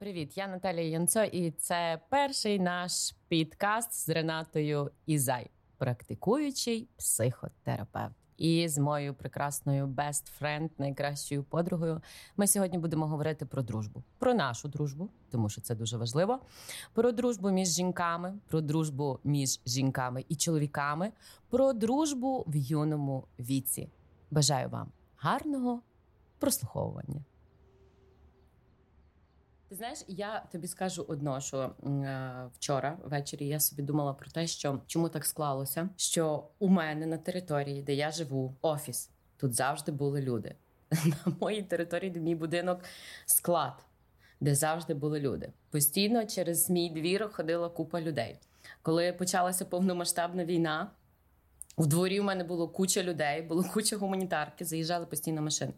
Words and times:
Привіт, 0.00 0.36
я 0.36 0.48
Наталія 0.48 0.88
Янцо, 0.88 1.24
і 1.24 1.50
це 1.50 2.00
перший 2.08 2.58
наш 2.58 3.14
підкаст 3.28 3.92
з 3.92 4.08
Ренатою 4.08 4.90
Ізай, 5.06 5.50
практикуючий 5.78 6.88
психотерапевт. 6.96 8.14
І 8.36 8.68
з 8.68 8.78
моєю 8.78 9.14
прекрасною 9.14 9.86
best 9.86 10.40
friend, 10.40 10.70
найкращою 10.78 11.44
подругою, 11.44 12.00
ми 12.36 12.46
сьогодні 12.46 12.78
будемо 12.78 13.06
говорити 13.06 13.46
про 13.46 13.62
дружбу, 13.62 14.02
про 14.18 14.34
нашу 14.34 14.68
дружбу, 14.68 15.10
тому 15.30 15.48
що 15.48 15.60
це 15.60 15.74
дуже 15.74 15.96
важливо. 15.96 16.40
Про 16.92 17.12
дружбу 17.12 17.50
між 17.50 17.68
жінками, 17.68 18.38
про 18.48 18.60
дружбу 18.60 19.18
між 19.24 19.60
жінками 19.66 20.24
і 20.28 20.36
чоловіками, 20.36 21.12
про 21.50 21.72
дружбу 21.72 22.44
в 22.46 22.56
юному 22.56 23.24
віці. 23.38 23.88
Бажаю 24.30 24.68
вам 24.68 24.92
гарного 25.16 25.82
прослуховування. 26.38 27.24
Ти 29.70 29.76
знаєш, 29.76 30.04
я 30.08 30.42
тобі 30.52 30.66
скажу 30.66 31.04
одно, 31.08 31.40
що 31.40 31.58
е, 31.58 32.50
вчора 32.54 32.98
ввечері 33.04 33.46
я 33.46 33.60
собі 33.60 33.82
думала 33.82 34.12
про 34.12 34.30
те, 34.30 34.46
що 34.46 34.80
чому 34.86 35.08
так 35.08 35.26
склалося, 35.26 35.88
що 35.96 36.44
у 36.58 36.68
мене 36.68 37.06
на 37.06 37.18
території, 37.18 37.82
де 37.82 37.94
я 37.94 38.10
живу, 38.10 38.54
офіс 38.62 39.10
тут 39.36 39.54
завжди 39.54 39.92
були 39.92 40.22
люди. 40.22 40.54
На 40.90 41.32
моїй 41.40 41.62
території, 41.62 42.10
де 42.10 42.20
мій 42.20 42.34
будинок, 42.34 42.80
склад, 43.26 43.84
де 44.40 44.54
завжди 44.54 44.94
були 44.94 45.20
люди. 45.20 45.52
Постійно 45.70 46.26
через 46.26 46.70
мій 46.70 46.90
двір 46.90 47.28
ходила 47.32 47.68
купа 47.68 48.00
людей. 48.00 48.38
Коли 48.82 49.12
почалася 49.12 49.64
повномасштабна 49.64 50.44
війна, 50.44 50.90
в 51.78 51.86
дворі 51.86 52.20
у 52.20 52.24
мене 52.24 52.44
було 52.44 52.68
куча 52.68 53.02
людей, 53.02 53.42
було 53.42 53.64
куча 53.64 53.96
гуманітарки, 53.96 54.64
заїжджали 54.64 55.06
постійно 55.06 55.42
машини. 55.42 55.72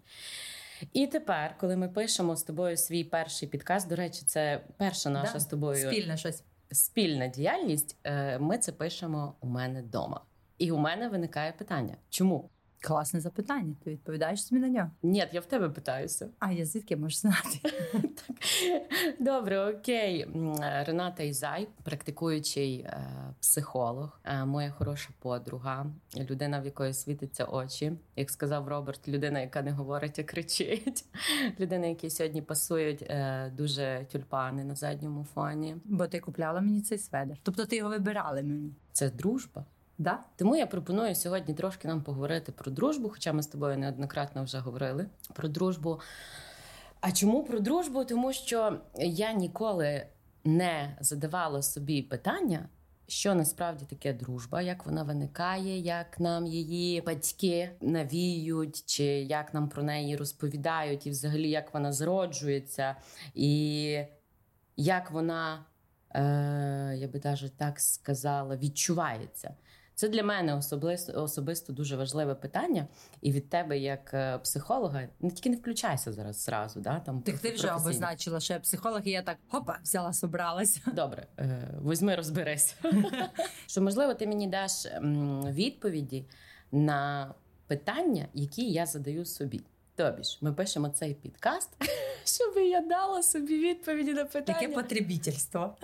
І 0.92 1.06
тепер, 1.06 1.56
коли 1.58 1.76
ми 1.76 1.88
пишемо 1.88 2.36
з 2.36 2.42
тобою 2.42 2.76
свій 2.76 3.04
перший 3.04 3.48
підкаст, 3.48 3.88
до 3.88 3.96
речі, 3.96 4.22
це 4.26 4.60
перша 4.76 5.10
наша 5.10 5.32
да? 5.32 5.40
з 5.40 5.46
тобою 5.46 5.90
спільна 5.90 6.16
щось. 6.16 6.42
Спільна 6.72 7.26
діяльність. 7.26 7.96
Е, 8.04 8.38
ми 8.38 8.58
це 8.58 8.72
пишемо 8.72 9.34
у 9.40 9.46
мене 9.46 9.82
вдома. 9.82 10.20
І 10.58 10.70
у 10.70 10.78
мене 10.78 11.08
виникає 11.08 11.52
питання: 11.52 11.96
чому? 12.10 12.50
Класне 12.82 13.20
запитання. 13.20 13.74
Ти 13.84 13.90
відповідаєш 13.90 14.46
собі 14.46 14.60
на 14.60 14.68
нього? 14.68 14.90
Ні, 15.02 15.26
я 15.32 15.40
в 15.40 15.46
тебе 15.46 15.68
питаюся. 15.68 16.28
А 16.38 16.52
я 16.52 16.66
звідки 16.66 16.96
можу 16.96 17.16
знати? 17.16 17.60
так. 17.92 18.36
Добре, 19.20 19.70
окей. 19.70 20.28
Рената 20.60 21.22
Ізай, 21.22 21.68
практикуючий 21.82 22.78
е, 22.78 23.06
психолог, 23.40 24.20
е, 24.24 24.44
моя 24.44 24.70
хороша 24.70 25.10
подруга, 25.18 25.86
людина, 26.16 26.60
в 26.60 26.64
якої 26.64 26.94
світиться 26.94 27.44
очі. 27.44 27.92
Як 28.16 28.30
сказав 28.30 28.68
Роберт, 28.68 29.08
людина, 29.08 29.40
яка 29.40 29.62
не 29.62 29.70
говорить, 29.70 30.18
а 30.18 30.22
кричить. 30.22 31.04
Людина, 31.60 31.86
які 31.86 32.10
сьогодні 32.10 32.42
пасують 32.42 33.02
е, 33.02 33.52
дуже 33.56 34.06
тюльпани 34.12 34.64
на 34.64 34.74
задньому 34.74 35.24
фоні. 35.24 35.76
Бо 35.84 36.06
ти 36.06 36.20
купляла 36.20 36.60
мені 36.60 36.80
цей 36.80 36.98
сведер. 36.98 37.38
Тобто 37.42 37.66
ти 37.66 37.76
його 37.76 37.90
вибирала 37.90 38.42
мені. 38.42 38.74
Це 38.92 39.10
дружба. 39.10 39.64
Да? 39.98 40.24
Тому 40.36 40.56
я 40.56 40.66
пропоную 40.66 41.14
сьогодні 41.14 41.54
трошки 41.54 41.88
нам 41.88 42.02
поговорити 42.02 42.52
про 42.52 42.70
дружбу, 42.70 43.08
хоча 43.08 43.32
ми 43.32 43.42
з 43.42 43.46
тобою 43.46 43.78
неоднократно 43.78 44.44
вже 44.44 44.58
говорили 44.58 45.06
про 45.34 45.48
дружбу. 45.48 46.00
А 47.00 47.12
чому 47.12 47.44
про 47.44 47.60
дружбу? 47.60 48.04
Тому 48.04 48.32
що 48.32 48.78
я 48.98 49.32
ніколи 49.32 50.06
не 50.44 50.96
задавала 51.00 51.62
собі 51.62 52.02
питання, 52.02 52.68
що 53.06 53.34
насправді 53.34 53.84
таке 53.84 54.12
дружба, 54.12 54.62
як 54.62 54.86
вона 54.86 55.02
виникає, 55.02 55.78
як 55.78 56.20
нам 56.20 56.46
її 56.46 57.00
батьки 57.00 57.70
навіють, 57.80 58.84
чи 58.86 59.04
як 59.04 59.54
нам 59.54 59.68
про 59.68 59.82
неї 59.82 60.16
розповідають, 60.16 61.06
і 61.06 61.10
взагалі 61.10 61.50
як 61.50 61.74
вона 61.74 61.92
зроджується, 61.92 62.96
і 63.34 63.98
як 64.76 65.10
вона, 65.10 65.64
е, 66.14 66.94
я 66.96 67.08
би 67.08 67.20
навіть 67.24 67.56
так 67.56 67.80
сказала, 67.80 68.56
відчувається. 68.56 69.54
Це 70.02 70.08
для 70.08 70.22
мене 70.22 70.54
особисто 70.54 71.22
особисто 71.22 71.72
дуже 71.72 71.96
важливе 71.96 72.34
питання. 72.34 72.86
І 73.20 73.32
від 73.32 73.48
тебе, 73.48 73.78
як 73.78 74.14
е, 74.14 74.38
психолога, 74.38 75.08
не 75.20 75.30
тільки 75.30 75.50
не 75.50 75.56
включайся 75.56 76.12
зараз 76.12 76.44
зразу. 76.44 76.80
Да, 76.80 77.00
там 77.00 77.22
Так 77.22 77.38
ти 77.38 77.50
вже 77.50 77.72
обозначила, 77.72 78.40
що 78.40 78.52
я 78.52 78.60
психолог, 78.60 79.00
і 79.04 79.10
я 79.10 79.22
так 79.22 79.36
хопа, 79.48 79.78
взяла, 79.82 80.12
собралася. 80.12 80.80
Добре, 80.92 81.26
е, 81.38 81.74
візьми, 81.86 82.14
розберись. 82.14 82.76
Що 83.66 83.82
можливо, 83.82 84.14
ти 84.14 84.26
мені 84.26 84.46
даш 84.46 84.86
відповіді 85.50 86.24
на 86.72 87.34
питання, 87.66 88.26
які 88.34 88.70
я 88.70 88.86
задаю 88.86 89.24
собі. 89.24 89.60
Тобі 89.94 90.22
ж 90.22 90.38
ми 90.40 90.52
пишемо 90.52 90.88
цей 90.88 91.14
підкаст, 91.14 91.70
щоб 92.24 92.56
я 92.56 92.80
дала 92.80 93.22
собі 93.22 93.58
відповіді 93.58 94.12
на 94.12 94.24
питання. 94.24 94.60
Яке 94.60 94.74
потребітельство. 94.74 95.76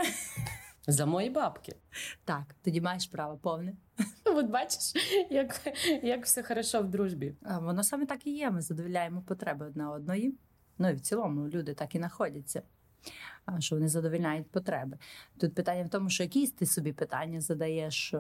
За 0.91 1.06
мої 1.06 1.31
бабки. 1.31 1.76
Так, 2.25 2.54
тоді 2.62 2.81
маєш 2.81 3.06
право 3.06 3.37
повне. 3.37 3.72
От 4.25 4.47
бачиш, 4.47 4.93
як 5.31 5.60
як 6.03 6.25
все 6.25 6.43
хорошо 6.43 6.82
в 6.82 6.88
дружбі. 6.88 7.34
А 7.43 7.59
Воно 7.59 7.84
саме 7.84 8.06
так 8.06 8.26
і 8.26 8.31
є. 8.37 8.50
Ми 8.50 8.60
задовільняємо 8.60 9.22
потреби 9.22 9.66
одне 9.66 9.88
одної. 9.88 10.34
Ну 10.78 10.91
і 10.91 10.94
в 10.94 11.00
цілому 11.00 11.49
люди 11.49 11.75
так 11.75 11.94
і 11.94 11.99
знаходяться, 11.99 12.62
що 13.59 13.76
вони 13.76 13.88
задовільняють 13.88 14.50
потреби. 14.50 14.99
Тут 15.38 15.54
питання 15.54 15.84
в 15.84 15.88
тому, 15.88 16.10
що 16.10 16.22
якісь 16.22 16.53
ти 16.53 16.66
собі 16.66 16.93
питання 16.93 17.41
задаєш 17.41 18.15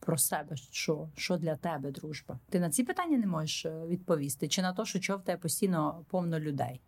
про 0.00 0.18
себе, 0.18 0.56
що 0.56 1.08
що 1.16 1.36
для 1.36 1.56
тебе 1.56 1.90
дружба. 1.90 2.38
Ти 2.50 2.60
на 2.60 2.70
ці 2.70 2.84
питання 2.84 3.18
не 3.18 3.26
можеш 3.26 3.66
е, 3.66 3.86
відповісти, 3.86 4.48
чи 4.48 4.62
на 4.62 4.72
те, 4.72 4.84
що 4.84 4.98
чого 4.98 5.18
в 5.18 5.22
тебе 5.22 5.38
постійно 5.38 6.04
повно 6.08 6.40
людей. 6.40 6.80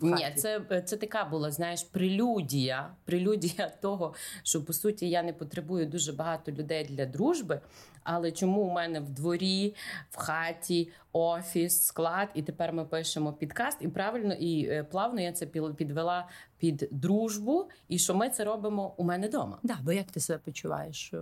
Ні, 0.00 0.32
це 0.36 0.60
це 0.86 0.96
така 0.96 1.24
була, 1.24 1.50
знаєш, 1.50 1.82
прелюдія. 1.82 2.94
Прелюдія 3.04 3.68
того, 3.80 4.14
що 4.42 4.64
по 4.64 4.72
суті 4.72 5.08
я 5.08 5.22
не 5.22 5.32
потребую 5.32 5.86
дуже 5.86 6.12
багато 6.12 6.52
людей 6.52 6.84
для 6.84 7.06
дружби. 7.06 7.60
Але 8.02 8.32
чому 8.32 8.60
у 8.60 8.70
мене 8.70 9.00
в 9.00 9.10
дворі, 9.10 9.74
в 10.10 10.16
хаті, 10.16 10.88
офіс, 11.12 11.82
склад, 11.82 12.28
і 12.34 12.42
тепер 12.42 12.72
ми 12.72 12.84
пишемо 12.84 13.32
підкаст, 13.32 13.78
і 13.80 13.88
правильно 13.88 14.34
і 14.34 14.66
е, 14.66 14.84
плавно 14.84 15.20
я 15.20 15.32
це 15.32 15.46
підвела 15.46 16.28
під 16.58 16.88
дружбу, 16.90 17.68
і 17.88 17.98
що 17.98 18.14
ми 18.14 18.30
це 18.30 18.44
робимо 18.44 18.94
у 18.96 19.04
мене 19.04 19.28
вдома. 19.28 19.58
Да, 19.62 19.78
бо 19.82 19.92
як 19.92 20.06
ти 20.06 20.20
себе 20.20 20.38
почуваєш? 20.44 21.14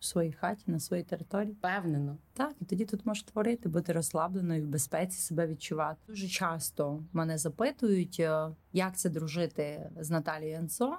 В 0.00 0.04
своїй 0.04 0.32
хаті, 0.32 0.64
на 0.66 0.80
своїй 0.80 1.02
території. 1.02 1.52
Впевнено. 1.52 2.16
Так, 2.32 2.54
і 2.60 2.64
тоді 2.64 2.84
тут 2.84 3.06
можеш 3.06 3.22
творити, 3.22 3.68
бути 3.68 3.92
розслабленою, 3.92 4.64
в 4.64 4.68
безпеці 4.68 5.20
себе 5.20 5.46
відчувати. 5.46 6.00
Дуже 6.08 6.28
часто 6.28 7.02
мене 7.12 7.38
запитують, 7.38 8.20
е, 8.20 8.48
як 8.72 8.96
це 8.96 9.10
дружити 9.10 9.90
з 10.00 10.10
Наталією 10.10 10.52
Янцо. 10.52 10.98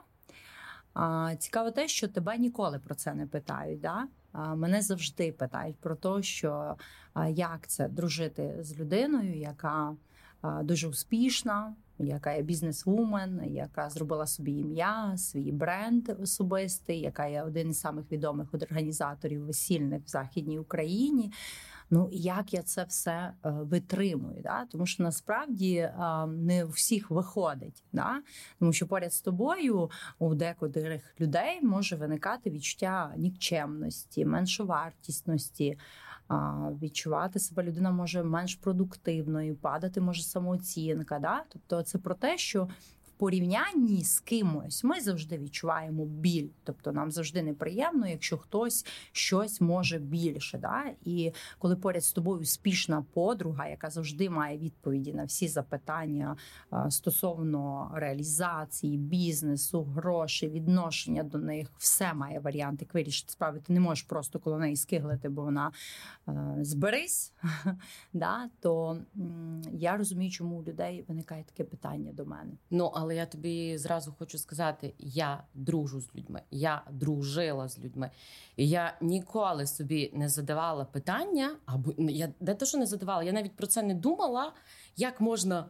Цікаво 1.37 1.71
те, 1.71 1.87
що 1.87 2.07
тебе 2.07 2.37
ніколи 2.37 2.79
про 2.79 2.95
це 2.95 3.13
не 3.13 3.27
питають. 3.27 3.81
Да? 3.81 4.07
Мене 4.55 4.81
завжди 4.81 5.31
питають 5.31 5.75
про 5.75 5.95
те, 5.95 6.23
що 6.23 6.75
як 7.29 7.67
це 7.67 7.87
дружити 7.87 8.55
з 8.59 8.79
людиною, 8.79 9.37
яка 9.37 9.95
дуже 10.63 10.87
успішна, 10.87 11.75
яка 12.07 12.33
є 12.33 12.41
бізнес-вумен, 12.41 13.41
яка 13.53 13.89
зробила 13.89 14.27
собі 14.27 14.51
ім'я, 14.51 15.17
свій 15.17 15.51
бренд 15.51 16.09
особистий, 16.21 16.99
яка 16.99 17.25
є 17.25 17.43
один 17.43 17.69
із 17.69 17.79
самих 17.79 18.11
відомих 18.11 18.53
організаторів 18.53 19.45
весільних 19.45 20.03
в 20.05 20.09
західній 20.09 20.59
Україні. 20.59 21.31
Ну 21.91 22.09
як 22.11 22.53
я 22.53 22.61
це 22.61 22.83
все 22.83 23.11
е, 23.11 23.33
витримую? 23.43 24.41
Да? 24.43 24.65
Тому 24.65 24.85
що 24.85 25.03
насправді 25.03 25.75
е, 25.75 26.25
не 26.27 26.65
у 26.65 26.69
всіх 26.69 27.11
виходить, 27.11 27.83
да? 27.93 28.21
тому 28.59 28.73
що 28.73 28.87
поряд 28.87 29.13
з 29.13 29.21
тобою 29.21 29.89
у 30.19 30.35
декотрих 30.35 31.15
людей 31.19 31.61
може 31.61 31.95
виникати 31.95 32.49
відчуття 32.49 33.13
нікчемності, 33.17 34.25
меншовартісності. 34.25 35.77
Відчувати 36.81 37.39
себе 37.39 37.63
людина 37.63 37.91
може 37.91 38.23
менш 38.23 38.55
продуктивною, 38.55 39.55
падати 39.55 40.01
може 40.01 40.23
самооцінка. 40.23 41.19
Да? 41.19 41.43
Тобто, 41.49 41.83
це 41.83 41.97
про 41.97 42.15
те, 42.15 42.37
що 42.37 42.67
порівнянні 43.19 44.03
з 44.03 44.19
кимось 44.19 44.83
ми 44.83 45.01
завжди 45.01 45.37
відчуваємо 45.37 46.05
біль, 46.05 46.47
тобто 46.63 46.91
нам 46.91 47.11
завжди 47.11 47.43
неприємно, 47.43 48.07
якщо 48.07 48.37
хтось 48.37 48.85
щось 49.11 49.61
може 49.61 49.99
більше. 49.99 50.57
Да? 50.57 50.83
І 51.05 51.31
коли 51.57 51.75
поряд 51.75 52.03
з 52.03 52.13
тобою 52.13 52.41
успішна 52.41 53.05
подруга, 53.13 53.67
яка 53.67 53.89
завжди 53.89 54.29
має 54.29 54.57
відповіді 54.57 55.13
на 55.13 55.23
всі 55.23 55.47
запитання 55.47 56.35
стосовно 56.89 57.91
реалізації, 57.93 58.97
бізнесу, 58.97 59.83
грошей, 59.83 60.49
відношення 60.49 61.23
до 61.23 61.37
них, 61.37 61.71
все 61.77 62.13
має 62.13 62.39
варіанти 62.39 62.87
вирішити 62.93 63.31
справи. 63.31 63.59
Ти 63.59 63.73
не 63.73 63.79
можеш 63.79 64.03
просто 64.03 64.39
коло 64.39 64.57
неї 64.57 64.75
скиглити, 64.75 65.29
бо 65.29 65.41
вона 65.41 65.71
е, 66.27 66.55
зберись. 66.61 67.33
То 68.59 68.97
я 69.71 69.97
розумію, 69.97 70.31
чому 70.31 70.55
у 70.55 70.63
людей 70.63 71.05
виникає 71.07 71.43
таке 71.43 71.63
питання 71.63 72.13
до 72.13 72.25
мене. 72.25 72.51
Ну 72.69 72.91
але 72.93 73.08
але 73.09 73.15
я 73.15 73.25
тобі 73.25 73.77
зразу 73.77 74.15
хочу 74.19 74.37
сказати: 74.37 74.93
я 74.99 75.43
дружу 75.53 76.01
з 76.01 76.15
людьми, 76.15 76.41
я 76.51 76.81
дружила 76.91 77.67
з 77.67 77.79
людьми. 77.79 78.11
І 78.55 78.69
я 78.69 78.97
ніколи 79.01 79.67
собі 79.67 80.11
не 80.13 80.29
задавала 80.29 80.85
питання, 80.85 81.55
або 81.65 81.93
я 81.97 82.33
де 82.39 82.55
то, 82.55 82.65
що 82.65 82.77
не 82.77 82.85
задавала, 82.85 83.23
я 83.23 83.31
навіть 83.31 83.55
про 83.55 83.67
це 83.67 83.83
не 83.83 83.93
думала, 83.93 84.53
як 84.97 85.21
можна 85.21 85.69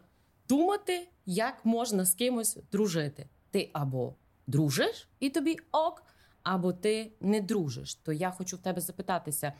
думати, 0.50 1.07
як 1.25 1.65
можна 1.65 2.06
з 2.06 2.13
кимось 2.13 2.57
дружити. 2.71 3.27
ти 3.51 3.69
або 3.74 4.15
дружиш 4.47 5.07
і 5.19 5.30
тобі 5.30 5.57
ок, 5.71 6.03
або 6.44 6.74
ти 6.74 7.12
не 7.21 7.41
дружиш. 7.41 7.95
То 7.95 8.13
я 8.13 8.31
хочу 8.31 8.56
в 8.56 8.59
тебе 8.59 8.81
запитатися. 8.81 9.53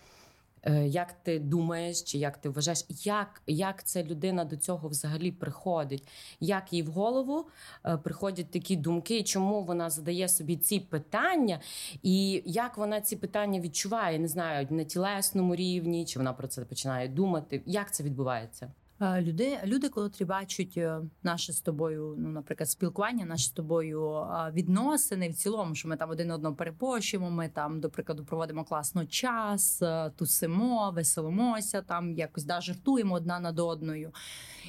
Е, 0.64 0.88
як 0.88 1.14
ти 1.14 1.40
думаєш, 1.40 2.02
чи 2.02 2.18
як 2.18 2.38
ти 2.38 2.50
вважаєш, 2.50 2.86
як 2.90 3.42
як 3.48 3.84
ця 3.84 4.04
людина 4.04 4.46
до 4.46 4.58
цього 4.58 4.88
взагалі 4.88 5.32
приходить? 5.32 6.08
Як 6.40 6.74
їй 6.74 6.84
в 6.84 6.88
голову 6.88 7.48
е, 7.86 7.98
приходять 7.98 8.52
такі 8.52 8.76
думки, 8.76 9.24
чому 9.24 9.64
вона 9.64 9.90
задає 9.90 10.30
собі 10.30 10.58
ці 10.58 10.80
питання, 10.80 11.60
і 12.04 12.44
як 12.46 12.78
вона 12.78 13.02
ці 13.02 13.16
питання 13.16 13.60
відчуває? 13.60 14.20
Не 14.20 14.28
знаю, 14.28 14.68
на 14.70 14.84
тілесному 14.84 15.56
рівні, 15.56 16.06
чи 16.06 16.20
вона 16.20 16.34
про 16.34 16.48
це 16.48 16.66
починає 16.66 17.08
думати? 17.08 17.62
Як 17.66 17.94
це 17.94 18.04
відбувається? 18.04 18.72
Люди, 19.02 19.60
люди, 19.66 19.90
котрі 19.90 20.26
бачать 20.26 20.74
е, 20.78 21.02
наше 21.24 21.54
з 21.54 21.62
тобою, 21.62 22.16
ну 22.18 22.30
наприклад, 22.30 22.70
спілкування, 22.70 23.26
наші 23.26 23.46
з 23.46 23.52
тобою 23.52 24.28
відносини 24.54 25.30
в 25.30 25.34
цілому, 25.34 25.76
що 25.76 25.88
ми 25.88 25.98
там 25.98 26.10
один 26.10 26.32
одного 26.32 26.56
перепощимо. 26.56 27.32
Ми 27.32 27.50
там, 27.50 27.80
до 27.80 27.90
прикладу, 27.90 28.26
проводимо 28.26 28.64
класно 28.64 29.06
час, 29.06 29.82
е, 29.82 30.12
тусимо, 30.16 30.92
веселимося, 30.92 31.82
там 31.82 32.14
якось 32.14 32.44
да, 32.44 32.62
жартуємо 32.62 33.16
одна 33.16 33.40
над 33.40 33.60
одною. 33.60 34.12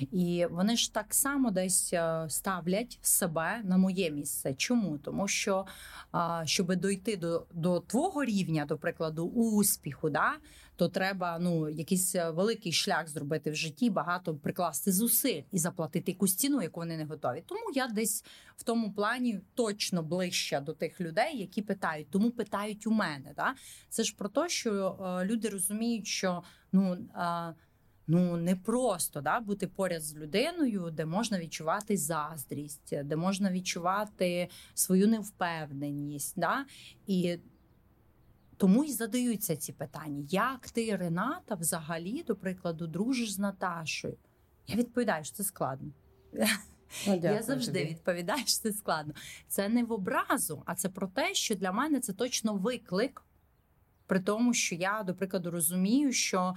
І 0.01 0.47
вони 0.51 0.77
ж 0.77 0.95
так 0.95 1.15
само 1.15 1.51
десь 1.51 1.93
е, 1.93 2.27
ставлять 2.29 2.99
себе 3.03 3.61
на 3.65 3.77
моє 3.79 4.11
місце. 4.11 4.55
Чому? 4.55 4.99
Тому 4.99 5.29
що 5.29 5.67
щоб 6.45 6.77
дойти 6.77 7.17
до, 7.17 7.47
до 7.53 7.81
твого 7.81 8.25
рівня, 8.25 8.65
до 8.65 8.79
прикладу, 8.79 9.25
успіху, 9.27 10.11
да 10.11 10.33
то 10.81 10.89
треба 10.89 11.39
ну 11.39 11.69
якийсь 11.69 12.15
е, 12.15 12.31
великий 12.31 12.73
шлях 12.73 13.09
зробити 13.09 13.51
в 13.51 13.55
житті, 13.55 13.91
багато 13.91 14.35
прикласти 14.35 14.93
зусиль 14.93 15.43
і 15.53 15.59
заплатити 15.59 16.13
якусь 16.13 16.35
ціну, 16.35 16.63
яку 16.63 16.81
вони 16.81 16.97
не 16.97 17.05
готові. 17.05 17.43
Тому 17.47 17.61
я 17.75 17.89
десь 17.89 18.25
в 18.57 18.63
тому 18.63 18.93
плані 18.93 19.41
точно 19.55 20.03
ближча 20.03 20.61
до 20.61 20.73
тих 20.73 21.01
людей, 21.01 21.39
які 21.39 21.63
питають, 21.63 22.11
тому 22.11 22.31
питають 22.31 22.87
у 22.87 22.91
мене. 22.91 23.33
Да? 23.37 23.55
Це 23.89 24.05
ж 24.05 24.15
про 24.17 24.29
те, 24.29 24.49
що 24.49 24.99
е, 25.01 25.25
люди 25.25 25.49
розуміють, 25.49 26.07
що 26.07 26.43
ну. 26.73 26.99
Е, 27.17 27.55
Ну 28.13 28.37
не 28.37 28.57
просто 28.57 29.21
да 29.21 29.41
бути 29.41 29.67
поряд 29.67 30.03
з 30.03 30.17
людиною, 30.17 30.91
де 30.93 31.07
можна 31.07 31.39
відчувати 31.39 31.97
заздрість, 31.97 32.95
де 33.05 33.17
можна 33.17 33.53
відчувати 33.53 34.49
свою 34.75 35.09
невпевненість. 35.09 36.41
Да? 36.41 36.65
І 37.07 37.39
тому 38.61 38.85
і 38.85 38.93
задаються 38.93 39.57
ці 39.57 39.73
питання: 39.73 40.27
як 40.31 40.71
ти, 40.71 40.97
Рената, 40.97 41.55
взагалі, 41.55 42.23
до 42.23 42.37
прикладу, 42.37 42.87
дружиш 42.87 43.33
з 43.33 43.39
Наташою? 43.39 44.17
Я 44.67 44.77
відповідаю, 44.77 45.25
що 45.25 45.37
це 45.37 45.45
складно. 45.45 45.91
Ну, 47.07 47.21
я 47.23 47.43
завжди 47.43 47.81
тобі. 47.81 47.91
відповідаю, 47.91 48.39
що 48.39 48.63
це 48.63 48.73
складно. 48.73 49.15
Це 49.49 49.69
не 49.69 49.85
в 49.85 49.93
образу, 49.93 50.63
а 50.67 50.75
це 50.75 50.89
про 50.89 51.07
те, 51.07 51.35
що 51.35 51.55
для 51.55 51.73
мене 51.73 52.01
це 52.01 52.13
точно 52.13 52.55
виклик, 52.55 53.23
при 54.07 54.21
тому, 54.21 54.55
що 54.55 54.75
я, 54.75 55.03
до 55.03 55.15
прикладу, 55.15 55.51
розумію, 55.51 56.13
що. 56.13 56.55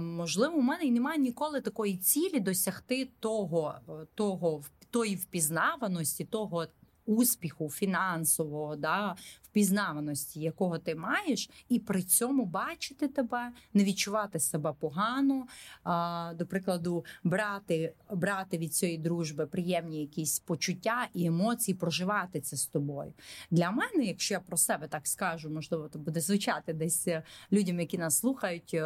Можливо, 0.00 0.54
у 0.54 0.62
мене 0.62 0.84
і 0.84 0.90
немає 0.90 1.18
ніколи 1.18 1.60
такої 1.60 1.96
цілі 1.96 2.40
досягти 2.40 3.10
того, 3.20 3.74
того 4.14 4.62
тої 4.90 5.16
впізнаваності, 5.16 6.24
того 6.24 6.66
успіху 7.10 7.70
фінансового, 7.70 8.76
да, 8.76 9.16
впізнаваності, 9.42 10.40
якого 10.40 10.78
ти 10.78 10.94
маєш, 10.94 11.50
і 11.68 11.78
при 11.78 12.02
цьому 12.02 12.44
бачити 12.44 13.08
тебе, 13.08 13.52
не 13.74 13.84
відчувати 13.84 14.40
себе 14.40 14.74
погано. 14.80 15.46
А, 15.84 16.32
До 16.38 16.46
прикладу, 16.46 17.04
брати 17.24 17.94
брати 18.10 18.58
від 18.58 18.74
цієї 18.74 18.98
дружби 18.98 19.46
приємні 19.46 20.00
якісь 20.00 20.38
почуття 20.38 21.08
і 21.14 21.26
емоції, 21.26 21.74
проживати 21.74 22.40
це 22.40 22.56
з 22.56 22.66
тобою. 22.66 23.12
Для 23.50 23.70
мене, 23.70 24.04
якщо 24.04 24.34
я 24.34 24.40
про 24.40 24.56
себе 24.56 24.88
так 24.88 25.06
скажу, 25.06 25.50
можливо, 25.50 25.88
то 25.88 25.98
буде 25.98 26.20
звучати 26.20 26.72
десь 26.72 27.08
е, 27.08 27.22
людям, 27.52 27.80
які 27.80 27.98
нас 27.98 28.18
слухають. 28.18 28.76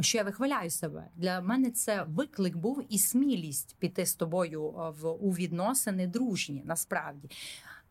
Що 0.00 0.18
я 0.18 0.24
вихваляю 0.24 0.70
себе 0.70 1.08
для 1.16 1.40
мене 1.40 1.70
це 1.70 2.04
виклик 2.08 2.56
був 2.56 2.84
і 2.88 2.98
смілість 2.98 3.76
піти 3.78 4.06
з 4.06 4.14
тобою 4.14 4.68
е, 4.68 4.90
в 5.00 5.08
у 5.08 5.30
відносини 5.30 6.06
дружні. 6.06 6.62
Насправді, 6.64 7.30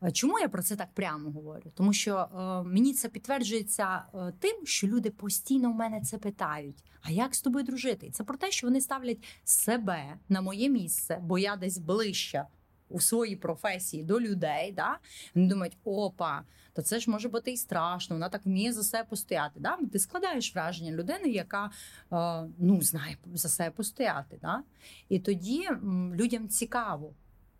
е, 0.04 0.12
чому 0.12 0.40
я 0.40 0.50
про 0.50 0.64
це 0.64 0.76
так 0.76 0.90
прямо 0.94 1.32
говорю? 1.32 1.72
Тому 1.74 1.94
що 1.94 2.16
е, 2.18 2.70
мені 2.70 2.94
це 2.94 3.10
підтверджується 3.10 4.04
е, 4.14 4.34
тим, 4.40 4.66
що 4.66 4.88
люди 4.88 5.10
постійно 5.10 5.72
в 5.72 5.76
мене 5.76 6.02
це 6.02 6.18
питають: 6.18 6.84
а 7.02 7.12
як 7.12 7.36
з 7.36 7.42
тобою 7.42 7.66
дружити? 7.66 8.08
І 8.08 8.12
це 8.12 8.24
про 8.24 8.38
те, 8.38 8.52
що 8.52 8.68
вони 8.68 8.82
ставлять 8.82 9.24
себе 9.44 10.18
на 10.30 10.42
моє 10.42 10.70
місце, 10.70 11.20
бо 11.22 11.38
я 11.38 11.56
десь 11.56 11.78
ближче 11.78 12.46
у 12.94 13.00
своїй 13.00 13.36
професії 13.36 14.04
до 14.04 14.22
людей. 14.22 14.72
Да? 14.72 14.98
Вони 15.36 15.48
думають, 15.48 15.78
опа 15.84 16.44
то 16.74 16.81
це 16.81 17.00
ж 17.00 17.12
може 17.12 17.30
бути 17.30 17.51
і 17.51 17.57
страшно. 17.57 18.16
Вона 18.16 18.30
так 18.30 18.45
вміє 18.45 18.74
за 18.74 18.84
себе 18.84 19.04
постояти. 19.10 19.60
Да? 19.60 19.78
Ти 19.92 20.00
складаєш 20.00 20.56
враження 20.56 20.92
людини, 20.92 21.30
яка 21.30 21.66
е, 21.66 22.50
ну 22.57 22.81
знає 22.81 23.18
за 23.34 23.50
себе 23.50 23.72
постояти. 23.72 24.40
Да? 24.42 24.63
І 25.10 25.19
тоді 25.19 25.69
людям 26.13 26.50
цікаво. 26.50 27.13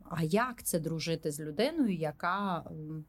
А 0.10 0.24
як 0.24 0.64
це 0.64 0.80
дружити 0.80 1.32
з 1.32 1.40
людиною, 1.40 1.96
яка 1.96 2.64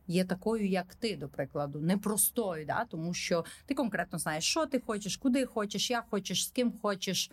є 0.06 0.24
такою, 0.24 0.68
як 0.68 0.94
ти, 0.94 1.16
до 1.16 1.28
прикладу, 1.28 1.80
непростою, 1.80 2.66
да? 2.66 2.84
тому 2.84 3.14
що 3.14 3.44
ти 3.66 3.74
конкретно 3.74 4.18
знаєш, 4.18 4.44
що 4.44 4.66
ти 4.66 4.80
хочеш, 4.86 5.16
куди 5.16 5.46
хочеш, 5.46 5.90
як 5.90 6.04
хочеш, 6.10 6.46
з 6.46 6.50
ким 6.50 6.72
хочеш, 6.82 7.30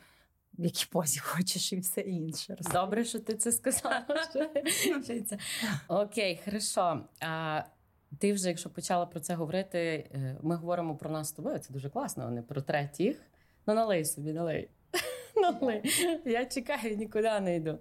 в 0.58 0.64
якій 0.64 0.86
позі 0.92 1.20
хочеш, 1.20 1.74
і 1.74 1.80
все 1.80 2.02
інше. 2.02 2.58
Добре, 2.74 3.06
що 3.06 3.20
ти 3.20 3.36
це 3.36 3.52
сказала. 3.52 4.06
Окей, 5.88 6.42
хорошо. 6.46 7.02
Ти 8.20 8.34
вже, 8.34 8.48
якщо 8.48 8.70
почала 8.70 9.06
про 9.06 9.20
це 9.20 9.36
говорити, 9.36 9.80
е, 9.80 10.38
ми 10.42 10.56
говоримо 10.56 10.96
про 10.96 11.10
нас 11.10 11.28
з 11.28 11.32
тобою. 11.32 11.60
Це 11.60 11.74
дуже 11.74 11.90
класно, 11.90 12.24
а 12.28 12.30
не 12.30 12.42
про 12.42 12.62
третіх. 12.62 13.18
Ну, 13.68 13.74
налий 13.74 14.06
собі, 14.06 14.34
налий. 14.34 14.70
налий. 15.36 15.82
Я 16.26 16.46
чекаю, 16.46 16.98
нікуди 16.98 17.40
не 17.40 17.56
йду. 17.56 17.80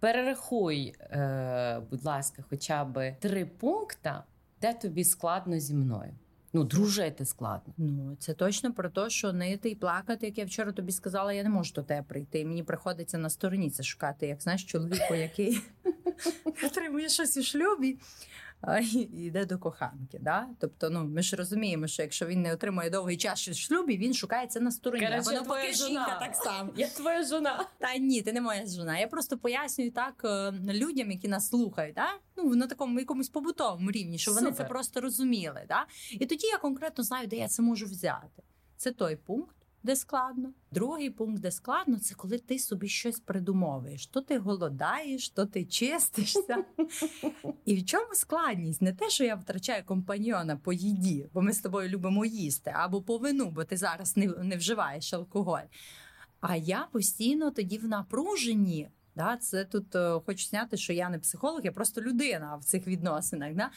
Перерахуй, 0.00 0.94
е, 1.00 1.82
будь 1.90 2.04
ласка, 2.04 2.44
хоча 2.50 2.84
б 2.84 3.16
три 3.20 3.46
пункти, 3.46 4.14
де 4.60 4.74
тобі 4.74 5.04
складно 5.04 5.58
зі 5.58 5.74
мною. 5.74 6.14
Ну, 6.52 6.64
дружити 6.64 7.24
складно. 7.24 7.74
Ну 7.78 8.16
це 8.18 8.34
точно 8.34 8.72
про 8.72 8.90
те, 8.90 9.10
що 9.10 9.32
нити 9.32 9.70
і 9.70 9.74
плакати, 9.74 10.26
як 10.26 10.38
я 10.38 10.44
вчора 10.44 10.72
тобі 10.72 10.92
сказала, 10.92 11.32
я 11.32 11.42
не 11.42 11.48
можу 11.48 11.74
до 11.74 11.82
тебе 11.82 12.02
прийти. 12.02 12.44
Мені 12.44 12.62
приходиться 12.62 13.18
на 13.18 13.30
стороні 13.30 13.70
це 13.70 13.82
шукати, 13.82 14.26
як 14.26 14.42
знаєш, 14.42 14.64
чоловіку, 14.64 15.14
який 15.14 15.60
отримує 16.66 17.08
щось 17.08 17.36
у 17.36 17.42
шлюбі 17.42 17.98
йде 19.12 19.44
до 19.44 19.58
коханки. 19.58 20.18
Да? 20.20 20.48
Тобто, 20.58 20.90
ну 20.90 21.04
ми 21.04 21.22
ж 21.22 21.36
розуміємо, 21.36 21.86
що 21.86 22.02
якщо 22.02 22.26
він 22.26 22.42
не 22.42 22.52
отримує 22.52 22.90
довгий 22.90 23.16
час 23.16 23.48
в 23.48 23.54
шлюбі, 23.54 23.96
він 23.96 24.14
шукається 24.14 24.60
на 24.60 24.70
стороні. 24.70 25.06
Короче, 25.06 25.20
Або 25.20 25.32
навпаки, 25.32 25.72
жінка 25.72 26.18
так 26.20 26.34
само. 26.34 26.72
Я 26.76 26.88
твоя 26.88 27.24
жона. 27.24 27.64
Та 27.78 27.96
ні, 27.96 28.22
ти 28.22 28.32
не 28.32 28.40
моя 28.40 28.66
жона. 28.66 28.98
Я 28.98 29.06
просто 29.06 29.38
пояснюю 29.38 29.90
так 29.90 30.22
е, 30.24 30.52
людям, 30.72 31.10
які 31.10 31.28
нас 31.28 31.48
слухають, 31.48 31.94
да? 31.94 32.08
ну 32.36 32.54
на 32.54 32.66
такому 32.66 32.98
якомусь 32.98 33.28
побутовому 33.28 33.90
рівні, 33.90 34.18
щоб 34.18 34.34
вони 34.34 34.52
це 34.52 34.64
просто 34.64 35.00
розуміли. 35.00 35.64
Да? 35.68 35.86
І 36.10 36.26
тоді 36.26 36.46
я 36.46 36.58
конкретно 36.58 37.04
знаю, 37.04 37.26
де 37.26 37.36
я 37.36 37.48
це 37.48 37.62
можу 37.62 37.86
взяти. 37.86 38.42
Це 38.76 38.92
той 38.92 39.16
пункт 39.16 39.56
де 39.82 39.96
складно. 39.96 40.52
Другий 40.72 41.10
пункт, 41.10 41.40
де 41.40 41.50
складно, 41.50 41.98
це 41.98 42.14
коли 42.14 42.38
ти 42.38 42.58
собі 42.58 42.88
щось 42.88 43.20
придумовуєш. 43.20 44.06
То 44.06 44.20
ти 44.20 44.38
голодаєш, 44.38 45.28
то 45.28 45.46
ти 45.46 45.64
чистишся. 45.64 46.64
І 47.64 47.74
в 47.74 47.84
чому 47.84 48.14
складність? 48.14 48.82
Не 48.82 48.92
те, 48.92 49.10
що 49.10 49.24
я 49.24 49.34
втрачаю 49.34 49.84
компаньйона 49.84 50.56
по 50.56 50.72
їді, 50.72 51.26
бо 51.32 51.42
ми 51.42 51.52
з 51.52 51.60
тобою 51.60 51.88
любимо 51.88 52.24
їсти, 52.24 52.72
або 52.76 53.02
по 53.02 53.18
вину, 53.18 53.50
бо 53.50 53.64
ти 53.64 53.76
зараз 53.76 54.16
не, 54.16 54.26
не 54.26 54.56
вживаєш 54.56 55.14
алкоголь. 55.14 55.66
А 56.40 56.56
я 56.56 56.88
постійно 56.92 57.50
тоді 57.50 57.78
в 57.78 57.88
напруженні. 57.88 58.88
Да, 59.16 59.36
Це 59.36 59.64
тут 59.64 59.94
е, 59.94 60.20
хочу 60.26 60.46
зняти, 60.46 60.76
що 60.76 60.92
я 60.92 61.08
не 61.08 61.18
психолог, 61.18 61.60
я 61.64 61.72
просто 61.72 62.00
людина 62.00 62.56
в 62.56 62.64
цих 62.64 62.86
відносинах. 62.86 63.54
Да? 63.54 63.70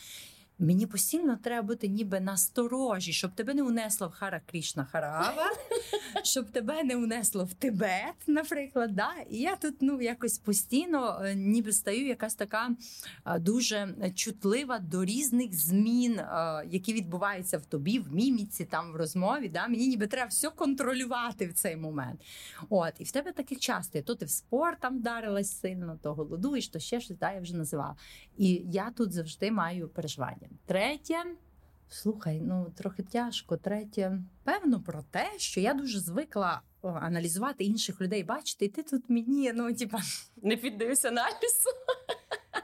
Мені 0.59 0.85
постійно 0.85 1.37
треба 1.43 1.67
бути 1.67 1.87
ніби 1.87 2.19
насторожі, 2.19 3.13
щоб 3.13 3.31
тебе 3.31 3.53
не 3.53 3.63
унесло 3.63 4.07
в 4.07 4.11
Хара 4.11 4.41
Крішна 4.45 4.85
Харава, 4.85 5.51
щоб 6.23 6.49
тебе 6.49 6.83
не 6.83 6.95
унесло 6.95 7.45
в 7.45 7.53
Тибет, 7.53 8.15
наприклад. 8.27 8.95
Да? 8.95 9.11
І 9.29 9.37
я 9.37 9.55
тут 9.55 9.75
ну 9.81 10.01
якось 10.01 10.37
постійно 10.37 11.21
е, 11.23 11.35
ніби 11.35 11.71
стаю 11.71 12.07
якась 12.07 12.35
така 12.35 12.69
дуже 13.39 13.95
чутлива 14.15 14.79
до 14.79 15.05
різних 15.05 15.53
змін, 15.53 16.21
які 16.69 16.93
відбуваються 16.93 17.57
в 17.57 17.65
тобі, 17.65 17.99
в 17.99 18.13
міміці, 18.13 18.65
там 18.65 18.91
в 18.91 18.95
розмові. 18.95 19.49
Да? 19.49 19.67
Мені 19.67 19.87
ніби 19.87 20.07
треба 20.07 20.27
все 20.27 20.49
контролювати 20.49 21.47
в 21.47 21.53
цей 21.53 21.75
момент. 21.75 22.21
От, 22.69 22.93
І 22.99 23.03
в 23.03 23.11
тебе 23.11 23.31
таких 23.31 23.59
часто 23.59 24.01
то 24.01 24.15
ти 24.15 24.25
в 24.25 24.29
спорт 24.29 24.79
там 24.79 24.97
вдарилась 24.97 25.59
сильно, 25.59 25.99
то 26.03 26.13
голодуєш, 26.13 26.67
то 26.67 26.79
ще 26.79 27.01
щось 27.01 27.17
да, 27.17 27.33
я 27.33 27.39
вже 27.39 27.55
називала. 27.55 27.95
І 28.37 28.61
я 28.65 28.91
тут 28.91 29.11
завжди 29.11 29.51
маю 29.51 29.87
переживання. 29.87 30.44
Третє, 30.65 31.23
слухай, 31.89 32.41
ну 32.41 32.73
трохи 32.77 33.03
тяжко. 33.03 33.57
Третє, 33.57 34.19
певно, 34.43 34.81
про 34.81 35.03
те, 35.11 35.31
що 35.37 35.59
я 35.59 35.73
дуже 35.73 35.99
звикла 35.99 36.61
аналізувати 36.81 37.63
інших 37.63 38.01
людей, 38.01 38.23
бачити, 38.23 38.65
і 38.65 38.69
ти 38.69 38.83
тут 38.83 39.09
мені, 39.09 39.53
ну 39.55 39.73
типа 39.73 39.99
не 40.41 40.57
піддаюся 40.57 41.07
аналізу. 41.07 41.69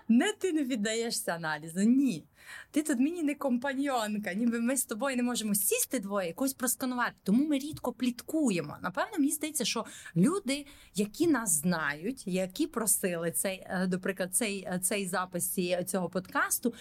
Не 0.07 0.33
ти 0.33 0.53
не 0.53 0.63
віддаєшся 0.63 1.31
аналізу. 1.31 1.79
Ні. 1.79 2.25
Ти 2.72 2.84
тут 2.84 3.00
мені 3.00 3.24
не 3.24 3.36
компаньонка, 3.36 4.34
ніби 4.34 4.60
ми 4.60 4.78
з 4.78 4.86
тобою 4.86 5.18
не 5.18 5.24
можемо 5.24 5.56
сісти 5.56 6.00
двоє, 6.00 6.28
якось 6.28 6.54
просканувати. 6.54 7.13
Тому 7.24 7.48
ми 7.48 7.60
рідко 7.60 7.94
пліткуємо. 7.94 8.78
Напевно, 8.82 9.12
мені 9.18 9.32
здається, 9.32 9.66
що 9.66 9.86
люди, 10.16 10.66
які 10.96 11.28
нас 11.28 11.51
знають, 11.51 12.28
які 12.28 12.68
просили 12.68 13.32
цей, 13.32 13.66
е, 13.70 13.88
наприклад, 13.92 14.36
цей 14.36 14.63
е, 14.63 14.80
цей 14.80 15.08
запис 15.08 15.60
цього 15.86 16.10
подкасту, 16.10 16.74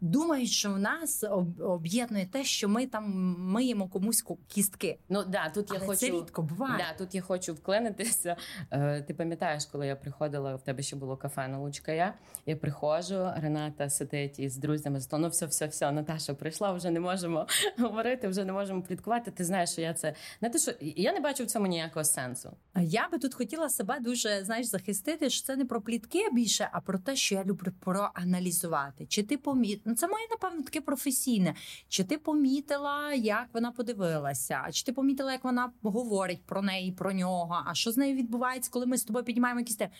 думають, 0.00 0.50
що 0.50 0.72
в 0.72 0.78
нас 0.78 1.24
об'єднує 1.60 2.26
те, 2.26 2.44
що 2.44 2.68
ми 2.68 2.86
там 2.86 3.36
миємо 3.38 3.88
комусь 3.88 4.24
кістки. 4.48 4.98
Ну 5.08 5.24
да, 5.24 5.48
тут 5.48 5.70
я 5.70 5.76
Але 5.76 5.86
хочу 5.86 5.98
це 5.98 6.10
рідко 6.10 6.42
буває. 6.42 6.78
Да, 6.78 7.04
тут 7.04 7.14
я 7.14 7.22
хочу 7.22 7.54
вклинитися. 7.54 8.36
Е, 8.70 9.02
ти 9.02 9.14
пам'ятаєш, 9.14 9.66
коли 9.66 9.86
я 9.86 9.96
приходила 9.96 10.54
в 10.54 10.62
тебе 10.62 10.82
ще 10.82 10.96
було 10.96 11.16
кафе 11.16 11.48
на 11.48 11.58
Лучкая, 11.58 12.14
Я 12.46 12.56
приходжу, 12.56 13.30
Рената 13.36 13.90
сидить 13.90 14.38
із 14.38 14.56
друзями 14.56 15.00
з 15.00 15.06
ну 15.12 15.33
все, 15.34 15.46
все, 15.46 15.66
все, 15.66 15.92
Наташа 15.92 16.34
прийшла, 16.34 16.72
вже 16.72 16.90
не 16.90 17.00
можемо 17.00 17.46
говорити, 17.78 18.28
вже 18.28 18.44
не 18.44 18.52
можемо 18.52 18.82
пліткувати. 18.82 19.30
Ти 19.30 19.44
знаєш, 19.44 19.70
що 19.70 19.80
я 19.80 19.94
це 19.94 20.14
не 20.40 20.50
те, 20.50 20.58
що 20.58 20.72
я 20.80 21.12
не 21.12 21.20
бачу 21.20 21.44
в 21.44 21.46
цьому 21.46 21.66
ніякого 21.66 22.04
сенсу. 22.04 22.50
Я 22.76 23.08
би 23.08 23.18
тут 23.18 23.34
хотіла 23.34 23.68
себе 23.68 24.00
дуже 24.00 24.44
знаєш 24.44 24.66
захистити, 24.66 25.30
що 25.30 25.46
це 25.46 25.56
не 25.56 25.64
про 25.64 25.80
плітки 25.80 26.30
більше, 26.32 26.68
а 26.72 26.80
про 26.80 26.98
те, 26.98 27.16
що 27.16 27.34
я 27.34 27.44
люблю 27.44 27.72
проаналізувати. 27.80 29.06
Чи 29.06 29.22
ти 29.22 29.36
поміт... 29.36 29.80
Ну, 29.84 29.94
це 29.94 30.08
моє 30.08 30.26
напевно 30.30 30.62
таке 30.62 30.80
професійне? 30.80 31.54
Чи 31.88 32.04
ти 32.04 32.18
помітила, 32.18 33.12
як 33.12 33.46
вона 33.52 33.70
подивилася? 33.72 34.62
А 34.64 34.72
чи 34.72 34.84
ти 34.84 34.92
помітила, 34.92 35.32
як 35.32 35.44
вона 35.44 35.72
говорить 35.82 36.42
про 36.46 36.62
неї, 36.62 36.92
про 36.92 37.12
нього? 37.12 37.62
А 37.66 37.74
що 37.74 37.92
з 37.92 37.96
нею 37.96 38.16
відбувається, 38.16 38.70
коли 38.70 38.86
ми 38.86 38.98
з 38.98 39.04
тобою 39.04 39.24
піднімаємо 39.24 39.60
якісь 39.60 39.76
теми? 39.76 39.90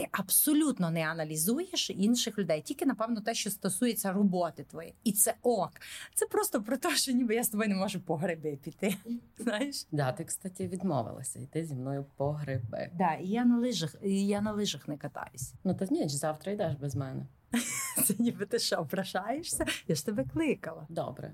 Ти 0.00 0.08
абсолютно 0.12 0.90
не 0.90 1.08
аналізуєш 1.08 1.90
інших 1.90 2.38
людей, 2.38 2.62
тільки 2.62 2.86
напевно 2.86 3.20
те, 3.20 3.34
що 3.34 3.50
стосується 3.50 4.12
роботи 4.12 4.64
твоєї, 4.64 4.94
і 5.04 5.12
це 5.12 5.34
ок. 5.42 5.72
Це 6.14 6.26
просто 6.26 6.62
про 6.62 6.76
те, 6.76 6.96
що 6.96 7.12
ніби 7.12 7.34
я 7.34 7.44
з 7.44 7.48
тобою 7.48 7.68
не 7.68 7.74
можу 7.74 8.00
по 8.00 8.16
гриби 8.16 8.58
піти. 8.62 8.94
Знаєш? 9.38 9.86
Да, 9.92 10.12
ти 10.12 10.24
кстати 10.24 10.68
відмовилася 10.68 11.38
йти 11.38 11.64
зі 11.64 11.74
мною 11.74 12.06
по 12.16 12.32
гриби. 12.32 12.90
Да, 12.94 13.14
і 13.14 13.26
я 13.26 13.44
на 13.44 13.58
лижах, 13.58 13.94
і 14.02 14.26
я 14.26 14.40
на 14.40 14.52
лижах 14.52 14.88
не 14.88 14.96
катаюсь. 14.96 15.54
Ну 15.64 15.74
та 15.74 15.86
ні, 15.90 16.08
завтра 16.08 16.52
йдеш 16.52 16.74
без 16.74 16.94
мене. 16.94 17.26
Це 18.04 18.14
ніби 18.18 18.46
ти 18.46 18.58
що, 18.58 18.76
ображаєшся? 18.76 19.66
Я 19.88 19.94
ж 19.94 20.06
тебе 20.06 20.24
кликала. 20.32 20.86
Добре. 20.88 21.32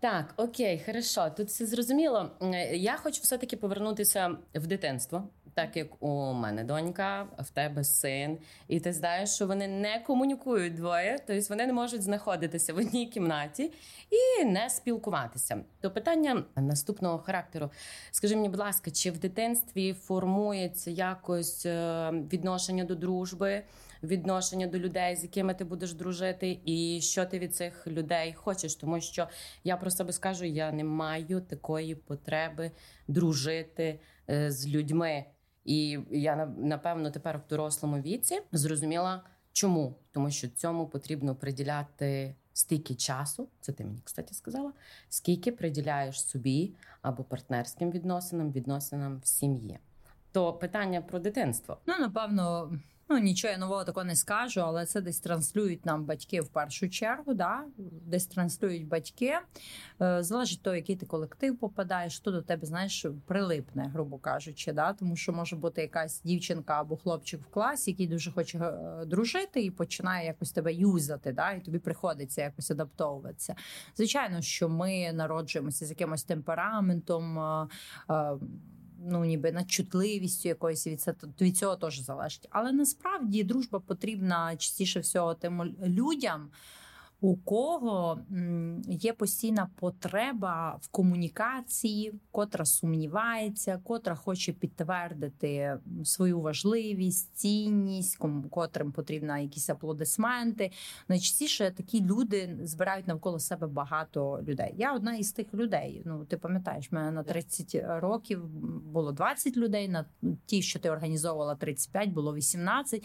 Так, 0.00 0.34
окей, 0.36 0.82
хорошо. 0.86 1.30
Тут 1.36 1.48
все 1.48 1.66
зрозуміло. 1.66 2.30
Я 2.72 2.96
хочу 2.96 3.22
все-таки 3.22 3.56
повернутися 3.56 4.36
в 4.54 4.66
дитинство 4.66 5.28
так 5.56 5.76
як 5.76 6.02
у 6.02 6.32
мене 6.32 6.64
донька, 6.64 7.26
в 7.38 7.50
тебе 7.50 7.84
син, 7.84 8.38
і 8.68 8.80
ти 8.80 8.92
знаєш, 8.92 9.30
що 9.30 9.46
вони 9.46 9.68
не 9.68 10.00
комунікують 10.06 10.74
двоє, 10.74 11.18
тобто 11.26 11.46
вони 11.48 11.66
не 11.66 11.72
можуть 11.72 12.02
знаходитися 12.02 12.74
в 12.74 12.76
одній 12.76 13.06
кімнаті 13.06 13.72
і 14.10 14.44
не 14.44 14.70
спілкуватися. 14.70 15.64
То 15.80 15.90
питання 15.90 16.44
наступного 16.56 17.18
характеру. 17.18 17.70
Скажи 18.10 18.36
мені, 18.36 18.48
будь 18.48 18.58
ласка, 18.58 18.90
чи 18.90 19.10
в 19.10 19.18
дитинстві 19.18 19.92
формується 19.92 20.90
якось 20.90 21.66
е, 21.66 22.10
відношення 22.32 22.84
до 22.84 22.94
дружби? 22.94 23.62
Відношення 24.02 24.66
до 24.66 24.78
людей, 24.78 25.16
з 25.16 25.22
якими 25.22 25.54
ти 25.54 25.64
будеш 25.64 25.94
дружити, 25.94 26.60
і 26.64 27.00
що 27.02 27.24
ти 27.24 27.38
від 27.38 27.54
цих 27.54 27.86
людей 27.86 28.32
хочеш, 28.32 28.74
тому 28.74 29.00
що 29.00 29.28
я 29.64 29.76
про 29.76 29.90
себе 29.90 30.12
скажу: 30.12 30.44
я 30.44 30.72
не 30.72 30.84
маю 30.84 31.40
такої 31.40 31.94
потреби 31.94 32.70
дружити 33.08 34.00
е, 34.30 34.50
з 34.50 34.68
людьми. 34.68 35.24
І 35.66 35.98
я 36.10 36.46
напевно 36.46 37.10
тепер 37.10 37.38
в 37.38 37.48
дорослому 37.50 38.00
віці 38.00 38.40
зрозуміла, 38.52 39.22
чому 39.52 39.94
тому, 40.12 40.30
що 40.30 40.48
цьому 40.48 40.86
потрібно 40.86 41.34
приділяти 41.34 42.34
стільки 42.52 42.94
часу. 42.94 43.48
Це 43.60 43.72
ти 43.72 43.84
мені 43.84 44.00
кстати 44.04 44.34
сказала, 44.34 44.72
скільки 45.08 45.52
приділяєш 45.52 46.22
собі 46.22 46.72
або 47.02 47.24
партнерським 47.24 47.90
відносинам, 47.90 48.52
відносинам 48.52 49.20
в 49.24 49.26
сім'ї. 49.26 49.78
То 50.32 50.52
питання 50.52 51.02
про 51.02 51.18
дитинство. 51.18 51.78
Ну 51.86 51.94
напевно. 51.98 52.72
Ну 53.08 53.18
нічого 53.18 53.52
я 53.52 53.58
нового 53.58 53.84
такого 53.84 54.04
не 54.04 54.16
скажу, 54.16 54.60
але 54.60 54.86
це 54.86 55.00
десь 55.00 55.20
транслюють 55.20 55.86
нам 55.86 56.04
батьки 56.04 56.40
в 56.40 56.48
першу 56.48 56.88
чергу. 56.88 57.34
Да? 57.34 57.64
Десь 58.06 58.26
транслюють 58.26 58.88
батьки. 58.88 59.38
Е, 60.02 60.22
залежить 60.22 60.62
того, 60.62 60.76
який 60.76 60.96
ти 60.96 61.06
колектив 61.06 61.58
попадаєш, 61.58 62.16
хто 62.16 62.30
до 62.30 62.42
тебе 62.42 62.66
знаєш 62.66 63.06
прилипне, 63.26 63.90
грубо 63.94 64.18
кажучи. 64.18 64.72
Да? 64.72 64.92
Тому 64.92 65.16
що 65.16 65.32
може 65.32 65.56
бути 65.56 65.82
якась 65.82 66.22
дівчинка 66.22 66.80
або 66.80 66.96
хлопчик 66.96 67.40
в 67.40 67.46
класі, 67.50 67.90
який 67.90 68.06
дуже 68.06 68.32
хоче 68.32 68.58
е, 68.58 69.04
дружити 69.04 69.62
і 69.62 69.70
починає 69.70 70.26
якось 70.26 70.52
тебе 70.52 70.74
юзати. 70.74 71.32
Да? 71.32 71.52
І 71.52 71.60
тобі 71.60 71.78
приходиться 71.78 72.42
якось 72.42 72.70
адаптовуватися. 72.70 73.54
Звичайно, 73.96 74.42
що 74.42 74.68
ми 74.68 75.12
народжуємося 75.12 75.86
з 75.86 75.90
якимось 75.90 76.24
темпераментом. 76.24 77.38
Ну 79.08 79.24
ніби 79.24 79.52
надчутливістю 79.52 80.48
якоїсь 80.48 80.86
від 80.86 81.00
це 81.00 81.14
від 81.40 81.56
цього 81.56 81.76
теж 81.76 82.00
залежить. 82.00 82.48
Але 82.50 82.72
насправді 82.72 83.44
дружба 83.44 83.80
потрібна 83.80 84.56
частіше 84.56 85.00
всього 85.00 85.34
тим 85.34 85.76
людям 85.86 86.50
у 87.20 87.36
кого 87.36 88.20
є 88.88 89.12
постійна 89.12 89.68
потреба 89.80 90.78
в 90.80 90.88
комунікації, 90.88 92.14
котра 92.30 92.64
сумнівається, 92.64 93.80
котра 93.84 94.14
хоче 94.14 94.52
підтвердити 94.52 95.78
свою 96.04 96.40
важливість, 96.40 97.34
цінність, 97.34 98.18
котрим 98.50 98.92
потрібна 98.92 99.38
якісь 99.38 99.70
аплодисменти. 99.70 100.70
Найчастіше 101.08 101.70
такі 101.70 102.04
люди 102.04 102.58
збирають 102.62 103.06
навколо 103.06 103.38
себе 103.38 103.66
багато 103.66 104.42
людей. 104.48 104.74
Я 104.76 104.94
одна 104.94 105.16
із 105.16 105.32
тих 105.32 105.54
людей. 105.54 106.02
Ну 106.04 106.24
ти 106.24 106.36
пам'ятаєш, 106.36 106.92
мене 106.92 107.10
на 107.10 107.22
30 107.22 107.84
років 107.84 108.44
було 108.92 109.12
20 109.12 109.56
людей. 109.56 109.88
На 109.88 110.04
ті, 110.46 110.62
що 110.62 110.78
ти 110.78 110.90
організовувала 110.90 111.54
35, 111.54 112.10
було 112.10 112.34
18. 112.34 113.04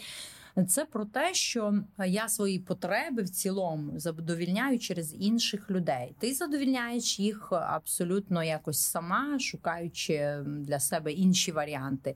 Це 0.68 0.84
про 0.84 1.04
те, 1.04 1.34
що 1.34 1.74
я 2.06 2.28
свої 2.28 2.58
потреби 2.58 3.22
в 3.22 3.30
цілому 3.30 3.98
задовільняю 3.98 4.78
через 4.78 5.14
інших 5.18 5.70
людей. 5.70 6.14
Ти 6.18 6.34
задовільняєш 6.34 7.20
їх 7.20 7.52
абсолютно 7.52 8.44
якось 8.44 8.80
сама, 8.80 9.38
шукаючи 9.38 10.36
для 10.46 10.80
себе 10.80 11.12
інші 11.12 11.52
варіанти. 11.52 12.14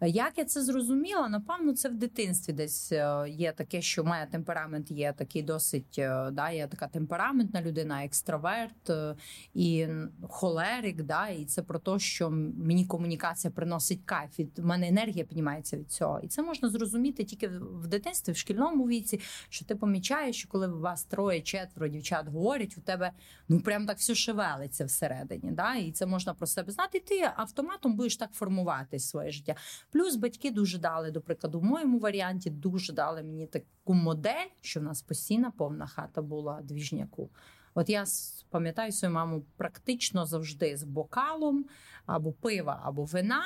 Як 0.00 0.38
я 0.38 0.44
це 0.44 0.62
зрозуміла? 0.62 1.28
Напевно, 1.28 1.72
це 1.72 1.88
в 1.88 1.94
дитинстві 1.94 2.52
десь 2.52 2.92
е, 2.92 3.26
є 3.28 3.52
таке, 3.52 3.82
що 3.82 4.02
в 4.02 4.26
темперамент 4.30 4.90
є 4.90 5.14
такий 5.16 5.42
досить. 5.42 5.98
Е, 5.98 6.30
да, 6.32 6.50
Я 6.50 6.66
така 6.66 6.88
темпераментна 6.88 7.62
людина, 7.62 8.04
екстраверт 8.04 8.90
е, 8.90 9.16
і 9.54 9.86
холерик. 10.28 11.02
Да, 11.02 11.28
І 11.28 11.44
це 11.44 11.62
про 11.62 11.78
те, 11.78 11.98
що 11.98 12.30
мені 12.30 12.86
комунікація 12.86 13.50
приносить 13.50 14.00
кайф. 14.04 14.38
Від 14.38 14.58
мене 14.58 14.88
енергія 14.88 15.24
піднімається 15.24 15.76
від 15.76 15.90
цього. 15.90 16.20
І 16.20 16.28
це 16.28 16.42
можна 16.42 16.68
зрозуміти 16.68 17.24
тільки 17.24 17.50
в 17.76 17.86
дитинстві, 17.86 18.32
в 18.32 18.36
шкільному 18.36 18.88
віці, 18.88 19.20
що 19.48 19.64
ти 19.64 19.76
помічаєш, 19.76 20.36
що 20.36 20.48
коли 20.48 20.68
у 20.68 20.80
вас 20.80 21.04
троє, 21.04 21.40
четверо 21.40 21.88
дівчат 21.88 22.28
говорять, 22.28 22.74
у 22.78 22.80
тебе 22.80 23.12
ну 23.48 23.60
прям 23.60 23.86
так 23.86 23.98
все 23.98 24.14
шевелиться 24.14 24.84
всередині. 24.84 25.52
Да? 25.52 25.74
І 25.74 25.92
це 25.92 26.06
можна 26.06 26.34
про 26.34 26.46
себе 26.46 26.72
знати. 26.72 26.98
І 26.98 27.00
ти 27.00 27.30
автоматом 27.36 27.96
будеш 27.96 28.16
так 28.16 28.32
формувати 28.32 28.98
своє 28.98 29.30
життя. 29.30 29.54
Плюс 29.90 30.16
батьки 30.16 30.50
дуже 30.50 30.78
дали, 30.78 31.10
до 31.10 31.20
прикладу, 31.20 31.60
в 31.60 31.64
моєму 31.64 31.98
варіанті 31.98 32.50
дуже 32.50 32.92
дали 32.92 33.22
мені 33.22 33.46
таку 33.46 33.94
модель, 33.94 34.46
що 34.60 34.80
в 34.80 34.82
нас 34.82 35.02
постійна 35.02 35.50
повна 35.50 35.86
хата 35.86 36.22
була 36.22 36.60
двіжняку. 36.62 37.30
От 37.78 37.88
я 37.88 38.04
пам'ятаю 38.50 38.92
свою 38.92 39.14
маму 39.14 39.44
практично 39.56 40.26
завжди 40.26 40.76
з 40.76 40.82
бокалом 40.82 41.64
або 42.06 42.32
пива, 42.32 42.80
або 42.84 43.04
вина. 43.04 43.42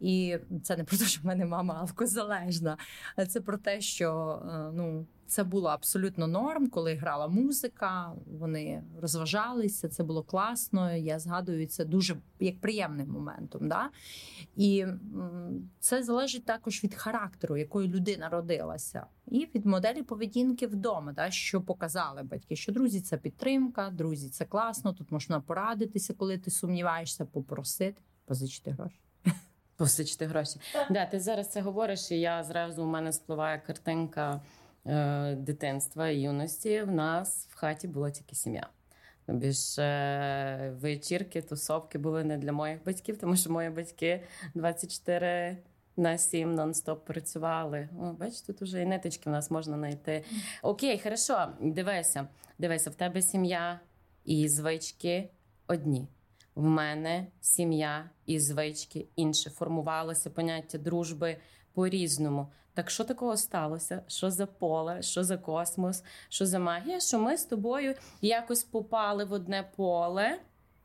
І 0.00 0.36
це 0.62 0.76
не 0.76 0.84
про 0.84 0.96
те, 0.96 1.04
що 1.04 1.22
в 1.22 1.26
мене 1.26 1.46
мама 1.46 1.74
алкозалежна, 1.74 2.76
а 3.16 3.26
це 3.26 3.40
про 3.40 3.58
те, 3.58 3.80
що 3.80 4.40
е, 4.44 4.70
ну. 4.74 5.06
Це 5.30 5.44
було 5.44 5.68
абсолютно 5.68 6.26
норм, 6.26 6.70
коли 6.70 6.94
грала 6.94 7.28
музика. 7.28 8.12
Вони 8.26 8.82
розважалися, 9.00 9.88
це 9.88 10.02
було 10.02 10.22
класно. 10.22 10.92
Я 10.96 11.18
згадую 11.18 11.66
це 11.66 11.84
дуже 11.84 12.16
як 12.40 12.60
приємним 12.60 13.08
моментом. 13.08 13.68
Да? 13.68 13.90
І 14.56 14.86
це 15.80 16.02
залежить 16.02 16.44
також 16.44 16.84
від 16.84 16.94
характеру, 16.94 17.56
якою 17.56 17.88
людина 17.88 18.28
родилася, 18.28 19.06
і 19.26 19.48
від 19.54 19.66
моделі 19.66 20.02
поведінки 20.02 20.66
вдома, 20.66 21.12
да? 21.12 21.30
що 21.30 21.60
показали 21.60 22.22
батьки, 22.22 22.56
що 22.56 22.72
друзі 22.72 23.00
це 23.00 23.16
підтримка, 23.16 23.90
друзі, 23.90 24.28
це 24.28 24.44
класно. 24.44 24.92
Тут 24.92 25.12
можна 25.12 25.40
порадитися, 25.40 26.14
коли 26.14 26.38
ти 26.38 26.50
сумніваєшся, 26.50 27.24
попросити, 27.24 27.79
позичити 28.24 28.70
гроші. 28.70 29.00
Посичити 29.76 30.26
гроші. 30.26 30.60
Да, 30.90 31.06
ти 31.06 31.20
зараз 31.20 31.48
це 31.48 31.60
говориш, 31.60 32.10
і 32.10 32.20
я 32.20 32.44
зразу 32.44 32.82
у 32.82 32.86
мене 32.86 33.12
спливає 33.12 33.58
картинка. 33.66 34.40
Е, 34.86 35.34
дитинства 35.34 36.08
і 36.08 36.20
юності 36.20 36.82
в 36.82 36.90
нас 36.90 37.46
в 37.50 37.56
хаті 37.56 37.88
була 37.88 38.10
тільки 38.10 38.36
сім'я. 38.36 38.68
Більше 39.28 40.74
вечірки, 40.80 41.42
тусовки 41.42 41.98
були 41.98 42.24
не 42.24 42.38
для 42.38 42.52
моїх 42.52 42.84
батьків, 42.84 43.18
тому 43.18 43.36
що 43.36 43.50
мої 43.50 43.70
батьки 43.70 44.22
24 44.54 45.58
на 45.96 46.18
сім 46.18 46.54
нон-стоп 46.54 46.96
працювали. 46.96 47.88
О, 48.00 48.12
бачиш, 48.12 48.40
тут 48.40 48.62
уже 48.62 48.82
і 48.82 48.86
ниточки 48.86 49.30
в 49.30 49.32
нас 49.32 49.50
можна 49.50 49.76
знайти. 49.76 50.24
Окей, 50.62 51.00
хорошо, 51.02 51.48
дивися, 51.60 52.28
дивися, 52.58 52.90
в 52.90 52.94
тебе 52.94 53.22
сім'я 53.22 53.80
і 54.24 54.48
звички 54.48 55.28
одні. 55.66 56.08
В 56.60 56.64
мене 56.64 57.26
сім'я 57.40 58.10
і 58.26 58.40
звички 58.40 59.06
інше. 59.16 59.50
Формувалося 59.50 60.30
поняття 60.30 60.78
дружби 60.78 61.36
по-різному. 61.72 62.46
Так 62.74 62.90
що 62.90 63.04
такого 63.04 63.36
сталося? 63.36 64.02
Що 64.06 64.30
за 64.30 64.46
поле, 64.46 65.02
що 65.02 65.24
за 65.24 65.38
космос, 65.38 66.04
що 66.28 66.46
за 66.46 66.58
магія? 66.58 67.00
Що 67.00 67.18
ми 67.18 67.36
з 67.36 67.44
тобою 67.44 67.94
якось 68.20 68.64
попали 68.64 69.24
в 69.24 69.32
одне 69.32 69.70
поле. 69.76 70.40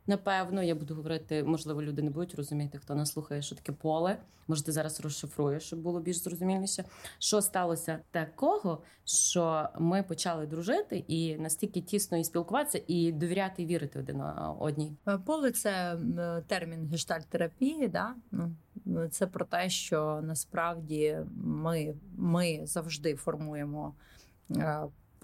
Напевно, 0.06 0.62
я 0.62 0.74
буду 0.74 0.94
говорити, 0.94 1.44
можливо, 1.44 1.82
люди 1.82 2.02
не 2.02 2.10
будуть 2.10 2.34
розуміти, 2.34 2.78
хто 2.78 2.94
нас 2.94 3.12
слухає, 3.12 3.42
що 3.42 3.56
таке 3.56 3.72
поле. 3.72 4.16
Може, 4.48 4.64
ти 4.64 4.72
зараз 4.72 5.00
розшифруєш, 5.00 5.62
щоб 5.62 5.78
було 5.78 6.00
більш 6.00 6.16
зрозуміліше. 6.16 6.84
Що 7.18 7.42
сталося 7.42 7.98
такого, 8.10 8.82
що 9.04 9.68
ми 9.78 10.02
почали 10.02 10.46
дружити 10.46 11.04
і 11.08 11.36
настільки 11.36 11.80
тісно 11.80 12.18
і 12.18 12.24
спілкуватися, 12.24 12.82
і 12.86 13.12
довіряти 13.12 13.62
і 13.62 13.66
вірити 13.66 13.98
один 13.98 14.22
одній. 14.58 14.96
Е, 15.08 15.18
поле 15.18 15.50
це 15.50 15.98
термін 16.46 16.88
гештальт-терапії, 16.92 17.88
да? 17.88 18.14
Ну, 18.84 19.08
це 19.08 19.26
про 19.26 19.44
те, 19.44 19.68
що 19.68 20.20
насправді 20.22 21.18
ми, 21.44 21.94
ми 22.16 22.60
завжди 22.64 23.14
формуємо. 23.14 23.94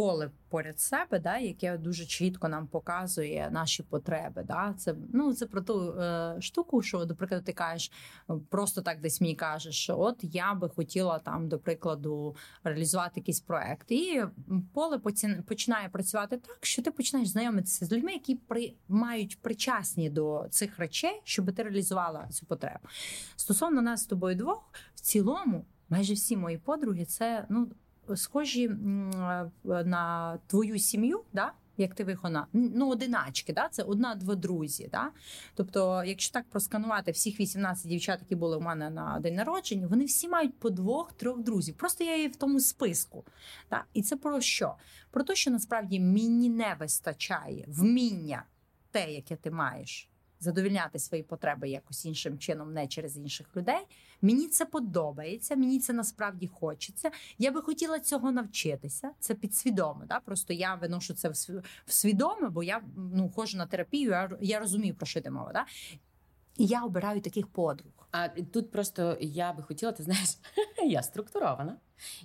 Поле 0.02 0.30
поряд 0.48 0.80
себе, 0.80 1.18
да, 1.18 1.38
яке 1.38 1.78
дуже 1.78 2.04
чітко 2.06 2.48
нам 2.48 2.66
показує 2.66 3.48
наші 3.52 3.82
потреби. 3.82 4.42
Да. 4.42 4.74
Це 4.78 4.94
ну 5.12 5.34
це 5.34 5.46
про 5.46 5.60
ту 5.60 5.92
е, 5.92 6.36
штуку, 6.40 6.82
що 6.82 7.04
до 7.04 7.14
прикладу, 7.14 7.44
ти 7.44 7.52
кажеш, 7.52 7.92
просто 8.48 8.82
так 8.82 9.00
десь 9.00 9.20
мені 9.20 9.34
кажеш, 9.34 9.74
що 9.74 10.00
от 10.00 10.18
я 10.22 10.54
би 10.54 10.68
хотіла 10.68 11.18
там, 11.18 11.48
до 11.48 11.58
прикладу, 11.58 12.36
реалізувати 12.64 13.20
якийсь 13.20 13.40
проект, 13.40 13.90
і 13.90 14.24
поле 14.74 14.98
починає 15.46 15.88
працювати 15.88 16.36
так, 16.36 16.58
що 16.60 16.82
ти 16.82 16.90
починаєш 16.90 17.28
знайомитися 17.28 17.86
з 17.86 17.92
людьми, 17.92 18.12
які 18.12 18.34
при 18.34 18.74
мають 18.88 19.38
причасні 19.42 20.10
до 20.10 20.46
цих 20.50 20.78
речей, 20.78 21.20
щоб 21.24 21.54
ти 21.54 21.62
реалізувала 21.62 22.28
цю 22.28 22.46
потребу. 22.46 22.88
Стосовно 23.36 23.82
нас 23.82 24.02
з 24.02 24.06
тобою 24.06 24.36
двох, 24.36 24.72
в 24.94 25.00
цілому. 25.00 25.64
Майже 25.88 26.14
всі 26.14 26.36
мої 26.36 26.58
подруги 26.58 27.04
це 27.04 27.46
ну 27.48 27.68
схожі 28.14 28.68
на 29.64 30.38
твою 30.46 30.78
сім'ю, 30.78 31.24
да? 31.32 31.52
як 31.76 31.94
ти 31.94 32.04
вихона, 32.04 32.46
ну 32.52 32.90
одиначки, 32.90 33.52
да? 33.52 33.68
це 33.68 33.82
одна-два 33.82 34.34
друзі. 34.34 34.88
Да? 34.92 35.10
Тобто, 35.54 36.04
якщо 36.06 36.32
так 36.32 36.44
просканувати 36.50 37.10
всіх 37.10 37.40
18 37.40 37.88
дівчат, 37.88 38.20
які 38.20 38.34
були 38.34 38.56
у 38.56 38.60
мене 38.60 38.90
на 38.90 39.20
день 39.20 39.34
народження, 39.34 39.86
вони 39.86 40.04
всі 40.04 40.28
мають 40.28 40.58
по 40.58 40.70
двох-трьох 40.70 41.38
друзів. 41.38 41.74
Просто 41.74 42.04
я 42.04 42.16
є 42.16 42.28
в 42.28 42.36
тому 42.36 42.60
списку. 42.60 43.24
Да? 43.70 43.84
І 43.94 44.02
це 44.02 44.16
про 44.16 44.40
що? 44.40 44.74
Про 45.10 45.24
те, 45.24 45.34
що 45.34 45.50
насправді 45.50 46.00
мені 46.00 46.50
не 46.50 46.76
вистачає 46.80 47.64
вміння 47.68 48.44
те, 48.90 49.12
яке 49.12 49.36
ти 49.36 49.50
маєш 49.50 50.11
задовільняти 50.42 50.98
свої 50.98 51.22
потреби 51.22 51.68
якось 51.68 52.04
іншим 52.04 52.38
чином, 52.38 52.72
не 52.72 52.86
через 52.86 53.16
інших 53.16 53.56
людей. 53.56 53.86
Мені 54.22 54.46
це 54.46 54.64
подобається, 54.64 55.56
мені 55.56 55.80
це 55.80 55.92
насправді 55.92 56.46
хочеться. 56.46 57.10
Я 57.38 57.50
би 57.50 57.62
хотіла 57.62 58.00
цього 58.00 58.32
навчитися. 58.32 59.10
Це 59.20 59.34
підсвідомо. 59.34 60.02
Да? 60.08 60.20
Просто 60.20 60.52
я 60.52 60.74
виношу 60.74 61.14
це 61.14 61.28
в 61.86 61.92
свідоме, 61.92 62.48
бо 62.48 62.62
я 62.62 62.82
ну 62.96 63.30
ходжу 63.30 63.58
на 63.58 63.66
терапію. 63.66 64.10
Я 64.10 64.30
я 64.40 64.60
розумію, 64.60 64.94
про 64.94 65.06
що 65.06 65.18
йде 65.18 65.30
мова. 65.30 65.52
Да? 65.52 65.66
І 66.56 66.66
я 66.66 66.84
обираю 66.84 67.20
таких 67.20 67.46
подруг. 67.46 67.92
А 68.10 68.28
тут 68.28 68.70
просто 68.70 69.16
я 69.20 69.52
би 69.52 69.62
хотіла, 69.62 69.92
ти 69.92 70.02
знаєш, 70.02 70.38
я 70.86 71.02
структурована, 71.02 71.76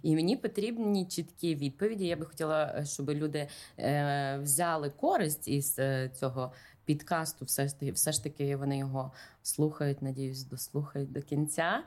і 0.01 0.15
мені 0.15 0.38
потрібні 0.38 1.06
чіткі 1.06 1.56
відповіді. 1.56 2.06
Я 2.06 2.15
би 2.15 2.25
хотіла, 2.25 2.86
щоб 2.86 3.10
люди 3.10 3.47
е, 3.80 4.39
взяли 4.43 4.89
користь 4.89 5.47
із 5.47 5.80
е, 5.80 6.12
цього 6.13 6.53
підкасту, 6.88 7.45
все 7.45 7.67
ж 7.67 7.80
таки, 7.80 7.91
все 7.91 8.12
ж 8.12 8.23
таки 8.23 8.56
вони 8.56 8.78
його 8.78 9.12
слухають, 9.43 10.02
надіюсь, 10.02 10.43
дослухають 10.43 11.12
до 11.12 11.21
кінця. 11.21 11.84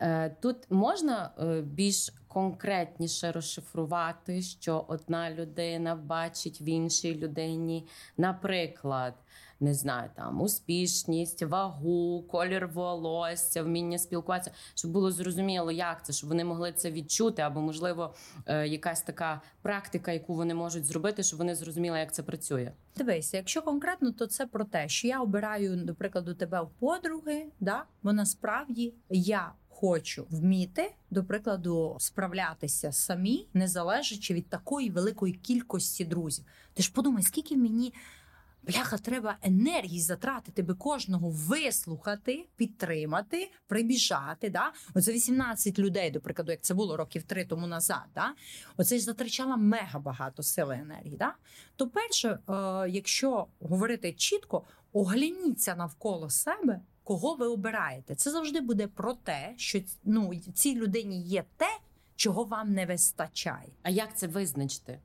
Е, 0.00 0.36
тут 0.40 0.56
можна 0.70 1.30
е, 1.38 1.60
більш 1.60 2.12
конкретніше 2.28 3.32
розшифрувати, 3.32 4.42
що 4.42 4.84
одна 4.88 5.30
людина 5.30 5.94
бачить 5.94 6.60
в 6.60 6.66
іншій 6.68 7.14
людині, 7.14 7.86
наприклад 8.16 9.14
не 9.60 9.74
знаю, 9.74 10.10
там 10.14 10.40
успішність, 10.40 11.42
вагу, 11.42 12.24
колір 12.30 12.68
волосся, 12.68 13.62
вміння 13.62 13.98
спілкуватися, 13.98 14.50
щоб 14.74 14.90
було 14.90 15.12
зрозуміло, 15.12 15.72
як 15.72 16.06
це, 16.06 16.12
щоб 16.12 16.28
вони 16.28 16.44
могли 16.44 16.72
це 16.72 16.90
відчути, 16.90 17.42
або 17.42 17.60
можливо 17.60 18.14
е, 18.46 18.68
якась 18.68 19.02
така 19.02 19.40
практика, 19.62 20.12
яку 20.12 20.34
вони 20.34 20.54
можуть 20.54 20.84
зробити, 20.84 21.22
щоб 21.22 21.38
вони 21.38 21.54
зрозуміли, 21.54 21.98
як 21.98 22.14
це 22.14 22.22
працює. 22.22 22.72
Дивися, 22.96 23.36
якщо 23.36 23.62
конкретно, 23.62 24.12
то 24.12 24.26
це 24.26 24.46
про 24.46 24.64
те, 24.64 24.88
що 24.88 25.08
я 25.08 25.20
обираю, 25.20 25.76
до 25.76 25.94
прикладу, 25.94 26.34
тебе 26.34 26.60
в 26.60 26.70
подруги, 26.70 27.46
да 27.60 27.84
бо 28.02 28.12
насправді 28.12 28.94
я. 29.10 29.52
Хочу 29.78 30.26
вміти, 30.30 30.94
до 31.10 31.24
прикладу, 31.24 31.96
справлятися 31.98 32.92
самі, 32.92 33.48
не 33.54 33.68
залежачи 33.68 34.34
від 34.34 34.48
такої 34.48 34.90
великої 34.90 35.34
кількості 35.34 36.04
друзів. 36.04 36.44
Ти 36.74 36.82
ж 36.82 36.92
подумай, 36.92 37.22
скільки 37.22 37.56
мені 37.56 37.92
Бляха, 38.66 38.98
треба 38.98 39.36
енергії 39.42 40.00
затратити 40.00 40.62
би 40.62 40.74
кожного 40.74 41.30
вислухати, 41.30 42.48
підтримати, 42.56 43.50
прибіжати. 43.66 44.50
Да? 44.50 44.72
Оце 44.94 45.12
18 45.12 45.78
людей, 45.78 46.10
до 46.10 46.20
прикладу, 46.20 46.52
як 46.52 46.62
це 46.62 46.74
було 46.74 46.96
років 46.96 47.22
три 47.22 47.44
тому 47.44 47.66
назад. 47.66 48.04
Да? 48.14 48.34
Оце 48.76 48.98
ж 48.98 49.04
затрачала 49.04 49.56
мега 49.56 49.98
багато 49.98 50.42
сили 50.42 50.74
енергії. 50.74 51.16
Да? 51.16 51.34
То, 51.76 51.88
перше, 51.88 52.28
е, 52.28 52.52
якщо 52.88 53.46
говорити 53.60 54.12
чітко, 54.12 54.62
огляніться 54.92 55.74
навколо 55.74 56.30
себе, 56.30 56.80
кого 57.04 57.34
ви 57.34 57.46
обираєте. 57.46 58.14
Це 58.14 58.30
завжди 58.30 58.60
буде 58.60 58.86
про 58.86 59.14
те, 59.14 59.54
що 59.56 59.80
ну, 60.04 60.34
цій 60.54 60.74
людині 60.74 61.22
є 61.22 61.44
те, 61.56 61.78
чого 62.16 62.44
вам 62.44 62.72
не 62.72 62.86
вистачає. 62.86 63.68
А 63.82 63.90
як 63.90 64.18
це 64.18 64.26
визначити? 64.26 65.00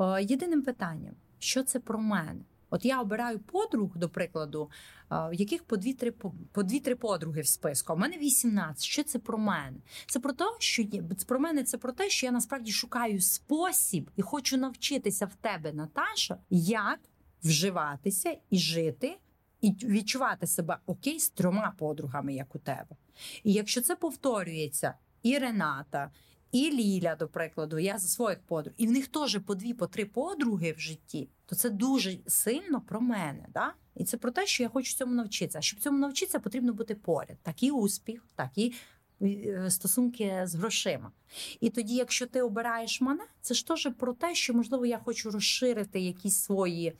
Е, 0.00 0.22
єдиним 0.22 0.62
питанням, 0.62 1.14
що 1.38 1.62
це 1.62 1.80
про 1.80 1.98
мене? 1.98 2.40
От 2.70 2.84
я 2.84 3.00
обираю 3.00 3.38
подруг, 3.38 3.96
до 3.96 4.08
прикладу, 4.08 4.70
в 5.10 5.32
яких 5.32 5.64
по 5.64 5.76
дві-три 5.76 6.10
по 6.52 6.62
дві-три 6.62 6.94
подруги 6.94 7.40
в 7.40 7.46
списку. 7.46 7.94
В 7.94 7.98
мене 7.98 8.18
18. 8.18 8.82
Що 8.82 9.02
це 9.02 9.18
про 9.18 9.38
мене? 9.38 9.76
Це 10.06 10.20
про 10.20 10.32
те, 10.32 10.44
що 10.58 10.84
про 11.26 11.40
мене. 11.40 11.64
Це 11.64 11.78
про 11.78 11.92
те, 11.92 12.10
що 12.10 12.26
я 12.26 12.32
насправді 12.32 12.72
шукаю 12.72 13.20
спосіб 13.20 14.10
і 14.16 14.22
хочу 14.22 14.56
навчитися 14.56 15.26
в 15.26 15.34
тебе, 15.34 15.72
Наташа, 15.72 16.38
як 16.50 17.00
вживатися 17.42 18.36
і 18.50 18.58
жити. 18.58 19.18
І 19.60 19.70
відчувати 19.70 20.46
себе 20.46 20.78
окей 20.86 21.20
з 21.20 21.30
трьома 21.30 21.74
подругами, 21.78 22.34
як 22.34 22.54
у 22.54 22.58
тебе. 22.58 22.96
І 23.44 23.52
якщо 23.52 23.80
це 23.80 23.96
повторюється, 23.96 24.94
і 25.22 25.38
Рената, 25.38 26.10
і 26.52 26.70
Ліля, 26.70 27.16
до 27.16 27.28
прикладу, 27.28 27.78
я 27.78 27.98
за 27.98 28.08
своїх 28.08 28.38
подруг, 28.38 28.74
і 28.76 28.86
в 28.86 28.90
них 28.90 29.08
теж 29.08 29.40
по 29.46 29.54
дві, 29.54 29.74
по 29.74 29.86
три 29.86 30.04
подруги 30.04 30.72
в 30.72 30.80
житті, 30.80 31.28
то 31.46 31.56
це 31.56 31.70
дуже 31.70 32.18
сильно 32.26 32.80
про 32.80 33.00
мене. 33.00 33.46
Да? 33.54 33.72
І 33.96 34.04
це 34.04 34.16
про 34.16 34.30
те, 34.30 34.46
що 34.46 34.62
я 34.62 34.68
хочу 34.68 34.96
цьому 34.96 35.14
навчитися. 35.14 35.58
А 35.58 35.62
щоб 35.62 35.80
цьому 35.80 35.98
навчитися, 35.98 36.40
потрібно 36.40 36.72
бути 36.72 36.94
поряд. 36.94 37.36
Такий 37.42 37.70
успіх, 37.70 38.26
такі 38.34 38.74
е, 39.22 39.70
стосунки 39.70 40.42
з 40.44 40.54
грошима. 40.54 41.12
І 41.60 41.70
тоді, 41.70 41.94
якщо 41.94 42.26
ти 42.26 42.42
обираєш 42.42 43.00
мене, 43.00 43.24
це 43.40 43.54
ж 43.54 43.66
теж 43.66 43.88
про 43.98 44.12
те, 44.12 44.34
що 44.34 44.54
можливо 44.54 44.86
я 44.86 44.98
хочу 44.98 45.30
розширити 45.30 46.00
якісь 46.00 46.36
свої. 46.36 46.92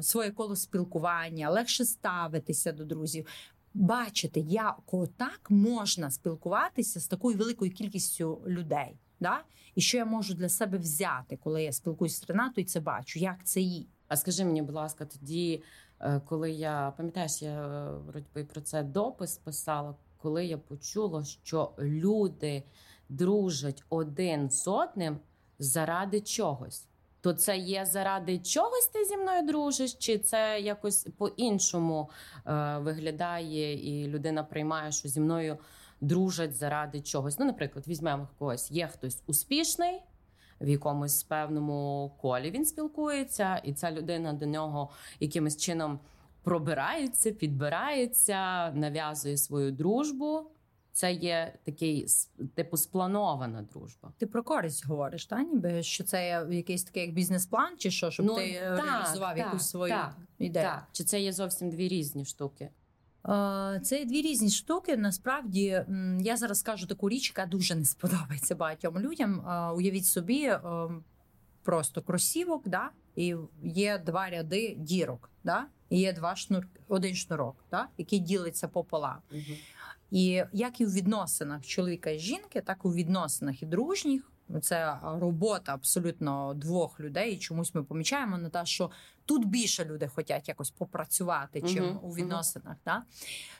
Своє 0.00 0.30
коло 0.30 0.56
спілкування, 0.56 1.50
легше 1.50 1.84
ставитися 1.84 2.72
до 2.72 2.84
друзів, 2.84 3.26
бачити, 3.74 4.40
як 4.40 4.80
так 5.16 5.40
можна 5.48 6.10
спілкуватися 6.10 7.00
з 7.00 7.06
такою 7.06 7.38
великою 7.38 7.70
кількістю 7.70 8.42
людей. 8.46 8.96
Да? 9.20 9.44
І 9.74 9.80
що 9.80 9.96
я 9.96 10.04
можу 10.04 10.34
для 10.34 10.48
себе 10.48 10.78
взяти, 10.78 11.36
коли 11.36 11.62
я 11.62 11.72
спілкуюся 11.72 12.26
з 12.26 12.30
Ренатою, 12.30 12.66
це 12.66 12.80
бачу, 12.80 13.18
як 13.18 13.44
це 13.44 13.60
їй. 13.60 13.88
А 14.08 14.16
скажи 14.16 14.44
мені, 14.44 14.62
будь 14.62 14.74
ласка, 14.74 15.04
тоді, 15.04 15.62
е, 16.00 16.20
коли 16.20 16.50
я 16.50 16.92
пам'ятаєш, 16.96 17.42
я 17.42 17.66
е, 17.66 17.98
вроді 17.98 18.48
про 18.52 18.60
це 18.60 18.82
допис 18.82 19.38
писала, 19.38 19.94
коли 20.16 20.46
я 20.46 20.58
почула, 20.58 21.24
що 21.24 21.72
люди 21.78 22.62
дружать 23.08 23.84
один 23.88 24.50
з 24.50 24.68
одним 24.68 25.18
заради 25.58 26.20
чогось 26.20 26.86
то 27.20 27.32
це 27.32 27.56
є 27.56 27.86
заради 27.86 28.38
чогось 28.38 28.86
ти 28.86 29.04
зі 29.04 29.16
мною 29.16 29.42
дружиш, 29.42 29.94
чи 29.94 30.18
це 30.18 30.60
якось 30.60 31.06
по-іншому 31.18 32.10
е, 32.46 32.78
виглядає, 32.78 33.74
і 33.74 34.08
людина 34.08 34.44
приймає, 34.44 34.92
що 34.92 35.08
зі 35.08 35.20
мною 35.20 35.58
дружать 36.00 36.54
заради 36.54 37.00
чогось. 37.00 37.38
Ну, 37.38 37.44
наприклад, 37.46 37.88
візьмемо 37.88 38.28
когось, 38.38 38.70
є 38.70 38.86
хтось 38.86 39.22
успішний. 39.26 40.02
В 40.60 40.68
якомусь 40.68 41.22
певному 41.22 42.12
колі 42.20 42.50
він 42.50 42.64
спілкується, 42.64 43.56
і 43.56 43.72
ця 43.72 43.92
людина 43.92 44.32
до 44.32 44.46
нього 44.46 44.90
якимось 45.20 45.56
чином 45.56 46.00
пробирається, 46.42 47.30
підбирається, 47.30 48.70
нав'язує 48.70 49.36
свою 49.36 49.72
дружбу 49.72 50.46
це 51.00 51.12
є 51.12 51.52
такий 51.64 52.06
типу 52.54 52.76
спланована 52.76 53.62
дружба. 53.62 54.12
Ти 54.18 54.26
про 54.26 54.42
користь 54.42 54.86
говориш, 54.86 55.26
та 55.26 55.42
ніби 55.42 55.82
що 55.82 56.04
це 56.04 56.46
якийсь 56.50 56.84
такий 56.84 57.02
як 57.02 57.14
бізнес-план, 57.14 57.76
чи 57.78 57.90
що, 57.90 58.10
щоб 58.10 58.26
ну, 58.26 58.36
ти 58.36 58.60
так, 58.60 58.84
реалізував 58.84 59.36
так, 59.36 59.38
якусь 59.38 59.68
свою 59.68 59.92
так, 59.92 60.16
ідею? 60.38 60.64
Так. 60.64 60.88
Чи 60.92 61.04
це 61.04 61.20
є 61.20 61.32
зовсім 61.32 61.70
дві 61.70 61.88
різні 61.88 62.24
штуки? 62.24 62.70
Це 63.82 64.04
дві 64.04 64.22
різні 64.22 64.50
штуки. 64.50 64.96
Насправді 64.96 65.84
я 66.20 66.36
зараз 66.36 66.58
скажу 66.58 66.86
таку 66.86 67.08
річ, 67.08 67.28
яка 67.36 67.46
дуже 67.46 67.74
не 67.74 67.84
сподобається 67.84 68.54
багатьом 68.54 68.98
людям. 68.98 69.44
Уявіть 69.76 70.06
собі 70.06 70.52
просто 71.62 72.02
кросівок, 72.02 72.68
да, 72.68 72.90
і 73.16 73.36
є 73.62 73.98
два 73.98 74.30
ряди 74.30 74.74
дірок, 74.78 75.30
да, 75.44 75.66
і 75.90 75.98
є 75.98 76.12
два 76.12 76.36
шнур, 76.36 76.66
один 76.88 77.14
шнурок, 77.14 77.64
да, 77.70 77.88
який 77.98 78.18
ділиться 78.18 78.68
пополам. 78.68 79.18
Угу. 79.32 79.40
І 80.10 80.44
як 80.52 80.80
і 80.80 80.86
у 80.86 80.90
відносинах 80.90 81.66
чоловіка 81.66 82.10
і 82.10 82.18
жінки, 82.18 82.60
так 82.60 82.78
і 82.84 82.88
у 82.88 82.92
відносинах 82.92 83.62
і 83.62 83.66
дружніх. 83.66 84.32
Це 84.62 84.98
робота 85.02 85.74
абсолютно 85.74 86.54
двох 86.54 87.00
людей. 87.00 87.32
І 87.32 87.38
Чомусь 87.38 87.74
ми 87.74 87.82
помічаємо 87.82 88.38
на 88.38 88.48
те, 88.48 88.66
що 88.66 88.90
тут 89.24 89.44
більше 89.44 89.84
люди 89.84 90.08
хочуть 90.08 90.48
якось 90.48 90.70
попрацювати, 90.70 91.62
чим 91.62 91.84
uh-huh, 91.84 91.98
у 91.98 92.14
відносинах. 92.14 92.76
Uh-huh. 92.76 92.84
Да? 92.84 93.02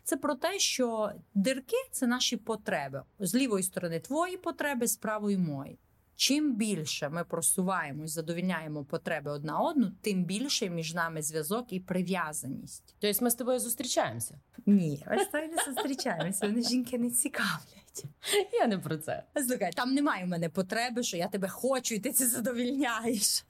Це 0.05 0.17
про 0.17 0.35
те, 0.35 0.59
що 0.59 1.13
дирки 1.35 1.77
це 1.93 2.07
наші 2.07 2.37
потреби 2.37 3.03
з 3.19 3.35
лівої 3.35 3.63
сторони 3.63 4.01
твої 4.01 4.37
потреби, 4.37 4.87
з 4.87 4.97
правої 4.97 5.39
мої. 5.39 5.79
Чим 6.21 6.55
більше 6.55 7.09
ми 7.09 7.25
просуваємось, 7.25 8.11
задовільняємо 8.11 8.85
потреби 8.85 9.31
одна 9.31 9.59
одну, 9.59 9.93
тим 10.01 10.25
більше 10.25 10.71
між 10.71 10.95
нами 10.95 11.23
зв'язок 11.23 11.73
і 11.73 11.81
прив'язаність. 11.81 12.95
Тобто 12.99 13.25
ми 13.25 13.31
з 13.31 13.35
тобою 13.35 13.59
зустрічаємося? 13.59 14.41
Ні, 14.67 15.05
ми 15.11 15.25
з 15.25 15.27
тобою 15.27 15.51
не 15.57 15.65
зустрічаємося. 15.65 16.47
Вони 16.47 16.63
жінки 16.63 16.99
не 16.99 17.11
цікавлять. 17.11 17.80
Я 18.53 18.67
не 18.67 18.79
про 18.79 18.97
це. 18.97 19.23
Слухай, 19.49 19.73
там 19.73 19.95
немає 19.95 20.25
в 20.25 20.29
мене 20.29 20.49
потреби, 20.49 21.03
що 21.03 21.17
я 21.17 21.29
тебе 21.29 21.49
хочу, 21.49 21.95
і 21.95 21.99
ти 21.99 22.13
це 22.13 22.27
задовільняєш. 22.27 23.45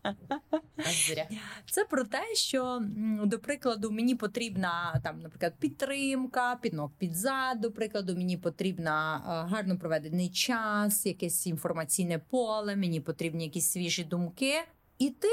Це 1.71 1.85
про 1.85 2.05
те, 2.05 2.35
що 2.35 2.83
до 3.25 3.39
прикладу 3.39 3.91
мені 3.91 4.15
потрібна 4.15 5.01
там, 5.05 5.21
наприклад, 5.21 5.53
підтримка, 5.59 6.59
піднок 6.63 6.93
під 6.99 7.17
зад, 7.17 7.61
до 7.61 7.73
прикладу, 7.73 8.17
мені 8.17 8.37
потрібна 8.37 9.23
гарно 9.51 9.79
проведений 9.79 10.29
час, 10.29 11.07
якесь 11.07 11.47
інформаційне 11.47 12.19
поле, 12.19 12.77
мені 12.77 13.01
потрібні 13.01 13.45
якісь 13.45 13.71
свіжі 13.71 14.05
думки. 14.05 14.55
І 14.99 15.11
ти, 15.11 15.29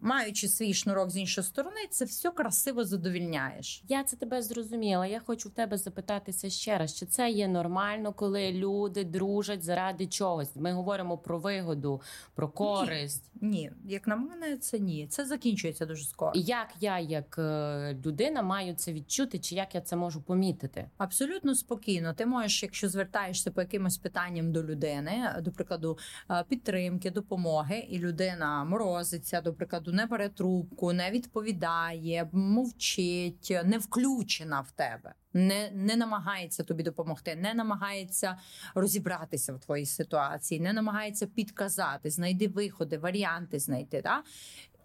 маючи 0.00 0.48
свій 0.48 0.74
шнурок 0.74 1.10
з 1.10 1.16
іншої 1.16 1.44
сторони, 1.44 1.76
це 1.90 2.04
все 2.04 2.30
красиво 2.30 2.84
задовільняєш. 2.84 3.82
Я 3.88 4.04
це 4.04 4.16
тебе 4.16 4.42
зрозуміла. 4.42 5.06
Я 5.06 5.20
хочу 5.20 5.48
в 5.48 5.52
тебе 5.52 5.78
запитатися 5.78 6.50
ще 6.50 6.78
раз, 6.78 6.94
чи 6.96 7.06
це 7.06 7.30
є 7.30 7.48
нормально, 7.48 8.12
коли 8.12 8.52
люди 8.52 9.04
дружать 9.04 9.62
заради 9.62 10.06
чогось. 10.06 10.56
Ми 10.56 10.72
говоримо 10.72 11.18
про 11.18 11.38
вигоду, 11.38 12.00
про 12.34 12.48
користь. 12.48 13.30
Ні, 13.40 13.50
ні. 13.50 13.70
як 13.84 14.06
на 14.06 14.16
мене, 14.16 14.56
це 14.56 14.78
ні. 14.78 15.06
Це 15.06 15.26
закінчується 15.26 15.86
дуже 15.86 16.04
скоро. 16.04 16.32
І 16.34 16.40
Як 16.40 16.68
я, 16.80 16.98
як 16.98 17.38
е, 17.38 17.96
людина, 18.06 18.42
маю 18.42 18.74
це 18.74 18.92
відчути, 18.92 19.38
чи 19.38 19.54
як 19.54 19.74
я 19.74 19.80
це 19.80 19.96
можу 19.96 20.22
помітити? 20.22 20.90
Абсолютно 20.98 21.54
спокійно. 21.54 22.14
Ти 22.14 22.26
можеш, 22.26 22.62
якщо 22.62 22.88
звертаєшся 22.88 23.50
по 23.50 23.60
якимось 23.60 23.98
питанням 23.98 24.52
до 24.52 24.64
людини, 24.64 25.34
до 25.40 25.52
прикладу, 25.52 25.98
е, 26.30 26.44
підтримки, 26.48 27.10
допомоги, 27.10 27.86
і 27.88 27.98
людина 27.98 28.64
морозиться, 28.64 29.40
до 29.40 29.54
прикладу, 29.58 29.92
не 29.92 30.06
бере 30.06 30.28
трубку, 30.28 30.92
не 30.92 31.10
відповідає, 31.10 32.28
мовчить, 32.32 33.58
не 33.64 33.78
включена 33.78 34.60
в 34.60 34.70
тебе, 34.70 35.14
не 35.32 35.70
не 35.74 35.96
намагається 35.96 36.64
тобі 36.64 36.82
допомогти, 36.82 37.36
не 37.36 37.54
намагається 37.54 38.38
розібратися 38.74 39.52
в 39.52 39.60
твоїй 39.60 39.86
ситуації, 39.86 40.60
не 40.60 40.72
намагається 40.72 41.26
підказати, 41.26 42.10
знайди 42.10 42.48
виходи, 42.48 42.98
варіанти 42.98 43.58
знайти. 43.58 44.02
Да? 44.02 44.22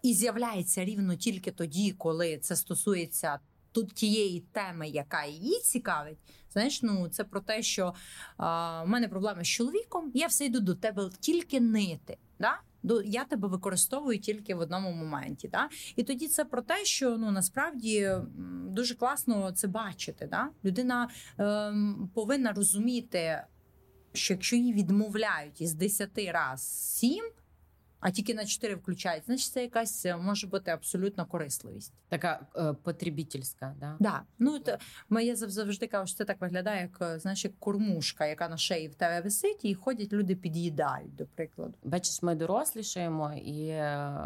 І 0.02 0.14
з'являється 0.14 0.84
рівно 0.84 1.16
тільки 1.16 1.50
тоді, 1.50 1.92
коли 1.92 2.38
це 2.38 2.56
стосується 2.56 3.38
тут 3.72 3.94
тієї 3.94 4.40
теми, 4.40 4.88
яка 4.88 5.24
її 5.24 5.60
цікавить. 5.60 6.18
Знаєш, 6.52 6.82
ну 6.82 7.08
це 7.08 7.24
про 7.24 7.40
те, 7.40 7.62
що 7.62 7.94
а, 8.36 8.82
в 8.82 8.88
мене 8.88 9.08
проблеми 9.08 9.44
з 9.44 9.48
чоловіком, 9.48 10.10
я 10.14 10.26
все 10.26 10.44
йду 10.44 10.60
до 10.60 10.74
тебе 10.74 11.10
тільки 11.20 11.60
нити. 11.60 12.16
Да? 12.38 12.60
Я 13.04 13.24
тебе 13.24 13.48
використовую 13.48 14.18
тільки 14.18 14.54
в 14.54 14.58
одному 14.58 14.92
моменті. 14.92 15.48
Да? 15.48 15.68
І 15.96 16.02
тоді 16.02 16.28
це 16.28 16.44
про 16.44 16.62
те, 16.62 16.84
що 16.84 17.18
ну 17.18 17.30
насправді 17.30 18.10
дуже 18.68 18.94
класно 18.94 19.52
це 19.52 19.68
бачити. 19.68 20.26
Да? 20.26 20.48
Людина 20.64 21.08
ем, 21.38 22.10
повинна 22.14 22.52
розуміти, 22.52 23.42
що 24.12 24.34
якщо 24.34 24.56
її 24.56 24.72
відмовляють 24.72 25.60
із 25.60 25.74
10 25.74 26.10
раз 26.32 26.62
7, 26.98 27.24
а 28.04 28.10
тільки 28.10 28.34
на 28.34 28.46
4 28.46 28.74
включають, 28.74 29.24
значить 29.26 29.52
це 29.52 29.62
якась 29.62 30.06
е, 30.06 30.16
може 30.16 30.46
бути 30.46 30.70
абсолютно 30.70 31.26
корисливість. 31.26 31.92
Така 32.08 32.46
е, 32.56 32.72
потребітельська, 32.82 33.74
да? 33.80 33.96
Да. 34.00 34.22
Ну 34.38 34.58
то 34.58 34.76
моє 35.08 35.36
завжди 35.36 35.86
кажу, 35.86 36.06
що 36.06 36.16
це 36.16 36.24
так 36.24 36.40
виглядає, 36.40 36.82
як 36.82 36.98
е, 37.02 37.18
знаєш, 37.18 37.44
як 37.44 37.58
кормушка, 37.58 38.26
яка 38.26 38.48
на 38.48 38.56
шиї 38.56 38.88
в 38.88 38.94
тебе 38.94 39.20
висить, 39.20 39.64
і 39.64 39.74
ходять 39.74 40.12
люди 40.12 40.36
під'їдають, 40.36 41.16
до 41.16 41.26
прикладу. 41.26 41.74
Бачиш, 41.84 42.22
ми 42.22 42.34
дорослішаємо, 42.34 43.32
і 43.32 43.66
е, 43.66 44.18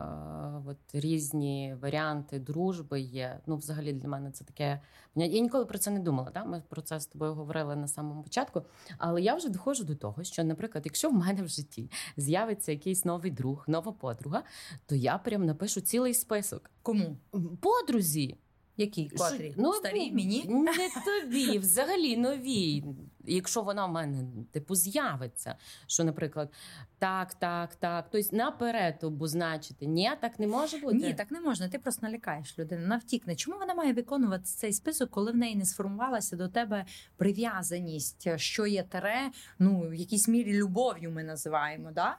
от 0.66 0.78
різні 0.92 1.76
варіанти 1.82 2.38
дружби 2.38 3.00
є. 3.00 3.40
Ну, 3.46 3.56
взагалі 3.56 3.92
для 3.92 4.08
мене 4.08 4.30
це 4.30 4.44
таке. 4.44 4.80
Я 5.16 5.40
ніколи 5.40 5.64
про 5.64 5.78
це 5.78 5.90
не 5.90 6.00
думала. 6.00 6.30
Да? 6.34 6.44
Ми 6.44 6.62
про 6.68 6.82
це 6.82 7.00
з 7.00 7.06
тобою 7.06 7.34
говорили 7.34 7.76
на 7.76 7.88
самому 7.88 8.22
початку. 8.22 8.62
Але 8.98 9.22
я 9.22 9.34
вже 9.34 9.48
доходжу 9.48 9.84
до 9.84 9.94
того, 9.94 10.24
що, 10.24 10.44
наприклад, 10.44 10.82
якщо 10.86 11.10
в 11.10 11.12
мене 11.12 11.42
в 11.42 11.48
житті 11.48 11.90
з'явиться 12.16 12.72
якийсь 12.72 13.04
новий 13.04 13.30
друг 13.30 13.64
нова 13.68 13.92
подруга, 13.92 14.42
то 14.86 14.94
я 14.94 15.18
прям 15.18 15.46
напишу 15.46 15.80
цілий 15.80 16.14
список. 16.14 16.70
Кому? 16.82 17.16
Подрузі. 17.60 18.38
Які 18.80 19.08
котрі? 19.08 19.54
Ну, 19.56 19.72
Старі 19.72 20.12
мені? 20.12 20.44
Не 20.48 20.88
тобі, 21.04 21.58
взагалі 21.58 22.16
нові. 22.16 22.84
Якщо 23.24 23.62
вона 23.62 23.86
в 23.86 23.92
мене 23.92 24.24
типу 24.52 24.74
з'явиться, 24.74 25.54
що, 25.86 26.04
наприклад, 26.04 26.52
так, 26.98 27.34
так, 27.34 27.74
так. 27.74 28.08
Тобто 28.10 28.36
наперед 28.36 28.98
обозначити. 29.02 29.86
Ні, 29.86 30.10
так 30.20 30.38
не 30.38 30.46
може 30.46 30.78
бути. 30.78 30.94
Ні, 30.96 31.14
так 31.14 31.30
не 31.30 31.40
можна. 31.40 31.68
Ти 31.68 31.78
просто 31.78 32.06
налякаєш 32.06 32.58
людину. 32.58 32.82
Вона 32.82 32.96
втікне. 32.96 33.36
Чому 33.36 33.58
вона 33.58 33.74
має 33.74 33.92
виконувати 33.92 34.44
цей 34.44 34.72
список, 34.72 35.10
коли 35.10 35.32
в 35.32 35.36
неї 35.36 35.56
не 35.56 35.64
сформувалася 35.64 36.36
до 36.36 36.48
тебе 36.48 36.84
прив'язаність, 37.16 38.28
що 38.36 38.66
є 38.66 38.82
тере, 38.82 39.30
ну 39.58 39.80
в 39.80 39.94
якійсь 39.94 40.28
мірі 40.28 40.52
любов'ю 40.52 41.10
ми 41.10 41.24
називаємо. 41.24 41.90
да? 41.92 42.18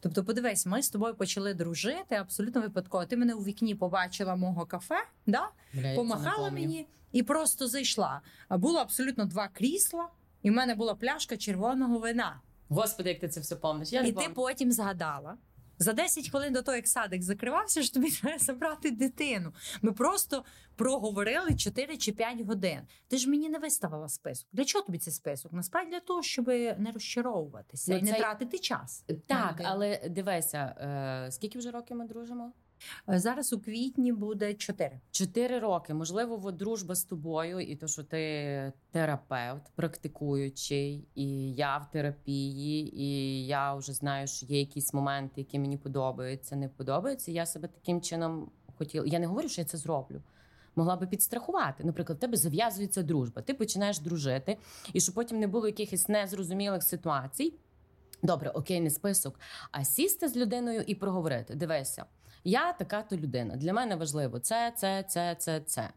Тобто, 0.00 0.24
подивись, 0.24 0.66
ми 0.66 0.82
з 0.82 0.90
тобою 0.90 1.14
почали 1.14 1.54
дружити 1.54 2.14
абсолютно 2.14 2.60
випадково. 2.60 3.04
Ти 3.04 3.16
мене 3.16 3.34
у 3.34 3.44
вікні 3.44 3.74
побачила 3.74 4.36
мого 4.36 4.66
кафе, 4.66 5.04
да? 5.26 5.48
Бля, 5.74 5.94
помахала 5.94 6.50
мені 6.50 6.86
і 7.12 7.22
просто 7.22 7.68
зайшла. 7.68 8.20
А 8.48 8.58
було 8.58 8.78
абсолютно 8.78 9.24
два 9.24 9.48
крісла, 9.48 10.08
і 10.42 10.50
в 10.50 10.52
мене 10.52 10.74
була 10.74 10.94
пляшка 10.94 11.36
червоного 11.36 11.98
вина. 11.98 12.40
Господи, 12.68 13.08
як 13.08 13.20
ти 13.20 13.28
це 13.28 13.40
все 13.40 13.56
помниш. 13.56 13.92
Я 13.92 14.02
І 14.02 14.12
ти 14.12 14.28
потім 14.28 14.72
згадала. 14.72 15.36
За 15.78 15.92
10 15.92 16.30
хвилин 16.30 16.52
до 16.52 16.62
того, 16.62 16.76
як 16.76 16.88
садик 16.88 17.22
закривався, 17.22 17.82
що 17.82 17.94
тобі 17.94 18.10
треба 18.22 18.38
забрати 18.38 18.90
дитину. 18.90 19.52
Ми 19.82 19.92
просто 19.92 20.44
проговорили 20.76 21.54
4 21.56 21.96
чи 21.96 22.12
5 22.12 22.40
годин. 22.40 22.80
Ти 23.08 23.16
ж 23.16 23.30
мені 23.30 23.48
не 23.48 23.58
виставила 23.58 24.08
список. 24.08 24.48
Для 24.52 24.64
чого 24.64 24.84
тобі 24.84 24.98
цей 24.98 25.12
список? 25.12 25.52
Насправді 25.52 25.90
для 25.90 26.00
того, 26.00 26.22
щоб 26.22 26.48
не 26.48 26.90
розчаровуватися 26.94 27.92
ну, 27.92 27.98
і 27.98 28.02
не 28.02 28.12
це... 28.12 28.18
тратити 28.18 28.58
час. 28.58 29.04
Так, 29.26 29.60
але 29.64 30.08
дивися, 30.08 30.58
е, 30.58 31.32
скільки 31.32 31.58
вже 31.58 31.70
років 31.70 31.96
ми 31.96 32.06
дружимо? 32.06 32.52
Е, 33.08 33.18
зараз 33.18 33.52
у 33.52 33.60
квітні 33.60 34.12
буде 34.12 34.54
чотири. 34.54 35.00
Чотири 35.10 35.58
роки. 35.58 35.94
Можливо, 35.94 36.40
от 36.44 36.56
дружба 36.56 36.94
з 36.94 37.04
тобою, 37.04 37.60
і 37.60 37.76
то, 37.76 37.86
що 37.86 38.02
ти 38.02 38.72
терапевт, 38.90 39.62
практикуючий, 39.74 41.04
і 41.14 41.52
я 41.52 41.78
в 41.78 41.90
терапії, 41.90 43.02
і 43.02 43.46
я 43.46 43.74
вже 43.74 43.92
знаю, 43.92 44.26
що 44.26 44.46
є 44.46 44.58
якісь 44.58 44.94
моменти, 44.94 45.32
які 45.36 45.58
мені 45.58 45.76
подобаються, 45.76 46.56
не 46.56 46.68
подобаються. 46.68 47.32
Я 47.32 47.46
себе 47.46 47.68
таким 47.68 48.00
чином 48.00 48.50
хотіла. 48.78 49.06
Я 49.06 49.18
не 49.18 49.26
говорю, 49.26 49.48
що 49.48 49.60
я 49.60 49.64
це 49.64 49.78
зроблю. 49.78 50.22
Могла 50.76 50.96
би 50.96 51.06
підстрахувати. 51.06 51.84
Наприклад, 51.84 52.18
в 52.18 52.20
тебе 52.20 52.36
зав'язується 52.36 53.02
дружба. 53.02 53.42
Ти 53.42 53.54
починаєш 53.54 53.98
дружити, 53.98 54.56
і 54.92 55.00
щоб 55.00 55.14
потім 55.14 55.40
не 55.40 55.46
було 55.46 55.66
якихось 55.66 56.08
незрозумілих 56.08 56.82
ситуацій. 56.82 57.54
Добре, 58.22 58.50
окей, 58.50 58.80
не 58.80 58.90
список, 58.90 59.40
а 59.70 59.84
сісти 59.84 60.28
з 60.28 60.36
людиною 60.36 60.84
і 60.86 60.94
проговорити. 60.94 61.54
Дивися, 61.54 62.04
я 62.44 62.72
така 62.72 63.02
то 63.02 63.16
людина. 63.16 63.56
Для 63.56 63.72
мене 63.72 63.96
важливо 63.96 64.38
це, 64.38 64.72
це, 64.76 65.02
це, 65.08 65.36
це, 65.38 65.60
це. 65.60 65.90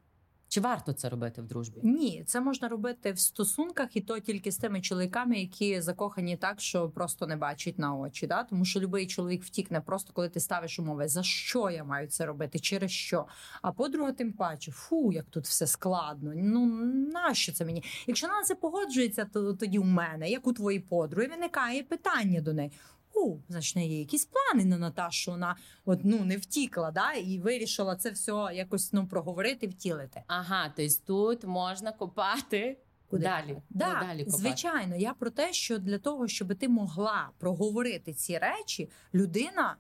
Чи 0.50 0.62
варто 0.62 0.94
це 0.94 1.10
робити 1.10 1.42
в 1.42 1.48
дружбі? 1.48 1.80
Ні, 1.84 2.24
це 2.28 2.42
можна 2.42 2.68
робити 2.68 3.12
в 3.12 3.20
стосунках, 3.20 3.96
і 3.96 4.02
то 4.02 4.20
тільки 4.20 4.52
з 4.52 4.58
тими 4.58 4.82
чоловіками, 4.82 5.40
які 5.40 5.82
закохані 5.82 6.38
так, 6.38 6.62
що 6.62 6.90
просто 6.90 7.28
не 7.28 7.36
бачать 7.36 7.80
на 7.80 7.96
очі. 7.96 8.28
Да? 8.28 8.44
Тому 8.44 8.66
що 8.66 8.80
будь-який 8.80 9.08
чоловік 9.08 9.44
втікне, 9.44 9.82
просто 9.82 10.14
коли 10.14 10.30
ти 10.30 10.40
ставиш 10.40 10.80
умови, 10.80 11.08
за 11.08 11.24
що 11.24 11.70
я 11.70 11.84
маю 11.84 12.08
це 12.08 12.26
робити, 12.26 12.60
через 12.60 12.92
що. 12.92 13.26
А 13.62 13.72
подруга, 13.72 14.12
тим 14.12 14.34
паче, 14.34 14.72
фу, 14.72 15.12
як 15.12 15.26
тут 15.26 15.46
все 15.46 15.68
складно. 15.68 16.32
Ну 16.36 16.66
нащо 17.14 17.52
це 17.52 17.66
мені? 17.66 17.84
Якщо 18.08 18.28
на 18.28 18.44
це 18.44 18.56
погоджується, 18.56 19.26
то 19.26 19.54
тоді 19.54 19.80
у 19.80 19.84
мене, 19.84 20.30
як 20.30 20.48
у 20.48 20.54
твоїй 20.54 20.80
подруги, 20.80 21.28
виникає 21.28 21.84
питання 21.84 22.42
до 22.42 22.54
неї 22.54 22.72
у, 23.18 23.40
значить, 23.50 23.78
є 23.78 24.00
якісь 24.00 24.26
плани 24.26 24.66
на 24.66 24.78
Наташу. 24.78 25.32
Вона 25.32 25.56
от, 25.86 26.00
ну, 26.04 26.26
не 26.26 26.38
втікла, 26.38 26.92
да, 26.92 27.14
і 27.14 27.40
вирішила 27.40 27.96
це 27.96 28.10
все 28.10 28.50
якось 28.54 28.94
ну, 28.94 29.08
проговорити, 29.08 29.68
втілити. 29.68 30.24
Ага, 30.28 30.74
тобто 30.76 30.94
тут 31.06 31.44
можна 31.44 31.92
копати. 31.92 32.78
Куди 33.10 33.24
далі? 33.24 33.58
Да, 33.70 34.06
далі 34.08 34.26
звичайно, 34.28 34.96
я 34.96 35.14
про 35.14 35.30
те, 35.30 35.54
що 35.54 35.78
для 35.78 35.98
того, 35.98 36.28
щоб 36.28 36.56
ти 36.56 36.70
могла 36.70 37.30
проговорити 37.38 38.14
ці 38.14 38.38
речі, 38.38 38.90
людина 39.14 39.78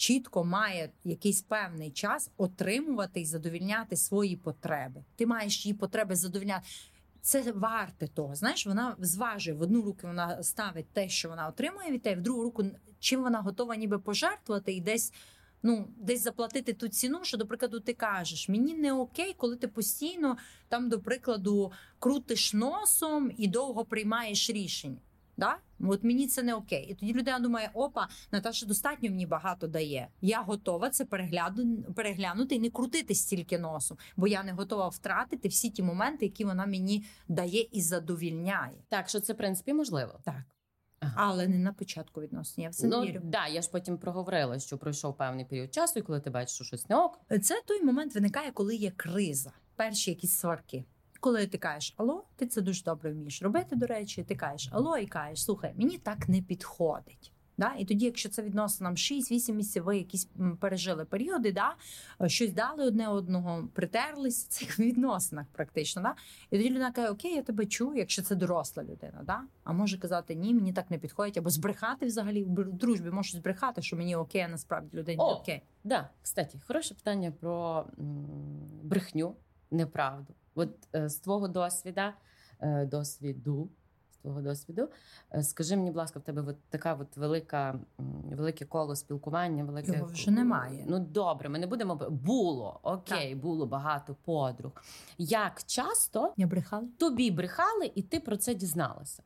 чітко 0.00 0.44
має 0.44 0.90
якийсь 1.04 1.42
певний 1.42 1.90
час 1.90 2.30
отримувати 2.36 3.20
і 3.20 3.24
задовільняти 3.24 3.96
свої 3.96 4.36
потреби. 4.36 5.04
Ти 5.16 5.26
маєш 5.26 5.66
її 5.66 5.74
потреби 5.78 6.16
задовільняти 6.16 6.66
це 7.22 7.52
варте 7.52 8.08
того. 8.08 8.34
Знаєш, 8.34 8.66
вона 8.66 8.96
зважує 8.98 9.56
в 9.56 9.62
одну 9.62 9.82
руку, 9.82 10.00
вона 10.02 10.42
ставить 10.42 10.92
те, 10.92 11.08
що 11.08 11.28
вона 11.28 11.48
отримує 11.48 11.90
від 11.90 12.02
тебе, 12.02 12.20
в 12.20 12.24
другу 12.24 12.42
руку 12.42 12.64
чим 13.00 13.22
вона 13.22 13.40
готова 13.40 13.76
ніби 13.76 13.98
пожертвувати 13.98 14.72
і 14.72 14.80
десь. 14.80 15.12
Ну, 15.62 15.88
десь 15.96 16.22
заплатити 16.22 16.72
ту 16.72 16.88
ціну, 16.88 17.18
що, 17.22 17.36
до 17.36 17.46
прикладу, 17.46 17.80
ти 17.80 17.92
кажеш, 17.94 18.48
мені 18.48 18.74
не 18.74 18.92
окей, 18.92 19.34
коли 19.36 19.56
ти 19.56 19.68
постійно 19.68 20.36
там, 20.68 20.88
до 20.88 21.00
прикладу, 21.00 21.72
крутиш 21.98 22.54
носом 22.54 23.30
і 23.36 23.48
довго 23.48 23.84
приймаєш 23.84 24.50
рішення. 24.50 24.98
Да? 25.40 25.56
От 25.80 26.04
мені 26.04 26.26
це 26.26 26.42
не 26.42 26.54
окей. 26.54 26.86
І 26.90 26.94
тоді 26.94 27.12
людина 27.12 27.38
думає, 27.38 27.70
опа, 27.74 28.08
Наташа 28.32 28.66
достатньо 28.66 29.10
мені 29.10 29.26
багато 29.26 29.66
дає. 29.66 30.08
Я 30.20 30.40
готова 30.40 30.90
це 30.90 31.04
перегляну, 31.04 31.82
переглянути 31.96 32.54
і 32.54 32.58
не 32.58 32.70
крутити 32.70 33.14
стільки 33.14 33.58
носом, 33.58 33.98
бо 34.16 34.26
я 34.26 34.42
не 34.42 34.52
готова 34.52 34.88
втратити 34.88 35.48
всі 35.48 35.70
ті 35.70 35.82
моменти, 35.82 36.24
які 36.24 36.44
вона 36.44 36.66
мені 36.66 37.04
дає 37.28 37.66
і 37.72 37.82
задовільняє. 37.82 38.84
Так, 38.88 39.08
що 39.08 39.20
це 39.20 39.32
в 39.32 39.36
принципі 39.36 39.72
можливо. 39.72 40.20
Так. 40.24 40.42
Ага. 41.00 41.14
Але 41.16 41.48
не 41.48 41.58
на 41.58 41.72
початку 41.72 42.20
відносин. 42.20 42.64
Я 42.64 42.70
все 42.70 42.86
ну, 42.86 43.02
вірю. 43.02 43.20
Да, 43.24 43.46
я 43.46 43.62
ж 43.62 43.70
потім 43.70 43.98
проговорила, 43.98 44.58
що 44.58 44.78
пройшов 44.78 45.16
певний 45.16 45.44
період 45.44 45.74
часу, 45.74 45.98
і 45.98 46.02
коли 46.02 46.20
ти 46.20 46.30
бачиш, 46.30 46.54
що 46.54 46.64
щось 46.64 46.88
не 46.88 46.96
ок. 46.96 47.20
Це 47.42 47.62
той 47.66 47.82
момент 47.82 48.14
виникає, 48.14 48.52
коли 48.52 48.76
є 48.76 48.90
криза, 48.90 49.52
перші 49.76 50.10
якісь 50.10 50.36
сварки. 50.36 50.84
Коли 51.20 51.46
ти 51.46 51.58
кажеш 51.58 51.94
Алло, 51.96 52.24
ти 52.36 52.46
це 52.46 52.60
дуже 52.60 52.82
добре 52.84 53.12
вмієш 53.12 53.42
робити. 53.42 53.76
До 53.76 53.86
речі, 53.86 54.22
ти 54.22 54.36
кажеш 54.36 54.68
Алло, 54.72 54.98
і 54.98 55.06
кажеш, 55.06 55.44
слухай, 55.44 55.72
мені 55.76 55.98
так 55.98 56.28
не 56.28 56.42
підходить. 56.42 57.32
Да? 57.58 57.74
І 57.78 57.84
тоді, 57.84 58.04
якщо 58.04 58.28
це 58.28 58.42
відносно 58.42 58.84
нам 58.84 58.94
6-8 58.94 59.52
місяців, 59.52 59.84
ви 59.84 59.96
якісь 59.96 60.28
пережили 60.60 61.04
періоди, 61.04 61.52
да? 61.52 61.74
щось 62.28 62.52
дали 62.52 62.84
одне 62.84 63.08
одного, 63.08 63.68
притерлись 63.74 64.44
в 64.44 64.48
цих 64.48 64.78
відносинах, 64.78 65.46
практично. 65.52 66.02
Да? 66.02 66.14
І 66.50 66.56
тоді 66.56 66.70
людина 66.70 66.92
каже, 66.92 67.08
Окей, 67.08 67.34
я 67.34 67.42
тебе 67.42 67.66
чую, 67.66 67.96
якщо 67.96 68.22
це 68.22 68.34
доросла 68.34 68.82
людина. 68.82 69.22
Да? 69.22 69.40
А 69.64 69.72
може 69.72 69.98
казати, 69.98 70.34
ні, 70.34 70.54
мені 70.54 70.72
так 70.72 70.90
не 70.90 70.98
підходить, 70.98 71.36
або 71.36 71.50
збрехати 71.50 72.06
взагалі 72.06 72.44
в 72.44 72.72
дружбі, 72.72 73.10
може 73.10 73.38
збрехати, 73.38 73.82
що 73.82 73.96
мені 73.96 74.16
окей, 74.16 74.40
а 74.40 74.48
насправді 74.48 74.96
людині 74.96 75.18
О, 75.18 75.34
окей. 75.34 75.62
Да, 75.84 76.08
кстати, 76.22 76.60
хороше 76.66 76.94
питання 76.94 77.32
про 77.40 77.86
брехню, 78.82 79.34
неправду. 79.70 80.34
От 80.60 80.68
е, 80.94 81.08
з 81.08 81.16
твого 81.16 81.48
досвіда, 81.48 82.14
е, 82.60 82.86
досвіду, 82.86 83.70
з 84.10 84.16
твого 84.16 84.40
досвіду, 84.40 84.88
е, 85.34 85.42
скажи 85.42 85.76
мені, 85.76 85.90
будь 85.90 85.96
ласка, 85.96 86.18
в 86.18 86.22
тебе 86.22 86.42
от 86.42 86.56
така 86.68 86.94
от 86.94 87.16
велика, 87.16 87.80
велике 88.30 88.64
коло 88.64 88.96
спілкування, 88.96 89.64
велике 89.64 89.92
Його 89.92 90.06
вже 90.06 90.30
немає. 90.30 90.84
Ну 90.88 90.98
добре, 90.98 91.48
ми 91.48 91.58
не 91.58 91.66
будемо 91.66 91.96
було 92.10 92.80
окей, 92.82 93.30
так. 93.30 93.40
було 93.40 93.66
багато 93.66 94.16
подруг. 94.24 94.72
Як 95.18 95.62
часто 95.66 96.32
Я 96.36 96.46
брехала? 96.46 96.88
тобі 96.98 97.30
брехали, 97.30 97.92
і 97.94 98.02
ти 98.02 98.20
про 98.20 98.36
це 98.36 98.54
дізналася? 98.54 99.22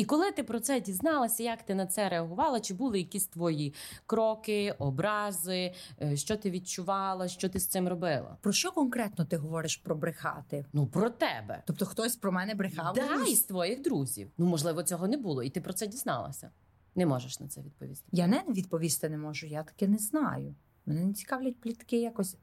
І 0.00 0.04
коли 0.04 0.32
ти 0.32 0.42
про 0.42 0.60
це 0.60 0.80
дізналася, 0.80 1.42
як 1.42 1.62
ти 1.62 1.74
на 1.74 1.86
це 1.86 2.08
реагувала? 2.08 2.60
Чи 2.60 2.74
були 2.74 2.98
якісь 2.98 3.26
твої 3.26 3.74
кроки, 4.06 4.74
образи? 4.78 5.74
Е, 6.02 6.16
що 6.16 6.36
ти 6.36 6.50
відчувала? 6.50 7.28
Що 7.28 7.48
ти 7.48 7.60
з 7.60 7.66
цим 7.66 7.88
робила? 7.88 8.36
Про 8.40 8.52
що 8.52 8.72
конкретно 8.72 9.24
ти 9.24 9.36
говориш 9.36 9.76
про 9.76 9.96
брехати? 9.96 10.64
Ну 10.72 10.86
про 10.86 11.10
тебе. 11.10 11.62
Тобто 11.66 11.86
хтось 11.86 12.16
про 12.16 12.32
мене 12.32 12.54
брехав? 12.54 12.94
Да, 12.94 13.24
із 13.28 13.42
твоїх 13.42 13.82
друзів. 13.82 14.30
Ну 14.38 14.46
можливо, 14.46 14.82
цього 14.82 15.08
не 15.08 15.16
було, 15.16 15.42
і 15.42 15.50
ти 15.50 15.60
про 15.60 15.72
це 15.72 15.86
дізналася. 15.86 16.50
Не 16.94 17.06
можеш 17.06 17.40
на 17.40 17.48
це 17.48 17.60
відповісти. 17.60 18.08
Я 18.12 18.26
не 18.26 18.44
відповісти 18.48 19.08
не 19.08 19.18
можу. 19.18 19.46
Я 19.46 19.62
таке 19.62 19.88
не 19.88 19.98
знаю. 19.98 20.54
Мене 20.86 21.04
не 21.04 21.12
цікавлять 21.12 21.60
плітки 21.60 22.00
якось. 22.00 22.36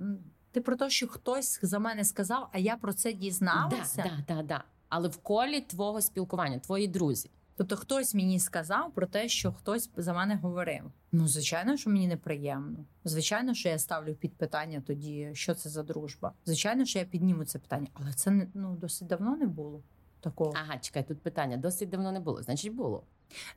Ти 0.52 0.62
про 0.62 0.76
те, 0.76 0.89
що 0.89 1.08
хтось 1.08 1.60
за 1.62 1.80
мене 1.80 2.06
сказав, 2.06 2.50
а 2.52 2.58
я 2.58 2.78
про 2.78 2.93
це 2.93 3.13
дізналася? 3.13 4.04
Да, 4.04 4.24
да, 4.28 4.36
да, 4.36 4.43
да. 4.43 4.63
Але 4.89 5.08
в 5.08 5.17
колі 5.17 5.62
твого 5.62 6.02
спілкування, 6.02 6.60
твої 6.60 6.88
друзі. 6.88 7.30
Тобто 7.58 7.76
хтось 7.76 8.15
мені 8.15 8.39
сказав 8.39 8.91
про 8.93 9.08
те, 9.08 9.30
що 9.30 9.54
хтось 9.54 9.89
за 9.98 10.13
мене 10.13 10.36
говорив. 10.36 10.84
Ну, 11.12 11.28
звичайно, 11.28 11.78
що 11.78 11.89
мені 11.89 12.08
неприємно. 12.08 12.86
Звичайно, 13.04 13.54
що 13.54 13.70
я 13.70 13.80
ставлю 13.80 14.15
під 14.15 14.34
питання 14.34 14.84
тоді, 14.88 15.30
що 15.34 15.56
це 15.56 15.70
за 15.70 15.84
дружба. 15.84 16.34
Звичайно, 16.46 16.86
що 16.86 17.00
я 17.00 17.06
підніму 17.06 17.46
це 17.46 17.60
питання, 17.60 17.88
але 17.93 18.13
це 18.13 18.32
не 18.32 18.48
ну 18.54 18.76
досить 18.76 19.08
давно 19.08 19.38
не 19.38 19.46
було 19.46 19.82
такого. 20.20 20.54
Ага, 20.56 20.78
чекай, 20.78 21.08
тут 21.08 21.22
питання 21.22 21.58
досить 21.58 21.89
давно 21.89 22.12
не 22.12 22.20
було. 22.20 22.43
Значить, 22.43 22.74
було. 22.74 23.04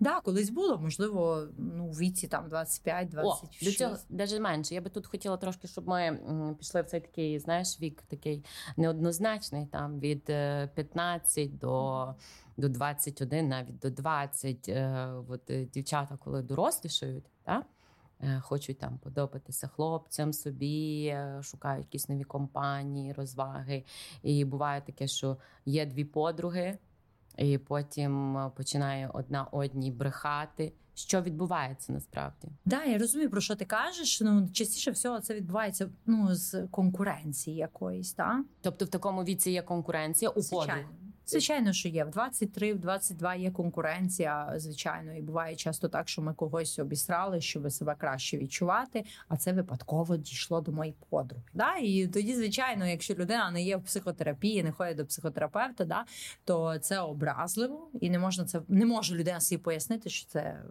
Да, 0.01 0.21
колись 0.21 0.51
було, 0.51 0.79
можливо, 0.79 1.47
ну 1.59 1.87
в 1.87 1.99
віці 1.99 2.29
там 2.29 2.49
25-26. 2.49 3.25
О, 3.25 3.39
до 3.63 3.73
цього 3.73 3.97
навіть 4.09 4.41
менше. 4.41 4.75
Я 4.75 4.81
би 4.81 4.91
тут 4.91 5.07
хотіла 5.07 5.37
трошки, 5.37 5.69
щоб 5.69 5.89
ми 5.89 6.19
пішли 6.59 6.83
в 6.83 6.87
цей 6.87 7.01
такий, 7.01 7.39
знаєш, 7.39 7.81
вік 7.81 8.03
такий 8.03 8.45
неоднозначний, 8.77 9.67
там 9.67 10.01
від 10.01 10.25
15 10.25 11.39
е, 11.39 11.49
до 11.61 12.15
до 12.57 12.69
21, 12.69 13.49
навіть 13.49 13.79
до 13.79 13.91
20. 13.91 14.69
Е, 14.69 15.13
от 15.29 15.51
е, 15.51 15.65
дівчата, 15.65 16.17
коли 16.17 16.43
дорослішають, 16.43 17.25
так? 17.45 17.67
Хочуть 18.41 18.79
там 18.79 18.99
подобатися 18.99 19.69
хлопцям 19.69 20.33
собі, 20.33 21.17
шукають 21.43 21.87
якісь 21.87 22.09
нові 22.09 22.25
компанії, 22.25 23.13
розваги. 23.13 23.85
І 24.23 24.45
буває 24.45 24.81
таке, 24.81 25.09
що 25.09 25.37
є 25.67 25.87
дві 25.87 26.05
подруги, 26.05 26.79
і 27.41 27.59
потім 27.59 28.39
починає 28.57 29.11
одна 29.15 29.45
одній 29.45 29.91
брехати. 29.91 30.73
Що 30.95 31.23
відбувається 31.23 31.93
насправді? 31.93 32.49
Да, 32.65 32.85
я 32.85 32.99
розумію, 32.99 33.31
про 33.31 33.41
що 33.41 33.57
ти 33.57 33.65
кажеш. 33.65 34.21
Ну 34.21 34.49
частіше 34.53 34.91
всього 34.91 35.21
це 35.21 35.35
відбувається 35.35 35.91
ну 36.07 36.35
з 36.35 36.67
конкуренції 36.71 37.57
якоїсь, 37.57 38.13
так? 38.13 38.45
Тобто 38.61 38.85
в 38.85 38.89
такому 38.89 39.25
віці 39.25 39.51
є 39.51 39.63
конкуренція 39.63 40.31
у 40.31 40.43
подруг? 40.43 40.77
Звичайно, 41.31 41.73
що 41.73 41.89
є 41.89 42.05
в 42.05 42.11
23, 42.11 42.75
в 42.75 42.79
22 42.79 43.35
є 43.35 43.51
конкуренція, 43.51 44.53
звичайно, 44.57 45.15
і 45.15 45.23
буває 45.23 45.57
часто 45.57 45.89
так, 45.89 46.09
що 46.09 46.23
ми 46.23 46.35
когось 46.35 46.79
обісрали, 46.79 47.41
щоб 47.41 47.73
себе 47.73 47.95
краще 47.99 48.39
відчувати. 48.39 49.05
А 49.29 49.37
це 49.37 49.53
випадково 49.53 50.17
дійшло 50.17 50.61
до 50.61 50.73
моєї 50.73 50.97
подруги. 51.11 51.43
Да? 51.55 51.77
І 51.77 52.07
тоді, 52.07 52.35
звичайно, 52.35 52.87
якщо 52.87 53.15
людина 53.15 53.51
не 53.51 53.63
є 53.63 53.77
в 53.77 53.83
психотерапії, 53.83 54.63
не 54.63 54.73
ходить 54.73 54.97
до 54.97 55.07
психотерапевта, 55.07 55.85
да, 55.85 56.05
то 56.45 56.79
це 56.79 57.01
образливо 57.01 57.89
і 58.01 58.11
не 58.11 58.19
можна 58.19 58.45
це 58.45 58.61
не 58.69 58.87
може 58.87 59.15
людина 59.15 59.41
собі 59.41 59.63
пояснити, 59.63 60.11
що 60.11 60.29
це 60.29 60.41
е, 60.41 60.63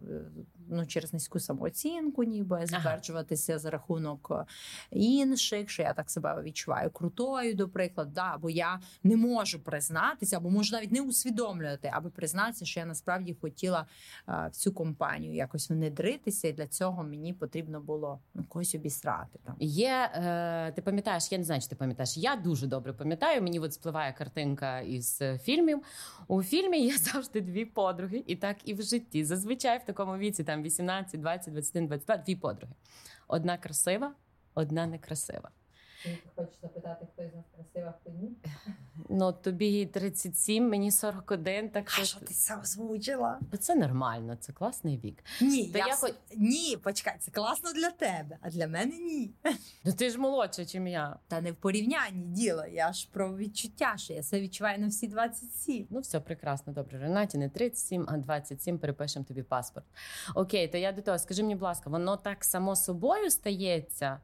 ну 0.70 0.86
через 0.86 1.12
низьку 1.12 1.40
самооцінку, 1.40 2.24
ніби 2.24 2.66
затверджуватися 2.66 3.52
ага. 3.52 3.58
за 3.58 3.70
рахунок 3.70 4.28
е, 4.30 4.44
інших, 4.90 5.70
що 5.70 5.82
я 5.82 5.92
так 5.92 6.10
себе 6.10 6.42
відчуваю 6.42 6.90
крутою, 6.90 7.54
до 7.54 7.68
прикладу, 7.68 8.10
да, 8.14 8.38
бо 8.38 8.50
я 8.50 8.80
не 9.02 9.16
можу 9.16 9.60
признатися, 9.60 10.36
або 10.36 10.50
можу 10.50 10.76
навіть 10.76 10.92
не 10.92 11.02
усвідомлювати, 11.02 11.90
аби 11.92 12.10
признатися, 12.10 12.64
що 12.64 12.80
я 12.80 12.86
насправді 12.86 13.36
хотіла 13.40 13.86
а, 14.26 14.48
в 14.48 14.56
цю 14.56 14.72
компанію 14.72 15.34
якось 15.34 15.70
внедритися, 15.70 16.48
і 16.48 16.52
для 16.52 16.66
цього 16.66 17.02
мені 17.02 17.32
потрібно 17.32 17.80
було 17.80 18.20
ну, 18.34 18.44
когось 18.48 18.74
обісрати. 18.74 19.38
Там 19.44 19.54
є 19.60 20.10
е, 20.14 20.72
ти 20.72 20.82
пам'ятаєш, 20.82 21.32
я 21.32 21.38
не 21.38 21.44
знаю, 21.44 21.60
чи 21.60 21.68
ти 21.68 21.76
пам'ятаєш. 21.76 22.16
Я 22.16 22.36
дуже 22.36 22.66
добре 22.66 22.92
пам'ятаю. 22.92 23.42
Мені 23.42 23.58
от 23.58 23.74
спливає 23.74 24.12
картинка 24.12 24.80
із 24.80 25.18
е, 25.22 25.38
фільмів. 25.38 25.82
У 26.28 26.42
фільмі 26.42 26.86
є 26.86 26.96
завжди 26.98 27.40
дві 27.40 27.64
подруги, 27.64 28.24
і 28.26 28.36
так 28.36 28.56
і 28.64 28.74
в 28.74 28.82
житті. 28.82 29.24
Зазвичай 29.24 29.78
в 29.78 29.84
такому 29.84 30.16
віці 30.16 30.44
там 30.44 30.59
18, 30.62 31.20
20, 31.20 31.52
21, 31.52 31.86
22, 31.86 32.16
дві 32.16 32.36
подруги. 32.36 32.74
Одна 33.28 33.58
красива, 33.58 34.14
одна 34.54 34.86
некрасива. 34.86 35.50
Хочеш 36.36 36.54
запитати, 36.62 37.06
хто 37.12 37.22
із 37.22 37.34
нас 37.34 37.44
красива, 37.56 37.94
хто 38.00 38.10
ні? 38.10 38.30
Ну 39.08 39.32
тобі 39.32 39.86
37, 39.86 40.68
мені 40.68 40.90
41, 40.90 41.68
так 41.68 41.92
А 42.00 42.04
що 42.04 42.20
ти 42.20 42.34
це 42.34 42.56
озвучила? 42.60 43.38
Це 43.60 43.74
нормально, 43.74 44.36
це 44.40 44.52
класний 44.52 44.98
вік. 44.98 45.24
Ні, 45.40 45.68
Та 45.68 45.78
я 45.78 45.86
я 45.86 45.94
с- 45.94 46.14
ні, 46.36 46.76
почекай, 46.82 47.16
це 47.18 47.30
класно 47.30 47.72
для 47.72 47.90
тебе, 47.90 48.38
а 48.40 48.50
для 48.50 48.66
мене 48.66 48.96
ні. 48.98 49.30
Ну 49.84 49.92
ти 49.92 50.10
ж 50.10 50.18
молодша, 50.18 50.62
ніж 50.62 50.92
я. 50.92 51.16
Та 51.28 51.40
не 51.40 51.52
в 51.52 51.56
порівнянні 51.56 52.24
діло. 52.26 52.64
Я 52.72 52.92
ж 52.92 53.08
про 53.12 53.36
відчуття, 53.36 53.94
що 53.96 54.12
я 54.12 54.22
це 54.22 54.40
відчуваю 54.40 54.78
на 54.78 54.86
всі 54.86 55.08
27. 55.08 55.86
Ну, 55.90 56.00
все 56.00 56.20
прекрасно, 56.20 56.72
добре. 56.72 56.98
Ренаті 56.98 57.38
не 57.38 57.48
37, 57.48 58.06
а 58.08 58.16
27, 58.16 58.78
перепишемо 58.78 59.24
тобі 59.24 59.42
паспорт. 59.42 59.86
Окей, 60.34 60.68
то 60.68 60.78
я 60.78 60.92
до 60.92 61.02
того, 61.02 61.18
скажи 61.18 61.42
мені, 61.42 61.54
будь 61.54 61.62
ласка, 61.62 61.90
воно 61.90 62.16
так 62.16 62.44
само 62.44 62.76
собою 62.76 63.30
стається? 63.30 64.20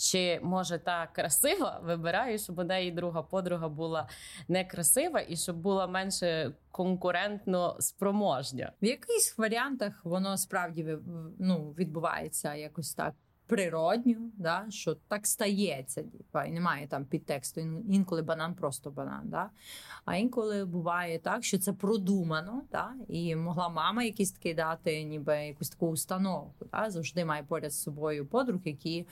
Чи 0.00 0.40
може 0.42 0.78
та 0.78 1.06
красива 1.06 1.80
вибирає, 1.84 2.38
щоб 2.38 2.58
у 2.58 2.64
неї 2.64 2.90
друга 2.90 3.22
подруга 3.22 3.68
була 3.68 4.08
некрасива 4.48 5.20
і 5.28 5.36
щоб 5.36 5.56
була 5.56 5.86
менше 5.86 6.52
конкурентно 6.70 7.76
спроможня? 7.80 8.72
В 8.82 8.84
якихось 8.84 9.38
варіантах 9.38 10.04
воно 10.04 10.36
справді 10.36 10.98
ну, 11.38 11.74
відбувається 11.78 12.54
якось 12.54 12.94
так. 12.94 13.14
Природньо, 13.46 14.16
да, 14.36 14.66
що 14.68 14.94
так 14.94 15.26
стається, 15.26 16.02
типа, 16.02 16.44
і 16.44 16.52
немає 16.52 16.86
там 16.86 17.04
підтексту. 17.04 17.60
Інколи 17.88 18.22
банан 18.22 18.54
просто 18.54 18.90
банан. 18.90 19.22
Да? 19.24 19.50
А 20.04 20.16
інколи 20.16 20.64
буває 20.64 21.18
так, 21.18 21.44
що 21.44 21.58
це 21.58 21.72
продумано, 21.72 22.62
да? 22.72 22.92
і 23.08 23.36
могла 23.36 23.68
мама 23.68 24.02
якийсь 24.02 24.32
такий 24.32 24.54
дати, 24.54 25.04
ніби 25.04 25.36
якусь 25.36 25.70
таку 25.70 25.88
установку. 25.88 26.66
Да? 26.72 26.90
Завжди 26.90 27.24
має 27.24 27.42
поряд 27.42 27.72
з 27.72 27.82
собою 27.82 28.26
подруг, 28.26 28.60
які 28.64 29.06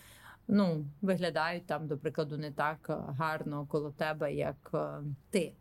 ну, 0.48 0.84
виглядають 1.02 1.66
там, 1.66 1.86
до 1.86 1.98
прикладу, 1.98 2.38
не 2.38 2.50
так 2.50 2.78
е, 2.90 2.96
гарно 3.18 3.66
коло 3.70 3.90
тебе, 3.90 4.34
як 4.34 4.70
е, 4.74 4.88
ти. 5.30 5.52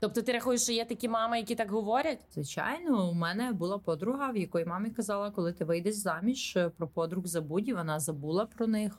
Тобто 0.00 0.22
ти 0.22 0.32
рахуєш, 0.32 0.62
що 0.62 0.72
є 0.72 0.84
такі 0.84 1.08
мами, 1.08 1.38
які 1.38 1.54
так 1.54 1.70
говорять? 1.70 2.18
Звичайно, 2.30 3.10
у 3.10 3.12
мене 3.12 3.52
була 3.52 3.78
подруга, 3.78 4.30
в 4.30 4.36
якої 4.36 4.64
мамі 4.64 4.90
казала, 4.90 5.30
коли 5.30 5.52
ти 5.52 5.64
вийдеш 5.64 5.94
заміж 5.94 6.56
е, 6.56 6.68
про 6.68 6.88
подруг 6.88 7.26
забудь, 7.26 7.68
і 7.68 7.74
вона 7.74 8.00
забула 8.00 8.46
про 8.46 8.66
них 8.66 8.92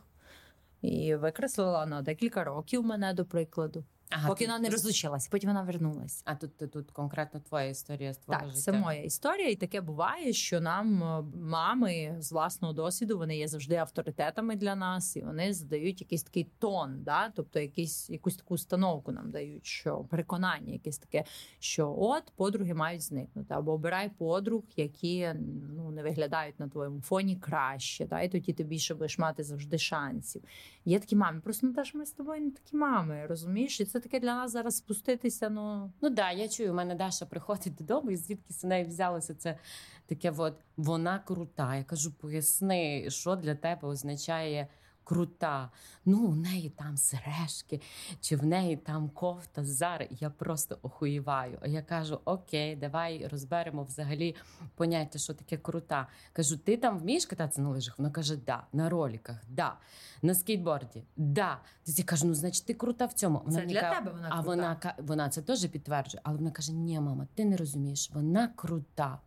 і 0.81 1.15
викреслила 1.15 1.85
на 1.85 2.01
декілька 2.01 2.43
років 2.43 2.83
мене, 2.83 3.13
до 3.13 3.25
прикладу. 3.25 3.83
Ага, 4.09 4.27
Поки 4.27 4.45
тут- 4.45 4.53
вона 4.53 4.59
не 4.59 4.69
розлучилася, 4.69 5.29
потім 5.31 5.49
вона 5.49 5.61
вернулася. 5.61 6.21
А 6.25 6.35
тут, 6.35 6.57
тут, 6.57 6.71
тут 6.71 6.91
конкретно 6.91 7.39
твоя 7.39 7.67
історія 7.67 8.13
з 8.13 8.17
твого 8.17 8.39
Так, 8.39 8.49
життя. 8.49 8.61
це 8.61 8.71
моя 8.71 9.01
історія, 9.03 9.49
і 9.49 9.55
таке 9.55 9.81
буває, 9.81 10.33
що 10.33 10.61
нам 10.61 11.03
е, 11.03 11.23
мами 11.37 12.15
з 12.19 12.31
власного 12.31 12.73
досвіду 12.73 13.17
вони 13.17 13.37
є 13.37 13.47
завжди 13.47 13.75
авторитетами 13.75 14.55
для 14.55 14.75
нас, 14.75 15.15
і 15.15 15.21
вони 15.21 15.53
задають 15.53 16.01
якийсь 16.01 16.23
такий 16.23 16.47
тон, 16.59 17.03
да? 17.03 17.29
тобто 17.29 17.59
якийсь, 17.59 18.09
якусь 18.09 18.37
таку 18.37 18.53
установку 18.53 19.11
нам 19.11 19.31
дають, 19.31 19.65
що 19.65 19.97
переконання, 19.97 20.73
якесь 20.73 20.97
таке, 20.97 21.23
що 21.59 21.95
от 21.99 22.23
подруги 22.35 22.73
мають 22.73 23.01
зникнути, 23.01 23.53
або 23.53 23.71
обирай 23.71 24.09
подруг, 24.09 24.63
які 24.75 25.33
ну 25.75 25.86
не 25.97 26.03
виглядають 26.03 26.59
на 26.59 26.67
твоєму 26.67 27.01
фоні 27.01 27.35
краще, 27.35 28.05
да? 28.05 28.21
і 28.21 28.29
тоді 28.29 28.53
ти 28.53 28.63
більше 28.63 28.95
будеш 28.95 29.17
мати 29.17 29.43
завжди 29.43 29.77
шансів. 29.77 30.43
Є 30.85 30.99
такі 30.99 31.15
мами, 31.15 31.41
просто 31.41 31.67
ну, 31.67 31.73
та 31.73 31.83
ж 31.83 31.97
ми 31.97 32.05
з 32.05 32.11
тобою 32.11 32.41
не 32.41 32.51
такі 32.51 32.75
мами, 32.75 33.25
розумієш? 33.25 33.79
І 33.79 33.85
це 33.85 33.99
таке 33.99 34.19
для 34.19 34.35
нас 34.35 34.51
зараз 34.51 34.77
спуститися. 34.77 35.49
Ну 35.49 35.91
Ну 36.01 36.09
да, 36.09 36.31
я 36.31 36.47
чую, 36.47 36.71
у 36.71 36.75
мене 36.75 36.95
Даша 36.95 37.25
приходить 37.25 37.75
додому, 37.75 38.11
і 38.11 38.15
звідки 38.15 38.53
з 38.53 38.63
неї 38.63 38.85
взялося 38.85 39.35
це 39.35 39.57
таке, 40.05 40.33
от 40.37 40.53
вона 40.77 41.19
крута. 41.19 41.75
Я 41.75 41.83
кажу, 41.83 42.13
поясни, 42.13 43.09
що 43.09 43.35
для 43.35 43.55
тебе 43.55 43.87
означає 43.87 44.67
крута. 45.07 45.71
Ну, 46.05 46.25
у 46.25 46.35
неї 46.35 46.69
там 46.69 46.97
сережки, 46.97 47.81
чи 48.21 48.35
в 48.35 48.45
неї 48.45 48.77
там 48.77 49.09
кофта 49.09 49.63
Зари. 49.63 50.07
Я 50.11 50.29
просто 50.29 50.77
охуєваю. 50.81 51.59
А 51.61 51.67
я 51.67 51.81
кажу: 51.81 52.19
Окей, 52.25 52.75
давай 52.75 53.27
розберемо 53.27 53.83
взагалі 53.83 54.35
поняття, 54.75 55.19
що 55.19 55.33
таке 55.33 55.57
крута. 55.57 56.07
Кажу, 56.33 56.57
ти 56.57 56.77
там 56.77 56.99
вмієш 56.99 57.25
кататися 57.25 57.61
на 57.61 57.69
лижах? 57.69 57.99
Вона 57.99 58.11
каже, 58.11 58.35
да, 58.35 58.63
на 58.73 58.89
роліках, 58.89 59.35
да, 59.49 59.77
на 60.21 60.35
скейтборді, 60.35 61.03
да. 61.17 61.61
Тоді 61.85 62.03
кажу, 62.03 62.27
ну 62.27 62.33
значить, 62.33 62.65
ти 62.65 62.73
крута 62.73 63.05
в 63.05 63.13
цьому. 63.13 63.41
Вона 63.45 63.59
це 63.59 63.65
для 63.65 63.81
каже, 63.81 63.95
тебе 63.95 64.11
вона 64.11 64.29
а 64.31 64.41
вона 64.41 64.93
вона 64.97 65.29
це 65.29 65.41
теж 65.41 65.65
підтверджує, 65.65 66.21
але 66.23 66.37
вона 66.37 66.51
каже: 66.51 66.73
Ні, 66.73 66.99
мама, 66.99 67.27
ти 67.35 67.45
не 67.45 67.57
розумієш, 67.57 68.11
вона 68.13 68.47
крута. 68.47 69.19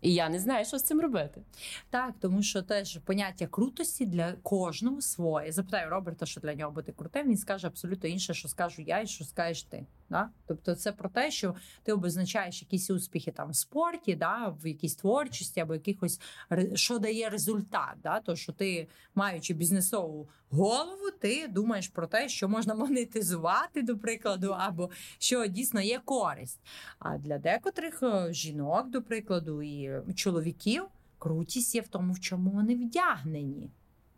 І 0.00 0.14
я 0.14 0.28
не 0.28 0.38
знаю, 0.38 0.64
що 0.64 0.78
з 0.78 0.82
цим 0.82 1.00
робити. 1.00 1.42
Так, 1.90 2.14
тому 2.20 2.42
що 2.42 2.62
теж 2.62 2.98
поняття 3.04 3.46
крутості 3.46 4.06
для 4.06 4.32
кожного 4.32 5.00
своє. 5.00 5.52
Запитаю 5.52 5.90
Роберта, 5.90 6.26
що 6.26 6.40
для 6.40 6.54
нього 6.54 6.72
буде 6.72 6.92
крутим. 6.92 7.28
Він 7.28 7.36
скаже 7.36 7.66
абсолютно 7.66 8.08
інше, 8.08 8.34
що 8.34 8.48
скажу 8.48 8.82
я 8.82 9.00
і 9.00 9.06
що 9.06 9.24
скажеш 9.24 9.62
ти. 9.62 9.86
Да? 10.10 10.30
Тобто, 10.46 10.74
це 10.74 10.92
про 10.92 11.08
те, 11.08 11.30
що 11.30 11.54
ти 11.82 11.92
обозначаєш 11.92 12.62
якісь 12.62 12.90
успіхи 12.90 13.30
там 13.30 13.50
в 13.50 13.56
спорті, 13.56 14.14
да, 14.14 14.54
в 14.62 14.66
якійсь 14.66 14.94
творчості 14.94 15.60
або 15.60 15.74
якихось 15.74 16.20
що 16.74 16.98
дає 16.98 17.28
результат. 17.28 17.94
Да? 18.02 18.20
То 18.20 18.36
що 18.36 18.52
ти, 18.52 18.88
маючи 19.14 19.54
бізнесову 19.54 20.28
голову, 20.50 21.10
ти 21.20 21.48
думаєш 21.48 21.88
про 21.88 22.06
те, 22.06 22.28
що 22.28 22.48
можна 22.48 22.74
монетизувати, 22.80 23.82
до 23.82 23.98
прикладу, 23.98 24.54
або 24.58 24.90
що 25.18 25.46
дійсно 25.46 25.80
є 25.80 26.00
користь. 26.04 26.60
А 26.98 27.18
для 27.18 27.38
декотрих 27.38 28.02
е, 28.02 28.32
жінок, 28.32 28.90
до 28.90 29.02
прикладу, 29.02 29.62
і 29.62 29.90
чоловіків 30.14 30.84
крутість 31.18 31.74
є 31.74 31.80
в 31.80 31.88
тому, 31.88 32.12
в 32.12 32.20
чому 32.20 32.50
вони 32.50 32.74
вдягнені, 32.74 33.70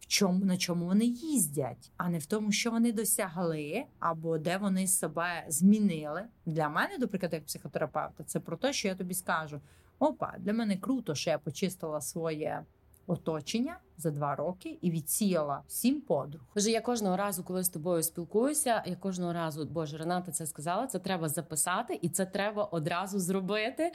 в 0.02 0.06
чому 0.06 0.44
на 0.44 0.56
чому 0.56 0.86
вони 0.86 1.04
їздять, 1.04 1.90
а 1.96 2.08
не 2.08 2.18
в 2.18 2.26
тому, 2.26 2.52
що 2.52 2.70
вони 2.70 2.92
досягли, 2.92 3.84
або 3.98 4.38
де 4.38 4.56
вони 4.56 4.86
себе 4.86 5.44
змінили. 5.48 6.24
Для 6.46 6.68
мене, 6.68 6.98
до 6.98 7.08
прикладу, 7.08 7.36
як 7.36 7.44
психотерапевта, 7.44 8.24
це 8.24 8.40
про 8.40 8.56
те, 8.56 8.72
що 8.72 8.88
я 8.88 8.94
тобі 8.94 9.14
скажу: 9.14 9.60
опа, 9.98 10.34
для 10.38 10.52
мене 10.52 10.76
круто, 10.76 11.14
що 11.14 11.30
я 11.30 11.38
почистила 11.38 12.00
своє 12.00 12.64
оточення 13.06 13.76
за 14.02 14.10
два 14.10 14.34
роки 14.34 14.78
і 14.80 14.90
відсіяла 14.90 15.62
сім 15.68 16.00
подруг. 16.00 16.42
Боже, 16.54 16.70
я 16.70 16.80
кожного 16.80 17.16
разу, 17.16 17.44
коли 17.44 17.64
з 17.64 17.68
тобою 17.68 18.02
спілкуюся, 18.02 18.82
я 18.86 18.96
кожного 18.96 19.32
разу, 19.32 19.64
Боже, 19.64 19.96
Рената 19.96 20.32
це 20.32 20.46
сказала. 20.46 20.86
Це 20.86 20.98
треба 20.98 21.28
записати, 21.28 21.98
і 22.02 22.08
це 22.08 22.26
треба 22.26 22.64
одразу 22.64 23.18
зробити. 23.18 23.92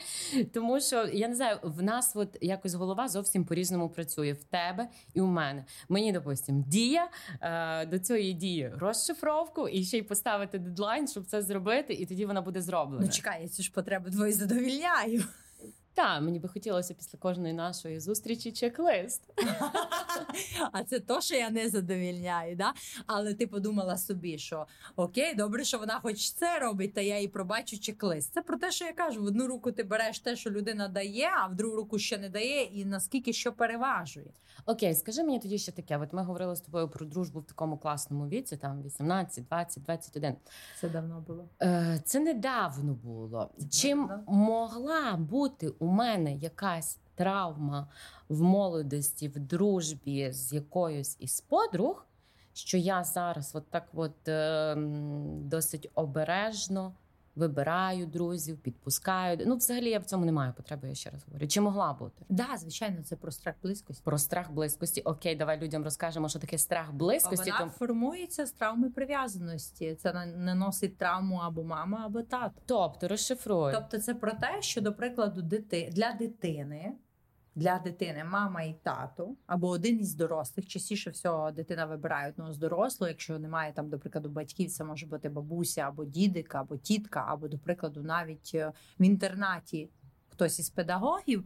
Тому 0.54 0.80
що 0.80 1.06
я 1.06 1.28
не 1.28 1.34
знаю, 1.34 1.58
в 1.62 1.82
нас 1.82 2.12
от 2.16 2.38
якось 2.40 2.74
голова 2.74 3.08
зовсім 3.08 3.44
по-різному 3.44 3.88
працює 3.88 4.32
в 4.32 4.44
тебе 4.44 4.88
і 5.14 5.20
у 5.20 5.26
мене. 5.26 5.64
Мені, 5.88 6.12
допустим, 6.12 6.62
дія 6.62 7.08
е, 7.40 7.86
до 7.86 7.98
цієї 7.98 8.32
дії 8.32 8.72
розшифровку 8.78 9.68
і 9.68 9.84
ще 9.84 9.98
й 9.98 10.02
поставити 10.02 10.58
дедлайн, 10.58 11.08
щоб 11.08 11.26
це 11.26 11.42
зробити, 11.42 11.94
і 11.94 12.06
тоді 12.06 12.26
вона 12.26 12.40
буде 12.40 12.62
зроблена. 12.62 13.02
Ну 13.04 13.12
чекай, 13.12 13.42
я 13.42 13.48
цю 13.48 13.62
ж 13.62 13.72
потребу 13.72 14.10
твої 14.10 14.32
задовільняю. 14.32 15.24
Так, 15.98 16.22
мені 16.22 16.38
би 16.38 16.48
хотілося 16.48 16.94
після 16.94 17.18
кожної 17.18 17.54
нашої 17.54 18.00
зустрічі 18.00 18.52
чек-лист. 18.52 19.20
А 20.72 20.84
це 20.84 21.00
то, 21.00 21.20
що 21.20 21.34
я 21.34 21.50
не 21.50 21.68
задовільняю, 21.68 22.56
да? 22.56 22.72
але 23.06 23.34
ти 23.34 23.46
подумала 23.46 23.96
собі, 23.96 24.38
що 24.38 24.66
окей, 24.96 25.34
добре, 25.34 25.64
що 25.64 25.78
вона 25.78 26.00
хоч 26.00 26.32
це 26.32 26.58
робить, 26.58 26.94
та 26.94 27.00
я 27.00 27.20
їй 27.20 27.28
пробачу 27.28 27.76
чек-лист. 27.76 28.32
Це 28.34 28.42
про 28.42 28.56
те, 28.58 28.70
що 28.70 28.84
я 28.84 28.92
кажу: 28.92 29.22
в 29.22 29.24
одну 29.24 29.46
руку 29.46 29.72
ти 29.72 29.82
береш 29.84 30.18
те, 30.20 30.36
що 30.36 30.50
людина 30.50 30.88
дає, 30.88 31.28
а 31.42 31.46
в 31.46 31.54
другу 31.54 31.76
руку 31.76 31.98
ще 31.98 32.18
не 32.18 32.28
дає, 32.28 32.62
і 32.62 32.84
наскільки 32.84 33.32
що 33.32 33.52
переважує. 33.52 34.30
Окей, 34.66 34.94
скажи 34.94 35.24
мені 35.24 35.38
тоді 35.38 35.58
ще 35.58 35.72
таке. 35.72 35.98
От 35.98 36.12
ми 36.12 36.22
говорили 36.22 36.56
з 36.56 36.60
тобою 36.60 36.88
про 36.88 37.06
дружбу 37.06 37.40
в 37.40 37.44
такому 37.44 37.78
класному 37.78 38.28
віці, 38.28 38.56
там 38.56 38.82
18, 38.82 39.44
20, 39.44 39.82
21. 39.82 40.34
Це 40.80 40.88
давно 40.88 41.20
було. 41.26 41.48
Е, 41.62 42.00
Це 42.04 42.20
недавно 42.20 42.94
було. 42.94 43.50
Чим 43.70 44.06
давно. 44.06 44.24
могла 44.26 45.16
бути 45.16 45.68
у 45.68 45.86
мене 45.86 46.34
якась 46.36 46.98
травма 47.18 47.88
в 48.28 48.42
молодості, 48.42 49.28
в 49.28 49.38
дружбі 49.38 50.32
з 50.32 50.52
якоюсь 50.52 51.16
із 51.20 51.40
подруг, 51.40 52.06
що 52.52 52.76
я 52.78 53.04
зараз 53.04 53.50
от 53.54 53.70
так 53.70 53.88
от, 53.94 54.28
е, 54.28 54.74
досить 55.42 55.90
обережно 55.94 56.94
вибираю 57.38 58.06
друзів, 58.06 58.58
підпускаю. 58.58 59.38
Ну, 59.46 59.56
взагалі, 59.56 59.90
я 59.90 59.98
в 59.98 60.04
цьому 60.04 60.24
не 60.24 60.32
маю 60.32 60.52
потреби, 60.52 60.88
я 60.88 60.94
ще 60.94 61.10
раз 61.10 61.24
говорю. 61.26 61.48
Чи 61.48 61.60
могла 61.60 61.92
бути? 61.92 62.24
Да, 62.28 62.46
звичайно, 62.58 63.02
це 63.02 63.16
про 63.16 63.30
страх 63.32 63.54
близькості. 63.62 64.02
Про 64.04 64.18
страх 64.18 64.52
близькості. 64.52 65.00
Окей, 65.00 65.36
давай 65.36 65.60
людям 65.60 65.84
розкажемо, 65.84 66.28
що 66.28 66.38
таке 66.38 66.58
страх 66.58 66.92
близькості. 66.92 67.50
вона 67.50 67.58
Тому- 67.58 67.70
формується 67.70 68.46
з 68.46 68.52
травми 68.52 68.90
прив'язаності. 68.90 69.94
Це 69.94 70.12
на- 70.12 70.26
наносить 70.26 70.98
травму 70.98 71.36
або 71.36 71.64
мама, 71.64 72.02
або 72.06 72.22
тато. 72.22 72.60
Тобто 72.66 73.08
розшифруй. 73.08 73.72
Тобто, 73.72 73.98
це 73.98 74.14
про 74.14 74.32
те, 74.32 74.62
що, 74.62 74.80
до 74.80 74.92
прикладу, 74.92 75.42
дити... 75.42 75.90
для 75.92 76.12
дитини, 76.12 76.92
для 77.58 77.78
дитини 77.78 78.24
мама 78.24 78.62
і 78.62 78.74
тато, 78.82 79.34
або 79.46 79.68
один 79.68 80.00
із 80.00 80.14
дорослих, 80.14 80.66
частіше 80.66 81.10
всього 81.10 81.50
дитина 81.50 81.86
вибирає 81.86 82.30
одного 82.30 82.52
з 82.52 82.58
дорослого. 82.58 83.08
Якщо 83.08 83.38
немає 83.38 83.72
там, 83.72 83.88
до 83.88 83.98
прикладу, 83.98 84.28
батьків, 84.28 84.70
це 84.70 84.84
може 84.84 85.06
бути 85.06 85.28
бабуся 85.28 85.80
або 85.80 86.04
дідик, 86.04 86.54
або 86.54 86.76
тітка, 86.76 87.24
або, 87.28 87.48
до 87.48 87.58
прикладу, 87.58 88.02
навіть 88.02 88.50
е, 88.54 88.72
в 89.00 89.02
інтернаті 89.02 89.88
хтось 90.28 90.58
із 90.58 90.70
педагогів. 90.70 91.44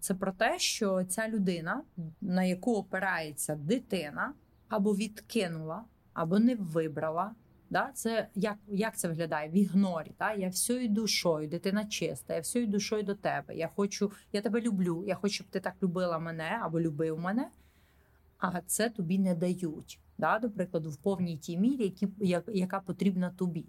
Це 0.00 0.14
про 0.14 0.32
те, 0.32 0.58
що 0.58 1.04
ця 1.04 1.28
людина, 1.28 1.82
на 2.20 2.44
яку 2.44 2.76
опирається 2.76 3.54
дитина, 3.54 4.34
або 4.68 4.94
відкинула 4.94 5.84
або 6.14 6.38
не 6.38 6.54
вибрала. 6.54 7.34
Да? 7.72 7.90
Це 7.94 8.28
як 8.34 8.58
як 8.68 8.96
це 8.96 9.08
виглядає 9.08 9.48
в 9.48 9.56
ігнорі? 9.56 10.12
Да? 10.18 10.34
Я 10.34 10.48
всією 10.48 10.88
душою, 10.88 11.48
дитина 11.48 11.84
чиста, 11.84 12.34
я 12.34 12.40
всією 12.40 12.70
душою 12.70 13.02
до 13.02 13.14
тебе. 13.14 13.56
Я 13.56 13.68
хочу, 13.68 14.12
я 14.32 14.40
тебе 14.40 14.60
люблю. 14.60 15.04
Я 15.06 15.14
хочу, 15.14 15.34
щоб 15.34 15.46
ти 15.46 15.60
так 15.60 15.74
любила 15.82 16.18
мене 16.18 16.58
або 16.62 16.80
любив 16.80 17.18
мене, 17.18 17.50
а 18.38 18.60
це 18.60 18.90
тобі 18.90 19.18
не 19.18 19.34
дають. 19.34 20.00
Да? 20.18 20.38
До 20.38 20.50
прикладу, 20.50 20.90
в 20.90 20.96
повній 20.96 21.36
тій 21.36 21.58
мірі, 21.58 21.84
які, 21.84 22.08
яка 22.48 22.80
потрібна 22.80 23.30
тобі. 23.30 23.64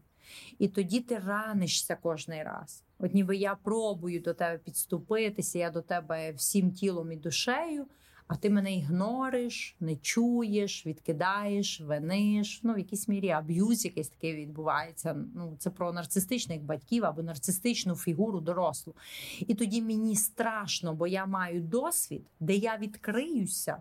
І 0.60 0.68
тоді 0.68 1.00
ти 1.00 1.18
ранишся 1.18 1.96
кожний 1.96 2.44
раз. 2.44 2.84
От 3.00 3.14
ніби 3.14 3.36
я 3.36 3.56
пробую 3.56 4.20
до 4.20 4.34
тебе 4.34 4.58
підступитися, 4.58 5.60
я 5.60 5.70
до 5.70 5.82
тебе 5.82 6.32
всім 6.32 6.72
тілом 6.72 7.12
і 7.12 7.16
душею, 7.16 7.88
а 8.34 8.36
ти 8.36 8.50
мене 8.50 8.76
ігнориш, 8.76 9.76
не 9.80 9.96
чуєш, 9.96 10.86
відкидаєш, 10.86 11.82
виниш. 11.82 12.60
Ну, 12.64 12.74
в 12.74 12.78
якійсь 12.78 13.08
мірі 13.08 13.30
аб'юз 13.30 13.86
якийсь 13.86 14.10
такий 14.10 14.36
відбувається. 14.36 15.16
Ну, 15.36 15.56
Це 15.60 15.70
про 15.70 15.94
нарцистичних 15.94 16.62
батьків 16.62 17.06
або 17.06 17.24
нарцистичну 17.24 17.96
фігуру 17.96 18.42
дорослу. 18.42 18.96
І 19.40 19.56
тоді 19.56 19.82
мені 19.82 20.16
страшно, 20.16 20.94
бо 20.94 21.08
я 21.08 21.26
маю 21.26 21.62
досвід, 21.62 22.26
де 22.40 22.56
я 22.56 22.78
відкриюся. 22.78 23.78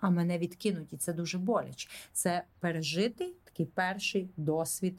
А 0.00 0.10
мене 0.10 0.38
відкинуть, 0.38 0.92
і 0.92 0.96
це 0.96 1.12
дуже 1.12 1.38
боляче. 1.38 1.88
Це 2.12 2.44
пережитий 2.60 3.34
такий 3.44 3.66
перший 3.66 4.30
досвід 4.36 4.94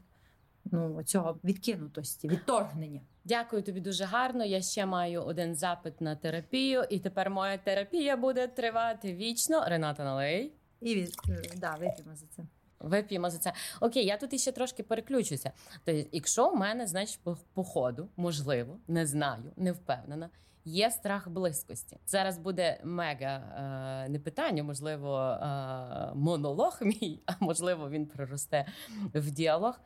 ну 0.72 1.02
цього 1.02 1.38
відкинутості, 1.44 2.28
відторгнення. 2.28 3.00
Дякую 3.24 3.62
тобі 3.62 3.80
дуже 3.80 4.04
гарно. 4.04 4.44
Я 4.44 4.62
ще 4.62 4.86
маю 4.86 5.22
один 5.22 5.54
запит 5.54 6.00
на 6.00 6.16
терапію, 6.16 6.84
і 6.90 6.98
тепер 6.98 7.30
моя 7.30 7.58
терапія 7.58 8.16
буде 8.16 8.46
тривати 8.46 9.14
вічно. 9.14 9.64
Рената 9.66 10.04
Налей. 10.04 10.52
І 10.80 10.94
від 10.94 11.16
е, 11.28 11.42
да, 11.56 11.70
вип'ємо 11.70 12.16
за 12.16 12.26
це. 12.26 12.42
Вип'ємо 12.80 13.30
за 13.30 13.38
це. 13.38 13.52
Окей, 13.80 14.06
я 14.06 14.16
тут 14.16 14.32
іще 14.32 14.52
трошки 14.52 14.82
переключуся. 14.82 15.52
Тобто, 15.84 16.08
якщо 16.12 16.50
у 16.50 16.56
мене, 16.56 16.86
значить, 16.86 17.20
по, 17.22 17.36
по 17.54 17.64
ходу, 17.64 18.08
можливо, 18.16 18.78
не 18.88 19.06
знаю, 19.06 19.52
не 19.56 19.72
впевнена. 19.72 20.30
Є 20.64 20.90
страх 20.90 21.28
близькості. 21.28 21.98
Зараз 22.06 22.38
буде 22.38 22.80
мега 22.84 23.36
е, 24.06 24.08
не 24.08 24.18
питання, 24.18 24.62
можливо, 24.62 25.18
е, 25.18 26.12
монолог 26.14 26.78
мій, 26.80 27.22
а 27.26 27.32
можливо, 27.40 27.90
він 27.90 28.06
проросте 28.06 28.66
в 29.14 29.30
діалог. 29.30 29.80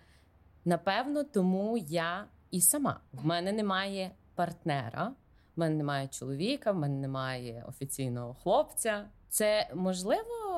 Напевно, 0.65 1.25
тому 1.25 1.77
я 1.77 2.25
і 2.51 2.61
сама. 2.61 3.01
В 3.13 3.27
мене 3.27 3.53
немає 3.53 4.11
партнера, 4.35 5.13
в 5.57 5.61
мене 5.61 5.75
немає 5.77 6.09
чоловіка, 6.09 6.73
в 6.73 6.77
мене 6.77 6.95
немає 6.95 7.65
офіційного 7.69 8.35
хлопця. 8.35 9.09
Це 9.29 9.71
можливо 9.75 10.50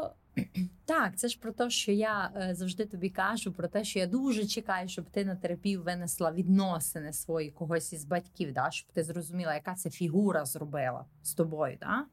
так, 0.84 1.16
це 1.16 1.28
ж 1.28 1.38
про 1.38 1.52
те, 1.52 1.70
що 1.70 1.92
я 1.92 2.30
е, 2.36 2.54
завжди 2.54 2.84
тобі 2.84 3.10
кажу, 3.10 3.52
про 3.52 3.68
те, 3.68 3.84
що 3.84 3.98
я 3.98 4.06
дуже 4.06 4.46
чекаю, 4.46 4.88
щоб 4.88 5.10
ти 5.10 5.24
на 5.24 5.36
терапію 5.36 5.82
винесла 5.82 6.32
відносини 6.32 7.12
свої 7.12 7.50
когось 7.50 7.92
із 7.92 8.04
батьків, 8.04 8.52
да? 8.52 8.70
щоб 8.70 8.92
ти 8.92 9.04
зрозуміла, 9.04 9.54
яка 9.54 9.74
це 9.74 9.90
фігура 9.90 10.44
зробила 10.44 11.04
з 11.22 11.34
тобою. 11.34 11.78
Да? 11.80 12.06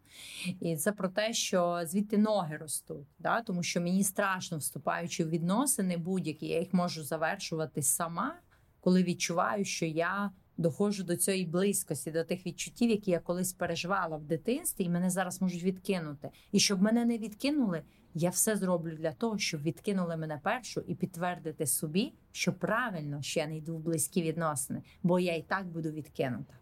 І 0.62 0.76
це 0.76 0.92
про 0.92 1.10
те, 1.10 1.34
що 1.34 1.82
звідти 1.86 2.18
ноги 2.18 2.58
ростуть, 2.58 3.08
да? 3.20 3.42
тому 3.42 3.64
що 3.64 3.82
мені 3.82 4.04
страшно 4.04 4.58
вступаючи 4.58 5.24
в 5.24 5.30
відносини, 5.30 5.98
будь-які 5.98 6.48
я 6.48 6.60
їх 6.60 6.74
можу 6.74 7.04
завершувати 7.04 7.82
сама, 7.82 8.36
коли 8.80 9.04
відчуваю, 9.04 9.66
що 9.66 9.86
я. 9.86 10.32
Доходжу 10.58 11.04
до 11.04 11.18
цієї 11.18 11.46
близькості, 11.46 12.12
до 12.12 12.24
тих 12.24 12.46
відчуттів, 12.46 12.90
які 12.90 13.12
я 13.12 13.20
колись 13.20 13.54
переживала 13.54 14.18
в 14.18 14.24
дитинстві, 14.24 14.84
і 14.84 14.90
мене 14.90 15.10
зараз 15.10 15.42
можуть 15.42 15.64
відкинути. 15.64 16.30
І 16.52 16.60
щоб 16.60 16.82
мене 16.82 17.06
не 17.06 17.18
відкинули, 17.18 17.84
я 18.14 18.30
все 18.30 18.56
зроблю 18.56 18.96
для 18.96 19.12
того, 19.12 19.38
щоб 19.38 19.62
відкинули 19.62 20.18
мене 20.18 20.40
першу 20.44 20.82
і 20.82 20.96
підтвердити 20.96 21.68
собі, 21.68 22.14
що 22.32 22.54
правильно 22.54 23.22
що 23.22 23.40
я 23.40 23.48
не 23.48 23.58
йду 23.58 23.76
в 23.76 23.80
близькі 23.80 24.22
відносини, 24.22 24.82
бо 25.04 25.20
я 25.20 25.36
і 25.36 25.42
так 25.42 25.66
буду 25.66 25.92
відкинута. 25.92 26.54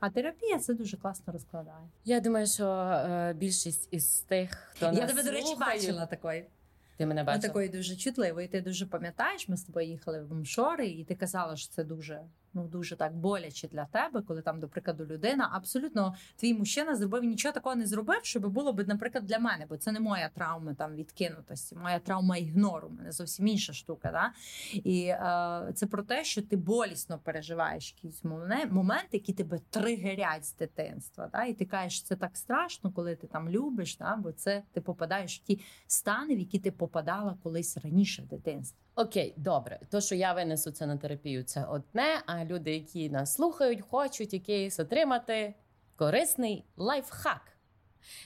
А 0.00 0.10
терапія 0.10 0.58
це 0.58 0.74
дуже 0.74 0.96
класно 0.96 1.32
розкладає. 1.32 1.88
Я 2.04 2.20
думаю, 2.20 2.46
що 2.46 2.66
е, 2.66 3.34
більшість 3.36 3.88
із 3.90 4.20
тих, 4.20 4.50
хто 4.70 4.86
я 4.86 4.92
нас 4.92 5.10
тебе 5.10 5.22
до 5.22 5.30
речі 5.30 5.56
бачила 5.60 6.06
такої. 6.06 6.46
Ти 6.96 7.06
мене 7.06 7.24
бачила? 7.24 7.48
такої 7.48 7.68
дуже 7.68 7.96
чутливої. 7.96 8.48
Ти 8.48 8.60
дуже 8.60 8.86
пам'ятаєш, 8.86 9.48
ми 9.48 9.56
з 9.56 9.62
тобою 9.62 9.88
їхали 9.88 10.22
в 10.22 10.34
Мшори, 10.34 10.86
і 10.86 11.04
ти 11.04 11.14
казала, 11.14 11.56
що 11.56 11.72
це 11.72 11.84
дуже 11.84 12.20
ну 12.54 12.68
дуже 12.68 12.96
так 12.96 13.16
боляче 13.16 13.68
для 13.68 13.84
тебе, 13.84 14.22
коли 14.22 14.42
там, 14.42 14.60
до 14.60 14.68
прикладу, 14.68 15.06
людина 15.06 15.50
абсолютно 15.52 16.14
твій 16.36 16.54
мужчина 16.54 16.96
зробив 16.96 17.24
нічого 17.24 17.52
такого 17.52 17.76
не 17.76 17.86
зробив, 17.86 18.20
щоб 18.22 18.46
було 18.46 18.72
б, 18.72 18.88
наприклад, 18.88 19.26
для 19.26 19.38
мене, 19.38 19.66
бо 19.68 19.76
це 19.76 19.92
не 19.92 20.00
моя 20.00 20.28
травма 20.28 20.74
там 20.74 20.94
відкинутості, 20.94 21.76
моя 21.76 21.98
травма 21.98 22.36
ігнору. 22.36 22.90
Мене 22.90 23.12
зовсім 23.12 23.46
інша 23.46 23.72
штука. 23.72 24.10
Да? 24.12 24.32
І 24.72 25.02
е, 25.04 25.72
це 25.74 25.86
про 25.86 26.02
те, 26.02 26.24
що 26.24 26.42
ти 26.42 26.56
болісно 26.56 27.18
переживаєш 27.18 27.94
якісь 27.96 28.24
моменти, 28.70 29.08
які 29.12 29.32
тебе 29.32 29.58
тригерять 29.70 30.44
з 30.44 30.54
дитинства. 30.54 31.28
Да? 31.32 31.44
І 31.44 31.54
ти 31.54 31.64
кажеш, 31.64 32.02
це 32.02 32.16
так 32.16 32.36
страшно, 32.36 32.92
коли 32.92 33.16
ти 33.16 33.26
там 33.26 33.48
любиш, 33.48 33.96
да? 33.96 34.16
бо 34.16 34.32
це 34.32 34.62
ти 34.72 34.80
попадаєш 34.80 35.38
в 35.38 35.42
ті 35.42 35.60
стани, 35.86 36.36
в 36.36 36.38
які 36.38 36.58
ти 36.58 36.70
попадала 36.70 37.36
колись 37.42 37.76
раніше 37.76 38.22
в 38.22 38.26
дитинстві. 38.26 38.78
Окей, 39.00 39.34
добре, 39.36 39.80
то 39.90 40.00
що 40.00 40.14
я 40.14 40.32
винесу 40.32 40.70
це 40.70 40.86
на 40.86 40.96
терапію, 40.96 41.42
це 41.42 41.64
одне. 41.64 42.22
А 42.26 42.44
люди, 42.44 42.74
які 42.74 43.10
нас 43.10 43.34
слухають, 43.34 43.80
хочуть 43.80 44.32
якийсь 44.32 44.80
отримати 44.80 45.54
корисний 45.96 46.64
лайфхак. 46.76 47.42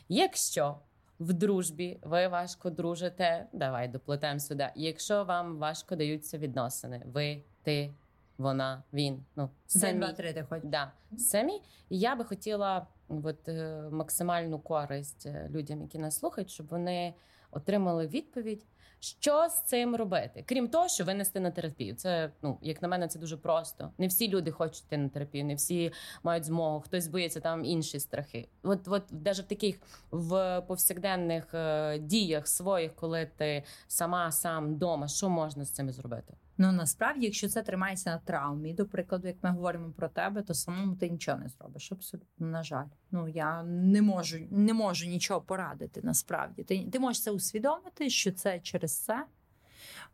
Якщо 0.09 0.79
в 1.20 1.33
дружбі 1.33 1.99
ви 2.03 2.29
важко 2.29 2.70
дружите, 2.70 3.47
давай 3.53 3.89
доплетемо 3.89 4.41
сюди. 4.41 4.68
Якщо 4.75 5.25
вам 5.25 5.59
важко 5.59 5.97
даються 5.97 6.39
відносини, 6.39 7.03
ви, 7.07 7.43
ти, 7.62 7.95
вона, 8.39 8.83
він. 8.93 9.25
Ну 9.37 9.51
самі, 9.66 10.12
три, 10.12 10.33
ти 10.33 10.47
да, 10.64 10.93
самі. 11.18 11.62
Я 11.91 12.16
би 12.16 12.25
хотіла 12.25 12.87
от, 13.09 13.49
е, 13.49 13.83
максимальну 13.91 14.59
користь 14.59 15.27
е, 15.27 15.49
людям, 15.51 15.83
які 15.83 15.99
нас 15.99 16.18
слухають, 16.18 16.51
щоб 16.51 16.66
вони 16.66 17.14
отримали 17.51 18.07
відповідь. 18.07 18.66
Що 19.05 19.48
з 19.48 19.62
цим 19.62 19.96
робити? 19.96 20.44
Крім 20.46 20.68
того, 20.68 20.88
що 20.88 21.05
винести 21.05 21.40
на 21.40 21.50
терапію. 21.50 21.94
Це 21.94 22.30
ну 22.42 22.59
як 22.62 22.82
на 22.82 22.88
мене, 22.88 23.09
це 23.09 23.18
дуже 23.18 23.36
просто. 23.36 23.90
Не 23.98 24.07
всі 24.07 24.28
люди 24.28 24.50
хочуть 24.50 24.84
йти 24.84 24.96
на 24.96 25.09
терапію, 25.09 25.44
не 25.44 25.55
всі 25.55 25.92
мають 26.22 26.44
змогу. 26.44 26.80
Хтось 26.80 27.07
боїться 27.07 27.40
там 27.40 27.64
інші 27.64 28.00
страхи. 28.00 28.48
От, 28.62 28.88
от 28.88 29.02
навіть 29.24 29.38
в 29.38 29.42
таких 29.42 29.76
в 30.11 30.61
повсякденних 30.61 31.55
е, 31.55 31.98
діях 31.98 32.48
своїх, 32.48 32.94
коли 32.94 33.30
ти 33.36 33.62
сама 33.88 34.32
сам 34.32 34.74
вдома, 34.74 35.09
що 35.09 35.28
можна 35.28 35.64
з 35.64 35.70
цим 35.70 35.92
зробити? 35.92 36.34
Ну 36.59 36.72
насправді, 36.72 37.24
якщо 37.26 37.48
це 37.48 37.62
тримається 37.62 38.11
на 38.11 38.18
травмі, 38.18 38.74
до 38.74 38.86
прикладу, 38.86 39.28
як 39.28 39.36
ми 39.42 39.50
говоримо 39.50 39.92
про 39.92 40.09
тебе, 40.09 40.42
то 40.42 40.55
самому 40.55 40.96
ти 40.96 41.09
нічого 41.11 41.38
не 41.38 41.48
зробиш. 41.48 41.92
Абсолютно 41.92 42.46
на 42.46 42.62
жаль. 42.62 42.86
Ну 43.11 43.28
я 43.28 43.62
не 43.62 44.02
можу 44.02 44.38
не 44.50 44.74
можу 44.74 45.07
нічого 45.07 45.40
порадити. 45.40 46.00
Насправді, 46.02 46.62
ти 46.62 46.90
ти 46.92 46.98
можеш 46.98 47.22
це 47.22 47.30
усвідомити, 47.30 48.11
що 48.11 48.32
це 48.32 48.61
через 48.61 48.98
це. 48.98 49.26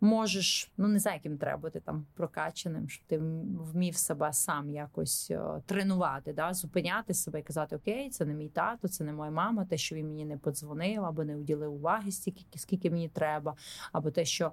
Можеш, 0.01 0.73
ну 0.77 0.89
не 0.89 0.99
знаю, 0.99 1.17
яким 1.17 1.39
треба 1.39 1.59
бути 1.59 1.81
там 1.81 2.07
прокачаним, 2.15 2.89
щоб 2.89 3.05
ти 3.07 3.19
вмів 3.19 3.97
себе 3.97 4.33
сам 4.33 4.71
якось 4.71 5.31
о, 5.31 5.35
е, 5.35 5.63
тренувати, 5.67 6.33
да, 6.33 6.55
зупиняти 6.55 7.15
себе 7.15 7.41
і 7.41 7.43
казати: 7.43 7.77
Окей, 7.77 8.11
це 8.11 8.25
не 8.25 8.35
мій 8.35 8.49
тато, 8.49 8.89
це 8.89 9.05
не 9.05 9.13
моя 9.13 9.31
мама, 9.31 9.65
те, 9.65 9.77
що 9.77 9.97
він 9.97 10.09
мені 10.09 10.25
не 10.25 10.37
подзвонив, 10.37 11.05
або 11.05 11.25
не 11.25 11.37
уділив 11.37 11.75
уваги 11.75 12.13
стільки, 12.13 12.59
скільки 12.59 12.91
мені 12.91 13.09
треба, 13.09 13.57
або 13.93 14.11
те, 14.11 14.25
що 14.25 14.53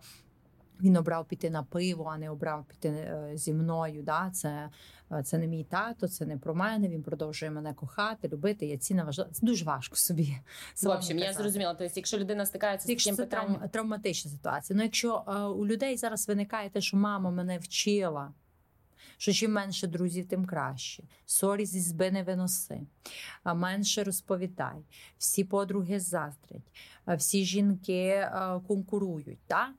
він 0.81 0.97
обрав 0.97 1.25
піти 1.25 1.49
на 1.49 1.63
пиво, 1.63 2.11
а 2.13 2.17
не 2.17 2.29
обрав 2.29 2.65
піти 2.65 2.89
е, 2.89 3.31
зі 3.33 3.53
мною. 3.53 4.03
Да? 4.03 4.31
Це 4.33 4.69
е, 5.11 5.23
це 5.23 5.37
не 5.37 5.47
мій 5.47 5.63
тато, 5.63 6.07
це 6.07 6.25
не 6.25 6.37
про 6.37 6.55
мене. 6.55 6.89
Він 6.89 7.03
продовжує 7.03 7.51
мене 7.51 7.73
кохати, 7.73 8.27
любити. 8.27 8.65
Я 8.65 8.77
цінна, 8.77 9.03
важлива. 9.03 9.29
Це 9.31 9.45
дуже 9.45 9.65
важко 9.65 9.95
собі. 9.95 10.37
В 10.83 10.89
общем, 10.89 11.19
я 11.19 11.33
зрозуміла. 11.33 11.73
Тобто, 11.73 11.93
якщо 11.95 12.17
людина 12.17 12.45
стикається 12.45 12.91
якщо 12.91 13.13
з 13.13 13.17
таким 13.17 13.29
це 13.29 13.37
питанням... 13.37 13.69
травматична 13.69 14.31
ситуація. 14.31 14.77
Ну 14.77 14.83
якщо 14.83 15.23
е, 15.27 15.41
у 15.41 15.65
людей 15.65 15.97
зараз 15.97 16.27
виникає 16.27 16.69
те, 16.69 16.81
що 16.81 16.97
мама 16.97 17.31
мене 17.31 17.57
вчила. 17.57 18.33
Що 19.19 19.33
чим 19.33 19.51
менше 19.51 19.87
друзів, 19.87 20.27
тим 20.27 20.45
краще. 20.45 21.03
Сор 21.25 21.65
из 21.65 21.79
избы 21.79 22.11
не 22.11 22.23
виноси, 22.23 22.81
менше 23.45 24.03
розповідай. 24.03 24.85
Всі 25.17 25.43
подруги 25.43 25.99
заздрять, 25.99 26.71
всі 27.07 27.45
жінки 27.45 28.29
конкурують. 28.67 29.39
Так? 29.47 29.69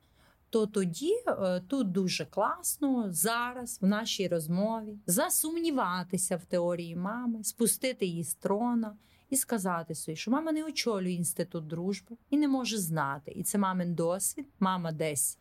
То 0.50 0.66
тоді 0.66 1.12
е, 1.26 1.60
тут 1.68 1.92
дуже 1.92 2.24
класно 2.24 3.12
зараз 3.12 3.78
в 3.82 3.86
нашій 3.86 4.28
розмові 4.28 4.98
засумніватися 5.06 6.36
в 6.36 6.44
теорії 6.44 6.96
мами, 6.96 7.44
спустити 7.44 8.06
її 8.06 8.24
з 8.24 8.34
трона 8.34 8.96
і 9.30 9.36
сказати 9.36 9.94
собі, 9.94 10.16
що 10.16 10.30
мама 10.30 10.52
не 10.52 10.64
очолює 10.64 11.12
інститут 11.12 11.66
дружби 11.66 12.16
і 12.30 12.36
не 12.36 12.48
може 12.48 12.78
знати. 12.78 13.32
І 13.32 13.42
це 13.42 13.58
мамин 13.58 13.94
досвід. 13.94 14.46
Мама 14.60 14.92
десь 14.92 15.38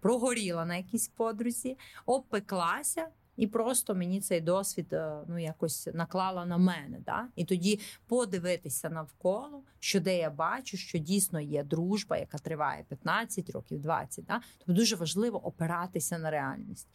прогоріла 0.00 0.64
на 0.64 0.76
якійсь 0.76 1.08
подрузі, 1.08 1.76
обпеклася. 2.06 3.08
І 3.36 3.46
просто 3.46 3.94
мені 3.94 4.20
цей 4.20 4.40
досвід 4.40 4.92
е, 4.92 5.18
ну 5.28 5.38
якось 5.38 5.88
наклала 5.94 6.46
на 6.46 6.58
мене. 6.58 6.98
Да? 7.06 7.28
І 7.36 7.44
тоді 7.44 7.80
подивитися 8.06 8.90
навколо, 8.90 9.62
що 9.80 10.00
де 10.00 10.18
я 10.18 10.30
бачу, 10.30 10.76
що 10.76 10.98
дійсно 10.98 11.40
є 11.40 11.64
дружба, 11.64 12.16
яка 12.16 12.38
триває 12.38 12.84
15 12.88 13.50
років, 13.50 13.80
20. 13.80 14.24
Да? 14.24 14.40
Тобто 14.58 14.72
дуже 14.72 14.96
важливо 14.96 15.46
опиратися 15.46 16.18
на 16.18 16.30
реальність. 16.30 16.88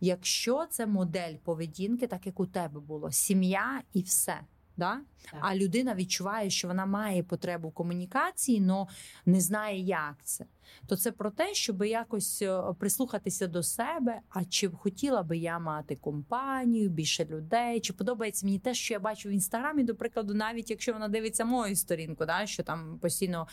Якщо 0.00 0.66
це 0.70 0.86
модель 0.86 1.34
поведінки, 1.44 2.06
так 2.06 2.26
як 2.26 2.40
у 2.40 2.46
тебе 2.46 2.80
було, 2.80 3.12
сім'я 3.12 3.82
і 3.92 4.02
все. 4.02 4.40
Да? 4.78 5.00
А 5.40 5.56
людина 5.56 5.94
відчуває, 5.94 6.50
що 6.50 6.68
вона 6.68 6.86
має 6.86 7.22
потребу 7.22 7.70
комунікації, 7.70 8.66
але 8.70 8.86
не 9.26 9.40
знає, 9.40 9.80
як 9.80 10.16
це. 10.24 10.44
То 10.86 10.96
це 10.96 11.12
про 11.12 11.30
те, 11.30 11.54
щоб 11.54 11.84
якось 11.84 12.42
е, 12.42 12.62
прислухатися 12.78 13.46
до 13.46 13.62
себе. 13.62 14.20
А 14.28 14.44
чи 14.44 14.68
хотіла 14.68 15.22
би 15.22 15.38
я 15.38 15.58
мати 15.58 15.96
компанію, 15.96 16.90
більше 16.90 17.24
людей? 17.24 17.80
Чи 17.80 17.92
подобається 17.92 18.46
мені 18.46 18.58
те, 18.58 18.74
що 18.74 18.94
я 18.94 19.00
бачу 19.00 19.28
в 19.28 19.32
інстаграмі, 19.32 19.84
до 19.84 19.94
прикладу, 19.94 20.34
навіть 20.34 20.70
якщо 20.70 20.92
вона 20.92 21.08
дивиться 21.08 21.44
мою 21.44 21.76
сторінку, 21.76 22.26
да, 22.26 22.46
що 22.46 22.62
там 22.62 22.98
постійно 22.98 23.48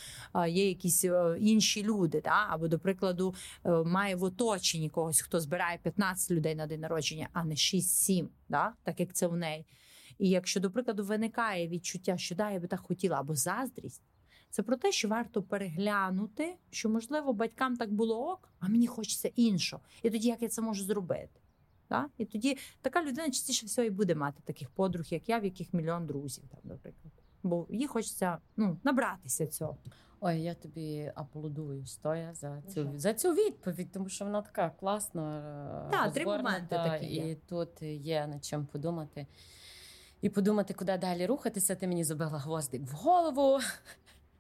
є 0.47 0.67
якісь 0.67 1.05
е, 1.05 1.37
інші 1.39 1.83
люди, 1.83 2.21
да? 2.21 2.45
або, 2.49 2.67
до 2.67 2.79
прикладу, 2.79 3.35
е, 3.65 3.69
має 3.71 4.15
в 4.15 4.23
оточенні 4.23 4.89
когось, 4.89 5.21
хто 5.21 5.39
збирає 5.39 5.77
15 5.83 6.31
людей 6.31 6.55
на 6.55 6.67
день 6.67 6.79
народження, 6.79 7.29
а 7.33 7.43
не 7.43 7.55
6-7, 7.55 8.27
да? 8.49 8.73
так 8.83 8.99
як 8.99 9.13
це 9.13 9.27
в 9.27 9.35
неї. 9.35 9.65
І 10.17 10.29
якщо, 10.29 10.59
до 10.59 10.71
прикладу, 10.71 11.03
виникає 11.03 11.67
відчуття, 11.67 12.17
що 12.17 12.35
да, 12.35 12.51
я 12.51 12.59
би 12.59 12.67
так 12.67 12.79
хотіла, 12.79 13.19
або 13.19 13.35
заздрість, 13.35 14.03
це 14.49 14.63
про 14.63 14.77
те, 14.77 14.91
що 14.91 15.07
варто 15.07 15.43
переглянути, 15.43 16.55
що 16.71 16.89
можливо 16.89 17.33
батькам 17.33 17.77
так 17.77 17.93
було 17.93 18.31
ок, 18.31 18.49
а 18.59 18.67
мені 18.67 18.87
хочеться 18.87 19.31
іншого. 19.35 19.81
І 20.03 20.09
тоді 20.09 20.27
як 20.27 20.41
я 20.41 20.47
це 20.47 20.61
можу 20.61 20.83
зробити? 20.83 21.39
Да? 21.89 22.09
І 22.17 22.25
тоді 22.25 22.57
така 22.81 23.03
людина 23.03 23.25
частіше 23.25 23.65
всього 23.65 23.87
і 23.87 23.89
буде 23.89 24.15
мати 24.15 24.41
таких 24.45 24.69
подруг, 24.69 25.05
як 25.09 25.29
я, 25.29 25.39
в 25.39 25.45
яких 25.45 25.73
мільйон 25.73 26.05
друзів, 26.05 26.43
там, 26.51 26.59
наприклад. 26.63 27.13
Бо 27.43 27.67
їй 27.69 27.87
хочеться 27.87 28.37
ну, 28.57 28.77
набратися 28.83 29.47
цього. 29.47 29.77
Ой, 30.19 30.41
я 30.41 30.53
тобі 30.53 31.11
аплодую 31.15 31.85
стоя 31.85 32.33
за 32.33 32.61
цю 32.61 32.91
за 32.95 33.13
цю 33.13 33.33
відповідь, 33.33 33.91
тому 33.91 34.09
що 34.09 34.25
вона 34.25 34.41
така 34.41 34.69
класна. 34.69 35.89
Так, 35.91 36.13
три 36.13 36.25
моменти 36.25 36.75
такі 36.75 37.05
є. 37.05 37.31
І 37.31 37.35
тут 37.35 37.81
є 37.81 38.27
над 38.27 38.45
чим 38.45 38.65
подумати 38.65 39.27
і 40.25 40.29
подумати, 40.29 40.73
куди 40.73 40.97
далі 40.97 41.25
рухатися. 41.25 41.75
Ти 41.75 41.87
мені 41.87 42.03
забила 42.03 42.37
гвоздик 42.37 42.81
в 42.81 42.91
голову. 42.91 43.59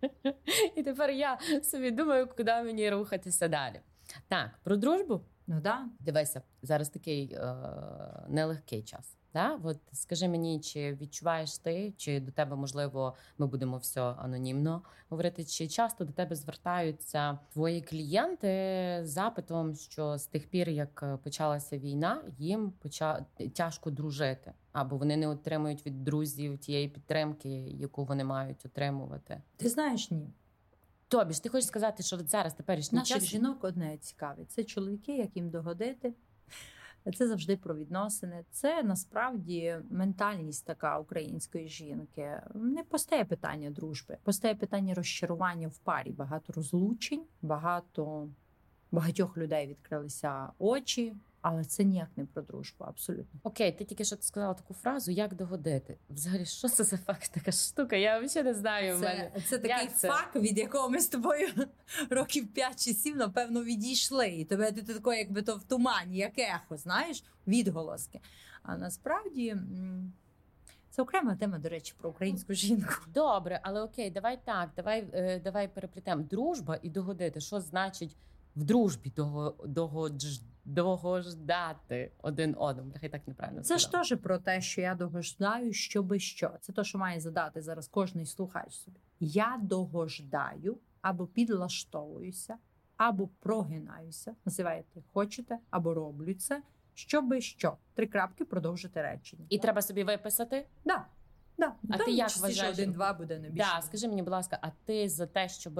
І 0.75 0.83
тепер 0.83 1.11
я 1.11 1.39
собі 1.63 1.91
думаю, 1.91 2.27
куди 2.37 2.51
мені 2.51 2.89
рухатися 2.89 3.47
далі. 3.47 3.79
Так, 4.27 4.49
про 4.63 4.77
дружбу. 4.77 5.21
Ну 5.47 5.61
да. 5.61 5.85
Дивися, 5.99 6.41
зараз 6.61 6.89
такий 6.89 7.33
е- 7.33 7.55
нелегкий 8.27 8.83
час. 8.83 9.17
Да? 9.35 9.59
От 9.63 9.77
скажи 9.91 10.27
мені, 10.27 10.59
чи 10.59 10.97
відчуваєш 11.01 11.57
ти, 11.57 11.93
чи 11.97 12.19
до 12.19 12.31
тебе 12.31 12.55
можливо 12.55 13.15
ми 13.37 13.47
будемо 13.47 13.77
все 13.77 14.01
анонімно 14.01 14.81
говорити? 15.09 15.45
Чи 15.45 15.67
часто 15.67 16.05
до 16.05 16.13
тебе 16.13 16.35
звертаються 16.35 17.39
твої 17.53 17.81
клієнти 17.81 18.47
з 19.03 19.09
запитом, 19.09 19.75
що 19.75 20.17
з 20.17 20.27
тих 20.27 20.47
пір, 20.47 20.69
як 20.69 21.19
почалася 21.23 21.77
війна, 21.77 22.21
їм 22.37 22.71
поча... 22.71 23.25
тяжко 23.55 23.91
дружити, 23.91 24.53
або 24.71 24.97
вони 24.97 25.17
не 25.17 25.27
отримують 25.27 25.85
від 25.85 26.03
друзів 26.03 26.57
тієї 26.57 26.89
підтримки, 26.89 27.49
яку 27.69 28.05
вони 28.05 28.23
мають 28.23 28.65
отримувати? 28.65 29.41
Ти 29.57 29.69
знаєш 29.69 30.11
ні. 30.11 30.29
Тобі 31.07 31.33
ж 31.33 31.43
ти 31.43 31.49
хочеш 31.49 31.67
сказати, 31.67 32.03
що 32.03 32.17
зараз 32.17 32.53
теперішній 32.53 32.99
Наших 32.99 33.17
час... 33.17 33.25
жінок 33.25 33.63
одне 33.63 33.97
цікавить. 33.97 34.51
Це 34.51 34.63
чоловіки, 34.63 35.17
яким 35.17 35.49
догодити. 35.49 36.13
Це 37.13 37.27
завжди 37.27 37.57
про 37.57 37.75
відносини. 37.75 38.43
Це 38.51 38.83
насправді 38.83 39.77
ментальність 39.89 40.65
така 40.65 40.99
української 40.99 41.67
жінки. 41.67 42.41
Не 42.53 42.83
постає 42.83 43.25
питання 43.25 43.69
дружби, 43.69 44.17
постає 44.23 44.55
питання 44.55 44.93
розчарування 44.93 45.67
в 45.67 45.77
парі. 45.77 46.11
Багато 46.11 46.53
розлучень, 46.53 47.23
багато 47.41 48.29
багатьох 48.91 49.37
людей 49.37 49.67
відкрилися 49.67 50.49
очі. 50.59 51.13
Але 51.47 51.63
це 51.63 51.83
ніяк 51.83 52.09
не 52.15 52.25
про 52.25 52.41
дружбу, 52.41 52.85
абсолютно. 52.85 53.39
Окей, 53.43 53.71
ти 53.71 53.85
тільки 53.85 54.05
що 54.05 54.15
сказала 54.19 54.53
таку 54.53 54.73
фразу, 54.73 55.11
як 55.11 55.35
догодити. 55.35 55.97
Взагалі, 56.09 56.45
що 56.45 56.69
це 56.69 56.83
за 56.83 56.97
факт, 56.97 57.31
така 57.33 57.51
штука? 57.51 57.95
Я 57.95 58.19
взагалі 58.19 58.47
не 58.47 58.53
знаю. 58.53 58.95
Це 58.99 59.01
мене. 59.01 59.31
це 59.47 59.57
такий 59.57 59.87
це? 59.87 60.07
факт, 60.07 60.35
від 60.35 60.57
якого 60.57 60.89
ми 60.89 60.99
з 60.99 61.07
тобою 61.07 61.47
років 62.09 62.47
5 62.53 62.85
чи 62.85 62.93
7, 62.93 63.17
напевно, 63.17 63.63
відійшли. 63.63 64.27
І 64.27 64.45
тебе 64.45 64.71
ти 64.71 64.81
такий, 64.81 65.19
якби 65.19 65.41
то 65.41 65.55
в 65.55 65.63
тумані, 65.63 66.17
як 66.17 66.39
ехо, 66.39 66.77
знаєш, 66.77 67.23
відголоски. 67.47 68.19
А 68.63 68.77
насправді. 68.77 69.55
Це 70.89 71.01
окрема 71.01 71.35
тема, 71.35 71.59
до 71.59 71.69
речі, 71.69 71.93
про 71.97 72.09
українську 72.09 72.53
жінку. 72.53 72.93
Добре, 73.13 73.59
але 73.63 73.81
окей, 73.81 74.11
давай 74.11 74.39
так, 74.45 74.69
давай 74.75 75.07
е, 75.13 75.39
давай 75.39 75.67
переплітемо. 75.67 76.23
Дружба 76.23 76.79
і 76.81 76.89
догодити. 76.89 77.39
Що 77.41 77.59
значить 77.61 78.15
в 78.55 78.63
дружбі 78.63 79.11
дого, 79.15 79.55
догодж, 79.65 80.25
догождати 80.65 82.11
один 82.21 82.55
одному. 82.57 82.91
Хай 82.99 83.09
так 83.09 83.27
неправильно 83.27 83.61
Це 83.61 83.77
ж 83.77 83.91
теж 83.91 84.15
про 84.23 84.37
те, 84.37 84.61
що 84.61 84.81
я 84.81 84.95
догождаю, 84.95 85.73
що 85.73 86.03
би 86.03 86.19
що. 86.19 86.51
Це 86.61 86.73
те, 86.73 86.83
що 86.83 86.97
має 86.97 87.19
задати 87.19 87.61
зараз 87.61 87.87
кожний 87.87 88.25
слухач 88.25 88.73
собі. 88.73 88.97
Я 89.19 89.59
догождаю 89.61 90.77
або 91.01 91.27
підлаштовуюся, 91.27 92.57
або 92.97 93.27
прогинаюся. 93.27 94.35
Називаєте 94.45 95.01
хочете 95.13 95.57
або 95.69 95.93
роблю 95.93 96.33
це. 96.33 96.61
Щоби 96.93 97.41
що. 97.41 97.77
Три 97.93 98.07
крапки 98.07 98.45
продовжити 98.45 99.01
речення. 99.01 99.45
І 99.49 99.59
треба 99.59 99.81
собі 99.81 100.03
виписати? 100.03 100.67
Да. 100.85 101.05
Да. 101.57 101.73
А 101.89 101.97
Там 101.97 102.05
ти 102.05 102.11
як 102.11 102.37
вважаєш? 102.37 102.73
один-два 102.73 103.13
буде 103.13 103.39
не 103.39 103.49
більше. 103.49 103.69
Да, 103.75 103.81
скажи 103.81 104.07
мені, 104.07 104.21
будь 104.21 104.31
ласка, 104.31 104.59
а 104.61 104.69
ти 104.85 105.09
за 105.09 105.25
те, 105.25 105.49
щоб 105.49 105.79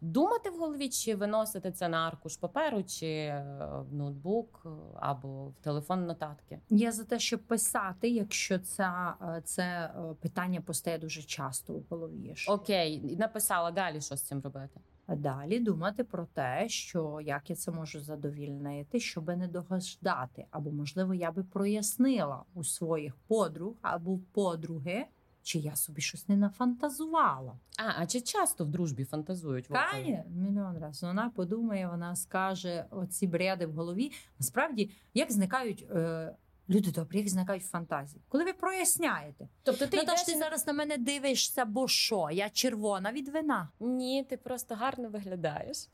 думати 0.00 0.50
в 0.50 0.58
голові, 0.58 0.88
чи 0.88 1.14
виносити 1.14 1.72
це 1.72 1.88
на 1.88 2.06
аркуш 2.06 2.36
паперу, 2.36 2.82
чи 2.82 3.06
е, 3.06 3.44
в 3.90 3.94
ноутбук, 3.94 4.62
е, 4.66 4.68
або 5.00 5.46
в 5.46 5.54
телефон 5.60 6.06
нотатки? 6.06 6.60
Я 6.70 6.92
за 6.92 7.04
те, 7.04 7.18
щоб 7.18 7.40
писати, 7.40 8.08
якщо 8.08 8.58
це, 8.58 9.14
це 9.44 9.90
питання 10.20 10.60
постає 10.60 10.98
дуже 10.98 11.22
часто 11.22 11.74
у 11.74 11.82
голові. 11.88 12.34
Окей, 12.48 13.16
написала 13.16 13.70
далі, 13.70 14.00
що 14.00 14.16
з 14.16 14.22
цим 14.22 14.40
робити. 14.40 14.80
Далі 15.08 15.60
думати 15.60 16.04
про 16.04 16.26
те, 16.26 16.68
що 16.68 17.20
як 17.20 17.50
я 17.50 17.56
це 17.56 17.70
можу 17.70 18.00
задовільнити, 18.00 19.00
щоб 19.00 19.28
не 19.28 19.48
догождати, 19.48 20.46
або 20.50 20.70
можливо 20.70 21.14
я 21.14 21.32
би 21.32 21.42
прояснила 21.44 22.42
у 22.54 22.64
своїх 22.64 23.16
подруг 23.16 23.74
або 23.82 24.18
подруги, 24.32 25.06
чи 25.42 25.58
я 25.58 25.76
собі 25.76 26.00
щось 26.00 26.28
не 26.28 26.36
нафантазувала. 26.36 27.58
А 27.78 28.02
а 28.02 28.06
чи 28.06 28.20
часто 28.20 28.64
в 28.64 28.68
дружбі 28.68 29.04
фантазують? 29.04 29.66
Кає 29.66 30.24
мільйон 30.28 30.78
разів. 30.78 31.08
Вона 31.08 31.30
подумає, 31.30 31.88
вона 31.88 32.16
скаже 32.16 32.84
оці 32.90 33.26
бреди 33.26 33.66
в 33.66 33.72
голові. 33.72 34.12
Насправді, 34.38 34.90
як 35.14 35.32
зникають. 35.32 35.86
Е, 35.90 36.36
Люди 36.68 36.90
добрі, 36.90 37.18
як 37.18 37.28
зникають 37.28 37.64
фантазії, 37.64 38.22
коли 38.28 38.44
ви 38.44 38.52
проясняєте. 38.52 39.48
Тобто 39.62 39.86
ти 39.86 39.96
Наташ, 39.96 40.24
ти 40.24 40.38
зараз 40.38 40.66
на 40.66 40.72
мене 40.72 40.96
дивишся, 40.96 41.64
бо 41.64 41.88
що? 41.88 42.28
Я 42.32 42.50
червона 42.50 43.12
від 43.12 43.28
вина. 43.28 43.68
Ні, 43.80 44.24
ти 44.24 44.36
просто 44.36 44.74
гарно 44.74 45.08
виглядаєш. 45.08 45.88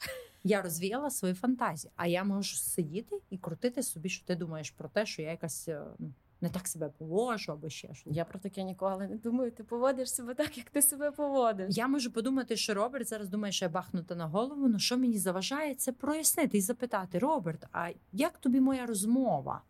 Я 0.45 0.62
розвіяла 0.62 1.11
свої 1.11 1.35
фантазії, 1.35 1.93
а 1.97 2.07
я 2.07 2.25
можу 2.25 2.57
сидіти 2.57 3.20
і 3.31 3.39
крутити 3.39 3.83
собі, 3.83 4.09
що 4.09 4.27
ти 4.27 4.35
думаєш 4.35 4.70
про 4.70 4.89
те, 4.89 5.07
що 5.07 5.23
я 5.23 5.31
якась 5.31 5.68
е, 5.68 5.83
ну, 5.99 6.12
не 6.41 6.49
так 6.49 6.68
себе 6.68 6.89
поводжу 6.99 7.53
або 7.53 7.68
ще 7.68 7.95
щось. 7.95 8.14
Я 8.16 8.25
про 8.25 8.39
таке 8.39 8.62
ніколи 8.62 9.09
не 9.09 9.16
думаю. 9.16 9.53
Ти 9.53 9.64
поводиш 9.64 10.14
себе 10.14 10.35
так, 10.35 10.59
як 10.59 10.70
ти 10.70 10.83
себе 10.83 11.11
поводиш. 11.11 11.77
Я 11.77 11.89
можу 11.89 12.11
подумати, 12.12 12.57
що 12.57 12.75
Роберт 12.75 13.09
зараз 13.09 13.29
думає, 13.29 13.53
що 13.53 13.64
я 13.64 13.68
бахнута 13.68 14.14
на 14.14 14.27
голову. 14.27 14.68
Ну 14.68 14.79
що 14.79 14.99
мені 14.99 15.18
заважає 15.18 15.75
це 15.75 15.93
прояснити 15.93 16.59
і 16.59 16.61
запитати: 16.61 17.18
Роберт, 17.18 17.64
а 17.73 17.91
як 18.12 18.39
тобі 18.39 18.61
моя 18.61 18.87
розмова? 18.87 19.62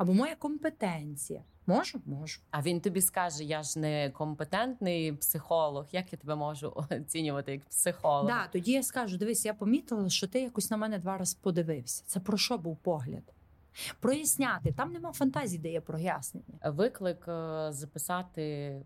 Або 0.00 0.14
моя 0.14 0.36
компетенція. 0.36 1.42
Можу? 1.66 2.00
Можу. 2.06 2.40
А 2.50 2.62
він 2.62 2.80
тобі 2.80 3.00
скаже: 3.00 3.44
я 3.44 3.62
ж 3.62 3.78
не 3.78 4.10
компетентний 4.10 5.12
психолог. 5.12 5.86
Як 5.92 6.12
я 6.12 6.18
тебе 6.18 6.34
можу 6.34 6.86
оцінювати 6.90 7.52
як 7.52 7.64
психолог? 7.64 8.26
Да, 8.26 8.46
тоді 8.52 8.72
я 8.72 8.82
скажу: 8.82 9.18
дивись, 9.18 9.44
я 9.44 9.54
помітила, 9.54 10.08
що 10.08 10.28
ти 10.28 10.40
якось 10.40 10.70
на 10.70 10.76
мене 10.76 10.98
два 10.98 11.18
рази 11.18 11.38
подивився. 11.42 12.04
Це 12.06 12.20
про 12.20 12.38
що 12.38 12.58
був 12.58 12.76
погляд? 12.76 13.22
Проясняти 14.00 14.72
там 14.72 14.92
нема 14.92 15.12
фантазії, 15.12 15.62
де 15.62 15.72
є 15.72 15.80
прояснення. 15.80 16.58
Виклик 16.64 17.28
е, 17.28 17.68
записати. 17.72 18.76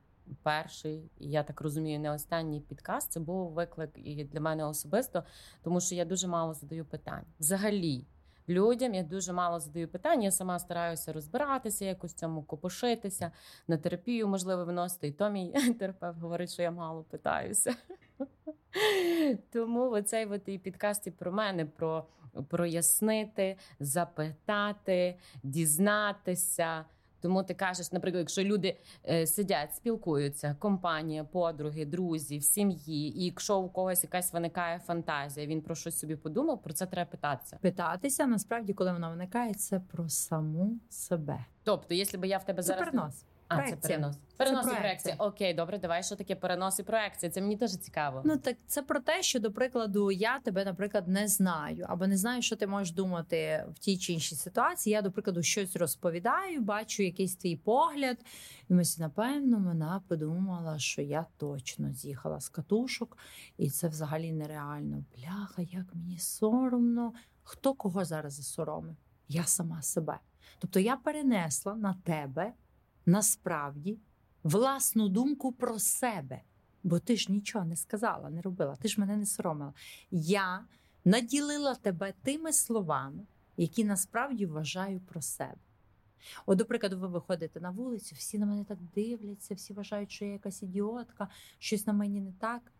Перший, 0.43 1.11
я 1.19 1.43
так 1.43 1.61
розумію, 1.61 2.01
не 2.01 2.12
останній 2.12 2.61
підкаст. 2.61 3.12
Це 3.12 3.21
був 3.21 3.53
виклик 3.53 3.91
і 3.95 4.25
для 4.25 4.41
мене 4.41 4.65
особисто, 4.65 5.25
тому 5.62 5.81
що 5.81 5.95
я 5.95 6.05
дуже 6.05 6.29
мало 6.29 6.55
задаю 6.55 6.85
питань. 6.85 7.25
Взагалі, 7.41 8.05
людям. 8.49 8.95
Я 8.95 9.03
дуже 9.03 9.32
мало 9.32 9.61
задаю 9.61 9.88
питань. 9.88 10.22
Я 10.22 10.30
сама 10.30 10.59
стараюся 10.59 11.12
розбиратися, 11.12 11.84
якось 11.84 12.14
цьому 12.14 12.42
копошитися, 12.42 13.30
на 13.68 13.76
терапію 13.76 14.28
можливо 14.28 14.64
виносити. 14.64 15.09
І 15.09 15.12
то 15.12 15.30
мій 15.30 15.74
терапевт 15.78 16.18
говорить, 16.18 16.53
що 16.53 16.62
я 16.62 16.70
мало 16.70 17.03
питаюся. 17.03 17.74
Тому 19.53 19.90
оцей 19.90 20.26
от 20.26 20.49
і 20.49 20.59
підкаст 20.59 21.07
і 21.07 21.11
про 21.11 21.32
мене, 21.32 21.64
про 21.64 22.05
прояснити, 22.49 23.57
запитати, 23.80 25.16
дізнатися. 25.42 26.84
Тому 27.25 27.43
ти 27.43 27.55
кажеш, 27.55 27.93
наприклад, 27.93 28.20
якщо 28.20 28.45
люди 28.45 28.77
е, 29.09 29.27
сидять, 29.27 29.75
спілкуються, 29.75 30.57
компанія, 30.59 31.25
подруги, 31.25 31.85
друзі, 31.85 32.39
в 32.39 32.43
сім'ї, 32.43 33.18
і 33.18 33.25
якщо 33.25 33.59
у 33.59 33.68
когось 33.68 34.03
якась 34.05 34.33
виникає 34.33 34.79
фантазія, 34.79 35.47
він 35.47 35.62
про 35.62 35.75
щось 35.75 35.99
собі 35.99 36.16
подумав, 36.16 36.62
про 36.62 36.72
це 36.72 36.87
треба 36.87 37.11
питатися. 37.11 37.59
Питатися 37.61 38.27
насправді, 38.27 38.72
коли 38.72 38.93
вона 38.93 39.11
виникає, 39.11 39.55
це 39.55 39.81
про 39.81 40.09
саму 40.09 40.79
себе. 40.89 41.45
Тобто, 41.62 41.95
якщо 41.95 42.18
б 42.18 42.25
я 42.25 42.39
в 42.39 42.45
тебе 42.45 42.62
Це 42.62 42.66
зараз 42.66 42.85
перенос. 42.85 43.25
А, 43.49 43.57
це 43.57 43.62
проекція. 43.62 43.99
перенос. 43.99 44.16
Перенос 44.36 44.61
і 44.61 44.68
проекція. 44.68 44.80
проекція. 44.80 45.16
Окей, 45.18 45.55
добре, 45.55 45.78
давай 45.78 46.03
що 46.03 46.16
таке 46.16 46.36
перенос 46.36 46.78
і 46.78 46.82
проекція. 46.82 47.32
Це 47.32 47.40
мені 47.40 47.57
теж 47.57 47.76
цікаво. 47.76 48.22
Ну 48.24 48.36
так 48.36 48.57
це 48.66 48.82
про 48.82 49.01
те, 49.01 49.22
що 49.22 49.40
до 49.40 49.53
прикладу 49.53 50.11
я 50.11 50.38
тебе, 50.38 50.64
наприклад, 50.64 51.09
не 51.09 51.28
знаю, 51.28 51.86
або 51.88 52.07
не 52.07 52.16
знаю, 52.16 52.42
що 52.42 52.57
ти 52.57 52.66
можеш 52.66 52.95
думати 52.95 53.64
в 53.74 53.78
тій 53.78 53.99
чи 53.99 54.12
іншій 54.12 54.34
ситуації. 54.34 54.95
Я, 54.95 55.03
до 55.03 55.12
прикладу, 55.12 55.42
щось 55.42 55.76
розповідаю, 55.76 56.61
бачу 56.61 57.03
якийсь 57.03 57.36
твій 57.36 57.57
погляд, 57.57 58.18
і 58.68 58.74
ось, 58.74 58.99
напевно, 58.99 59.59
вона 59.59 60.03
подумала, 60.09 60.78
що 60.78 61.03
я 61.03 61.26
точно 61.36 61.92
з'їхала 61.92 62.40
з 62.40 62.49
катушок, 62.49 63.18
і 63.59 63.70
це 63.70 63.88
взагалі 63.88 64.32
нереально. 64.32 65.05
Бляха, 65.16 65.62
як 65.62 65.95
мені 65.95 66.18
соромно. 66.18 67.12
Хто 67.42 67.74
кого 67.74 68.05
зараз 68.05 68.34
засоромив? 68.34 68.97
Я 69.28 69.45
сама 69.45 69.82
себе. 69.82 70.18
Тобто 70.59 70.80
я 70.80 70.97
перенесла 70.97 71.74
на 71.74 71.95
тебе 72.05 72.53
насправді 73.07 73.98
власну 74.42 75.09
думку 75.09 75.52
про 75.52 75.78
себе. 75.78 76.40
Бо 76.82 76.98
ти 76.98 77.16
ж 77.16 77.32
нічого 77.32 77.64
не 77.64 77.76
сказала, 77.76 78.30
не 78.30 78.42
робила, 78.42 78.76
ти 78.76 78.88
ж 78.88 79.00
мене 79.00 79.16
не 79.16 79.26
соромила. 79.26 79.72
Я 80.11 80.64
наділила 81.05 81.74
тебе 81.74 82.14
тими 82.22 82.52
словами, 82.52 83.26
які 83.57 83.84
насправді 83.84 84.46
вважаю 84.46 85.00
про 85.00 85.22
себе. 85.22 85.57
От, 86.46 86.59
до 86.59 86.64
прикладу, 86.64 86.98
ви 86.98 87.09
виходите 87.09 87.61
на 87.61 87.70
вулицю, 87.70 88.14
всі 88.14 88.38
на 88.38 88.46
мене 88.46 88.64
так 88.64 88.78
дивляться, 88.94 89.55
всі 89.55 89.72
вважають, 89.72 90.11
що 90.11 90.24
я 90.24 90.32
якась 90.32 90.62
ідіотка, 90.62 91.28
щось 91.59 91.86
на 91.86 91.92
мені 91.92 92.20
не 92.20 92.32
так. 92.32 92.72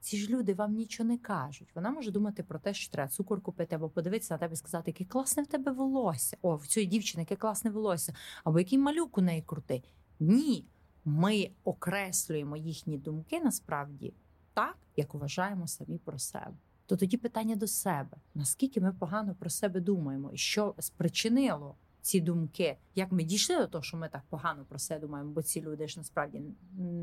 Ці 0.00 0.18
ж 0.18 0.30
люди 0.30 0.54
вам 0.54 0.74
нічого 0.74 1.08
не 1.08 1.18
кажуть. 1.18 1.68
Вона 1.74 1.90
може 1.90 2.10
думати 2.10 2.42
про 2.42 2.58
те, 2.58 2.74
що 2.74 2.92
треба 2.92 3.08
цукор 3.08 3.40
купити, 3.40 3.76
або 3.76 3.88
подивитися 3.88 4.34
на 4.34 4.38
тебе 4.38 4.52
і 4.52 4.56
сказати, 4.56 4.90
яке 4.90 5.04
класне 5.04 5.42
в 5.42 5.46
тебе 5.46 5.72
волосся. 5.72 6.36
О, 6.42 6.56
в 6.56 6.66
цієї 6.66 6.90
дівчини 6.90 7.22
яке 7.22 7.36
класне 7.36 7.70
волосся, 7.70 8.14
або 8.44 8.58
який 8.58 8.78
малюк 8.78 9.18
у 9.18 9.20
неї 9.20 9.42
крутий. 9.42 9.84
Ні, 10.20 10.64
ми 11.04 11.50
окреслюємо 11.64 12.56
їхні 12.56 12.98
думки 12.98 13.40
насправді 13.40 14.14
так, 14.54 14.76
як 14.96 15.14
вважаємо 15.14 15.66
самі 15.66 15.98
про 15.98 16.18
себе. 16.18 16.54
То 16.86 16.96
тоді 16.96 17.16
питання 17.16 17.56
до 17.56 17.66
себе: 17.66 18.16
наскільки 18.34 18.80
ми 18.80 18.92
погано 18.92 19.34
про 19.34 19.50
себе 19.50 19.80
думаємо, 19.80 20.30
і 20.32 20.36
що 20.36 20.74
спричинило 20.78 21.74
ці 22.00 22.20
думки? 22.20 22.76
Як 22.94 23.12
ми 23.12 23.22
дійшли 23.24 23.56
до 23.56 23.66
того, 23.66 23.84
що 23.84 23.96
ми 23.96 24.08
так 24.08 24.22
погано 24.28 24.64
про 24.64 24.78
себе 24.78 25.00
думаємо? 25.00 25.30
Бо 25.30 25.42
ці 25.42 25.60
люди 25.62 25.88
ж 25.88 25.98
насправді 25.98 26.42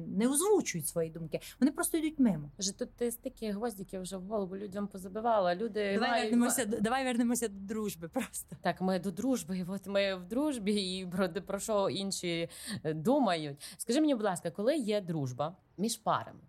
не 0.07 0.27
озвучують 0.27 0.87
свої 0.87 1.09
думки, 1.09 1.39
вони 1.59 1.71
просто 1.71 1.97
йдуть 1.97 2.19
мимо. 2.19 2.51
Вже 2.59 2.77
тут 2.77 2.93
ти 2.95 3.11
стільки 3.11 3.51
гвоздиків 3.51 4.01
вже 4.01 4.17
в 4.17 4.23
голову 4.23 4.57
людям 4.57 4.87
позабивала. 4.87 5.55
Люди 5.55 5.93
Давай 5.93 6.09
мають- 6.09 6.31
вернемося, 6.31 6.65
до- 6.65 6.79
давай 6.79 7.03
вернемося 7.05 7.47
до 7.47 7.59
дружби. 7.59 8.07
Просто 8.09 8.55
Так, 8.61 8.81
ми 8.81 8.99
до 8.99 9.11
дружби, 9.11 9.57
і 9.57 9.63
от 9.63 9.87
ми 9.87 10.15
в 10.15 10.25
дружбі, 10.27 10.73
і 10.97 11.05
про, 11.07 11.29
про 11.29 11.59
що 11.59 11.89
інші 11.89 12.49
е, 12.83 12.93
думають. 12.93 13.75
Скажи 13.77 14.01
мені, 14.01 14.15
будь 14.15 14.23
ласка, 14.25 14.51
коли 14.51 14.75
є 14.77 15.01
дружба 15.01 15.55
між 15.77 15.97
парами? 15.97 16.39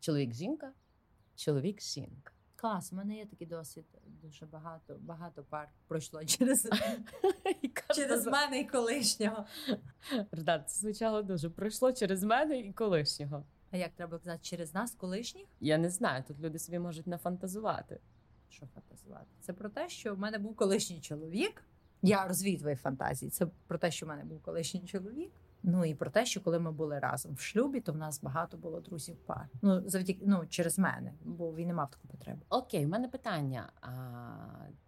Чоловік-жінка, 0.00 0.72
чоловік-жінка. 1.36 2.32
Клас. 2.66 2.92
У 2.92 2.96
мене 2.96 3.16
є 3.16 3.26
такий 3.26 3.46
досвід. 3.46 3.84
Дуже 4.22 4.46
багато, 4.46 4.96
багато 5.00 5.42
пар 5.42 5.68
пройшло 5.86 6.24
через, 6.24 6.68
через 7.94 8.26
мене 8.26 8.60
і 8.60 8.64
колишнього. 8.64 9.46
Да, 10.32 10.58
це 10.58 10.80
звучало 10.80 11.22
дуже. 11.22 11.50
Пройшло 11.50 11.92
через 11.92 12.22
мене 12.22 12.58
і 12.58 12.72
колишнього. 12.72 13.44
А 13.70 13.76
як 13.76 13.90
треба 13.94 14.18
казати, 14.18 14.38
через 14.42 14.74
нас, 14.74 14.94
колишніх? 14.94 15.46
Я 15.60 15.78
не 15.78 15.90
знаю, 15.90 16.24
тут 16.28 16.40
люди 16.40 16.58
собі 16.58 16.78
можуть 16.78 17.06
нафантазувати. 17.06 18.00
Що 18.48 18.66
фантазувати? 18.66 19.26
Це 19.40 19.52
про 19.52 19.68
те, 19.68 19.88
що 19.88 20.14
в 20.14 20.18
мене 20.18 20.38
був 20.38 20.56
колишній 20.56 21.00
чоловік. 21.00 21.62
Я 22.02 22.26
розвію 22.28 22.58
твої 22.58 22.76
фантазії. 22.76 23.30
Це 23.30 23.46
про 23.66 23.78
те, 23.78 23.90
що 23.90 24.06
в 24.06 24.08
мене 24.08 24.24
був 24.24 24.42
колишній 24.42 24.86
чоловік. 24.86 25.32
Ну 25.68 25.84
і 25.84 25.94
про 25.94 26.10
те, 26.10 26.26
що 26.26 26.40
коли 26.40 26.58
ми 26.58 26.72
були 26.72 26.98
разом 26.98 27.34
в 27.34 27.40
шлюбі, 27.40 27.80
то 27.80 27.92
в 27.92 27.96
нас 27.96 28.22
багато 28.22 28.56
було 28.56 28.80
друзів 28.80 29.16
пар. 29.16 29.48
Ну 29.62 29.82
завдяки 29.86 30.20
ну 30.26 30.46
через 30.46 30.78
мене, 30.78 31.14
бо 31.24 31.54
він 31.54 31.68
не 31.68 31.74
мав 31.74 31.90
таку 31.90 32.08
потребу. 32.08 32.42
Окей, 32.48 32.86
в 32.86 32.88
мене 32.88 33.08
питання. 33.08 33.72
А, 33.80 33.88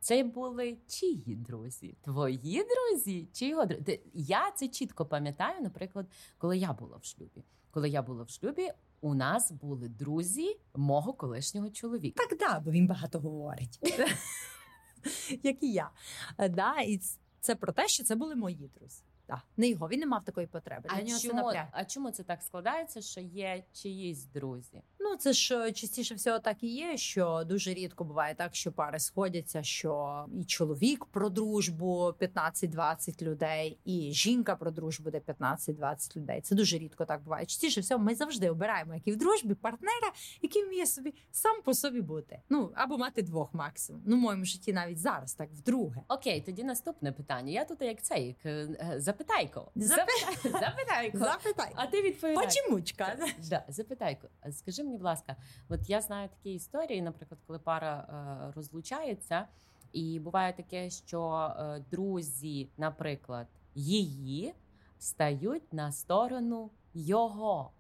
це 0.00 0.24
були 0.24 0.78
чиї 0.86 1.36
друзі? 1.36 1.96
Твої 2.00 2.64
друзі? 2.64 3.28
Чи 3.32 3.48
його 3.48 3.64
друзі? 3.64 4.00
Я 4.14 4.50
це 4.50 4.68
чітко 4.68 5.06
пам'ятаю, 5.06 5.62
наприклад, 5.62 6.06
коли 6.38 6.58
я 6.58 6.72
була 6.72 6.96
в 6.96 7.04
шлюбі. 7.04 7.44
Коли 7.70 7.88
я 7.88 8.02
була 8.02 8.22
в 8.24 8.30
шлюбі, 8.30 8.72
у 9.00 9.14
нас 9.14 9.52
були 9.52 9.88
друзі 9.88 10.60
мого 10.74 11.12
колишнього 11.12 11.70
чоловіка. 11.70 12.24
Так, 12.28 12.38
да, 12.38 12.60
бо 12.60 12.70
він 12.70 12.86
багато 12.86 13.20
говорить, 13.20 13.78
як 15.42 15.62
і 15.62 15.72
я. 15.72 15.90
Е, 16.38 16.48
Да, 16.48 16.80
і 16.80 17.00
це 17.40 17.54
про 17.54 17.72
те, 17.72 17.88
що 17.88 18.04
це 18.04 18.14
були 18.14 18.34
мої 18.34 18.70
друзі. 18.78 19.02
Да. 19.28 19.42
Не 19.56 19.68
його, 19.68 19.88
він 19.88 20.00
не 20.00 20.06
мав 20.06 20.24
такої 20.24 20.46
потреби. 20.46 20.84
А 20.88 21.02
нього 21.02 21.18
чому, 21.20 21.34
напряг. 21.34 21.66
а 21.72 21.84
чому 21.84 22.10
це 22.10 22.22
так 22.22 22.42
складається, 22.42 23.02
що 23.02 23.20
є 23.20 23.64
чиїсь 23.72 24.24
друзі? 24.24 24.82
Ну, 25.00 25.16
це 25.16 25.32
ж 25.32 25.66
е, 25.66 25.72
частіше 25.72 26.14
всього 26.14 26.38
так 26.38 26.62
і 26.62 26.66
є, 26.66 26.96
що 26.96 27.42
дуже 27.46 27.74
рідко 27.74 28.04
буває 28.04 28.34
так, 28.34 28.54
що 28.54 28.72
пари 28.72 28.98
сходяться, 28.98 29.62
що 29.62 30.24
і 30.40 30.44
чоловік 30.44 31.04
про 31.04 31.28
дружбу 31.28 32.14
15-20 32.20 33.22
людей, 33.22 33.78
і 33.84 34.12
жінка 34.12 34.56
про 34.56 34.70
дружбу 34.70 35.10
де 35.10 35.18
15-20 35.18 36.16
людей. 36.16 36.40
Це 36.40 36.54
дуже 36.54 36.78
рідко 36.78 37.04
так 37.04 37.22
буває. 37.22 37.46
Частіше 37.46 37.80
всього 37.80 38.04
ми 38.04 38.14
завжди 38.14 38.50
обираємо, 38.50 38.94
як 38.94 39.08
і 39.08 39.12
в 39.12 39.16
дружбі, 39.16 39.54
партнера, 39.54 40.12
який 40.42 40.64
вміє 40.64 40.86
собі 40.86 41.14
сам 41.30 41.62
по 41.64 41.74
собі 41.74 42.00
бути. 42.00 42.40
Ну 42.48 42.72
або 42.74 42.98
мати 42.98 43.22
двох 43.22 43.54
максимум. 43.54 44.02
Ну, 44.06 44.16
в 44.16 44.18
моєму 44.18 44.44
житті 44.44 44.72
навіть 44.72 44.98
зараз 44.98 45.34
так 45.34 45.50
вдруге. 45.52 46.02
Окей, 46.08 46.40
тоді 46.40 46.64
наступне 46.64 47.12
питання. 47.12 47.52
Я 47.52 47.64
тут 47.64 47.82
як 47.82 48.02
цей 48.02 48.28
як, 48.28 49.00
запитайко. 49.18 49.70
Запи- 49.76 50.42
Запи- 50.50 51.18
Запитайко. 51.18 51.74
А 51.76 51.86
ти 51.86 52.02
відповідай. 52.02 52.44
Почемучка. 52.44 53.16
Да, 53.50 53.64
запитайко, 53.68 54.28
скажи 54.50 54.82
мені, 54.84 54.96
будь 54.96 55.04
ласка, 55.04 55.36
от 55.68 55.90
я 55.90 56.00
знаю 56.00 56.28
такі 56.28 56.54
історії, 56.54 57.02
наприклад, 57.02 57.40
коли 57.46 57.58
пара 57.58 58.06
е, 58.48 58.52
розлучається, 58.56 59.46
і 59.92 60.20
буває 60.20 60.52
таке, 60.52 60.90
що 60.90 61.52
е, 61.58 61.84
друзі, 61.90 62.68
наприклад, 62.76 63.46
її 63.74 64.54
стають 64.98 65.72
на 65.72 65.92
сторону 65.92 66.70
його. 66.94 67.70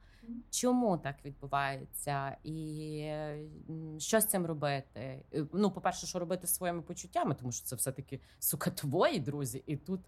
Чому 0.50 0.98
так 0.98 1.16
відбувається, 1.24 2.36
і 2.44 3.12
що 3.98 4.20
з 4.20 4.26
цим 4.26 4.46
робити? 4.46 5.22
Е, 5.34 5.46
Ну, 5.52 5.70
по-перше, 5.70 6.06
що 6.06 6.18
робити 6.18 6.46
зі 6.46 6.54
своїми 6.54 6.82
почуттями, 6.82 7.34
тому 7.34 7.52
що 7.52 7.66
це 7.66 7.76
все-таки 7.76 8.20
сука 8.38 8.70
твої 8.70 9.20
друзі, 9.20 9.62
і 9.66 9.76
тут 9.76 10.00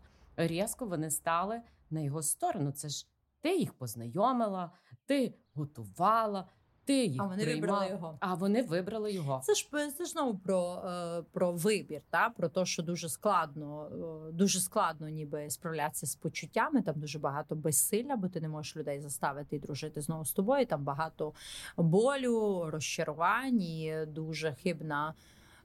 різко 0.46 0.86
вони 0.86 1.10
стали 1.10 1.60
на 1.90 2.00
його 2.00 2.22
сторону. 2.22 2.72
Це 2.72 2.88
ж 2.88 3.06
ти 3.40 3.56
їх 3.56 3.74
познайомила, 3.74 4.70
ти 5.06 5.34
готувала, 5.54 6.48
ти 6.84 7.06
їх 7.06 7.22
А 7.22 7.26
вони 7.26 7.42
приймала. 7.42 7.60
вибрали 7.60 7.90
його. 7.90 8.18
А 8.20 8.34
вони 8.34 8.62
вибрали 8.62 9.12
його. 9.12 9.40
Це 9.44 9.54
ж 9.54 9.68
це 9.98 10.04
ж 10.04 10.10
знову 10.10 10.38
про, 10.38 10.82
е, 10.86 11.22
про 11.22 11.52
вибір, 11.52 12.02
та 12.10 12.30
про 12.30 12.48
те, 12.48 12.64
що 12.66 12.82
дуже 12.82 13.08
складно, 13.08 13.88
е, 14.28 14.32
дуже 14.32 14.60
складно, 14.60 15.08
ніби 15.08 15.50
справлятися 15.50 16.06
з 16.06 16.16
почуттями. 16.16 16.82
Там 16.82 17.00
дуже 17.00 17.18
багато 17.18 17.56
безсилля, 17.56 18.16
бо 18.16 18.28
ти 18.28 18.40
не 18.40 18.48
можеш 18.48 18.76
людей 18.76 19.00
заставити 19.00 19.56
і 19.56 19.58
дружити 19.58 20.00
знову 20.00 20.24
з 20.24 20.32
тобою. 20.32 20.66
Там 20.66 20.84
багато 20.84 21.32
болю, 21.76 22.64
розчарувань 22.70 23.60
і 23.60 24.06
дуже 24.06 24.54
хибна 24.54 25.14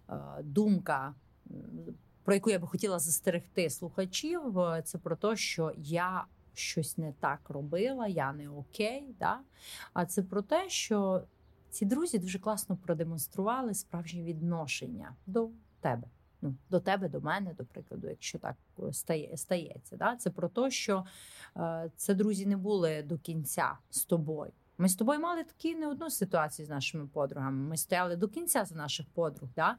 е, 0.09 0.13
думка. 0.43 1.15
Про 2.25 2.33
яку 2.33 2.49
я 2.49 2.59
би 2.59 2.67
хотіла 2.67 2.99
застерегти 2.99 3.69
слухачів, 3.69 4.59
е, 4.59 4.81
це 4.85 4.97
про 4.97 5.15
те, 5.15 5.35
що 5.35 5.71
я 5.77 6.25
щось 6.53 6.97
не 6.97 7.13
так 7.19 7.49
робила, 7.49 8.07
я 8.07 8.33
не 8.33 8.49
окей. 8.49 9.15
Да? 9.19 9.39
А 9.93 10.05
це 10.05 10.23
про 10.23 10.41
те, 10.41 10.69
що 10.69 11.23
ці 11.69 11.85
друзі 11.85 12.19
дуже 12.19 12.39
класно 12.39 12.77
продемонстрували 12.77 13.73
справжнє 13.73 14.23
відношення 14.23 15.15
до 15.25 15.49
тебе. 15.79 16.07
Ну, 16.41 16.55
до 16.69 16.79
тебе, 16.79 17.09
до 17.09 17.21
мене, 17.21 17.53
до 17.53 17.65
прикладу, 17.65 18.09
якщо 18.09 18.39
так 18.39 18.55
е, 18.79 18.93
стає, 18.93 19.37
стається. 19.37 19.97
Да? 19.97 20.15
Це 20.15 20.29
про 20.29 20.49
те, 20.49 20.71
що 20.71 21.05
е, 21.57 21.91
це 21.95 22.13
друзі 22.13 22.45
не 22.45 22.57
були 22.57 23.03
до 23.03 23.17
кінця 23.17 23.77
з 23.89 24.05
тобою. 24.05 24.51
Ми 24.77 24.89
з 24.89 24.95
тобою 24.95 25.19
мали 25.19 25.43
такі 25.43 25.75
не 25.75 25.87
одну 25.87 26.09
ситуацію 26.09 26.65
з 26.65 26.69
нашими 26.69 27.07
подругами. 27.07 27.69
Ми 27.69 27.77
стояли 27.77 28.15
до 28.15 28.27
кінця 28.27 28.65
за 28.65 28.75
наших 28.75 29.05
подруг, 29.09 29.49
да? 29.55 29.77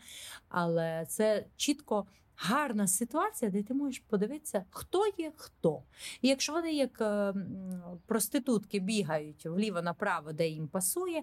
але 0.48 1.06
це 1.08 1.46
чітко 1.56 2.06
гарна 2.36 2.86
ситуація, 2.86 3.50
де 3.50 3.62
ти 3.62 3.74
можеш 3.74 3.98
подивитися, 3.98 4.64
хто 4.70 5.06
є 5.18 5.32
хто. 5.36 5.82
І 6.22 6.28
якщо 6.28 6.52
вони 6.52 6.72
як 6.72 7.00
е, 7.00 7.34
проститутки 8.06 8.78
бігають 8.78 9.46
вліво 9.46 9.82
направо, 9.82 10.32
де 10.32 10.48
їм 10.48 10.68
пасує, 10.68 11.22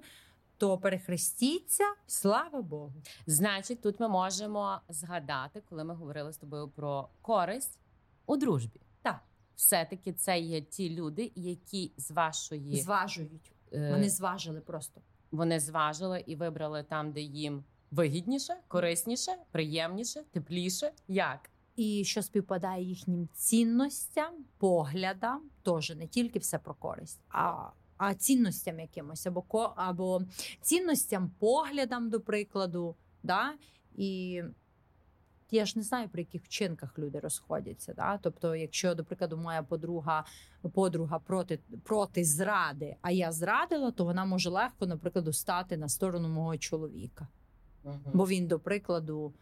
то 0.58 0.78
перехрестіться, 0.78 1.84
слава 2.08 2.62
Богу. 2.62 2.94
Значить, 3.28 3.82
тут 3.82 4.00
ми 4.00 4.08
можемо 4.08 4.80
згадати, 4.90 5.64
коли 5.70 5.84
ми 5.84 5.96
говорили 5.96 6.34
з 6.34 6.38
тобою 6.38 6.68
про 6.68 7.10
користь 7.22 7.80
у 8.26 8.38
дружбі. 8.38 8.80
Так. 9.02 9.20
Все-таки 9.56 10.14
це 10.14 10.40
є 10.40 10.62
ті 10.62 10.90
люди, 10.90 11.32
які 11.36 11.92
з 11.98 12.12
вашої 12.12 12.82
Зважують. 12.82 13.52
Е, 13.74 13.92
Вони 13.92 14.10
зважили 14.10 14.62
просто. 14.62 15.02
вони 15.32 15.60
зважили 15.60 16.24
і 16.28 16.36
вибрали 16.36 16.84
там, 16.84 17.12
де 17.12 17.22
їм 17.22 17.64
вигідніше, 17.92 18.56
корисніше, 18.68 19.32
приємніше, 19.52 20.24
тепліше. 20.32 20.92
Як? 21.08 21.50
І 21.76 22.04
що 22.06 22.22
співпадає 22.22 22.84
їхнім 22.84 23.30
цінностям, 23.34 24.34
поглядам, 24.58 25.42
теж 25.64 25.90
не 25.96 26.08
тільки 26.08 26.40
все 26.40 26.60
про 26.60 26.74
користь, 26.74 27.20
а, 27.30 27.70
а 27.98 28.14
цінностям 28.14 28.80
якимось, 28.80 29.26
або 29.28 29.44
або 29.76 30.22
цінностям, 30.62 31.32
поглядам, 31.40 32.10
до 32.10 32.22
прикладу. 32.22 32.96
Да? 33.24 33.54
І 33.96 34.42
я 35.54 35.66
ж 35.66 35.74
не 35.76 35.84
знаю, 35.84 36.10
при 36.10 36.22
яких 36.22 36.44
вчинках 36.44 37.00
люди 37.00 37.20
розходяться. 37.20 37.94
Да? 37.94 38.18
Тобто, 38.18 38.56
якщо, 38.56 38.96
до 38.96 39.04
прикладу, 39.04 39.38
моя 39.38 39.64
подруга 39.64 40.26
подруга 40.74 41.20
проти, 41.20 41.60
проти 41.84 42.24
зради, 42.24 42.96
а 43.02 43.12
я 43.12 43.32
зрадила, 43.32 43.92
то 43.92 44.06
вона 44.06 44.26
може 44.26 44.50
легко, 44.50 44.86
наприклад, 44.86 45.36
стати 45.36 45.78
на 45.78 45.90
сторону 45.90 46.30
мого 46.30 46.58
чоловіка. 46.58 47.28
Бо 48.14 48.28
він, 48.28 48.48
до 48.48 48.60
прикладу, 48.60 49.34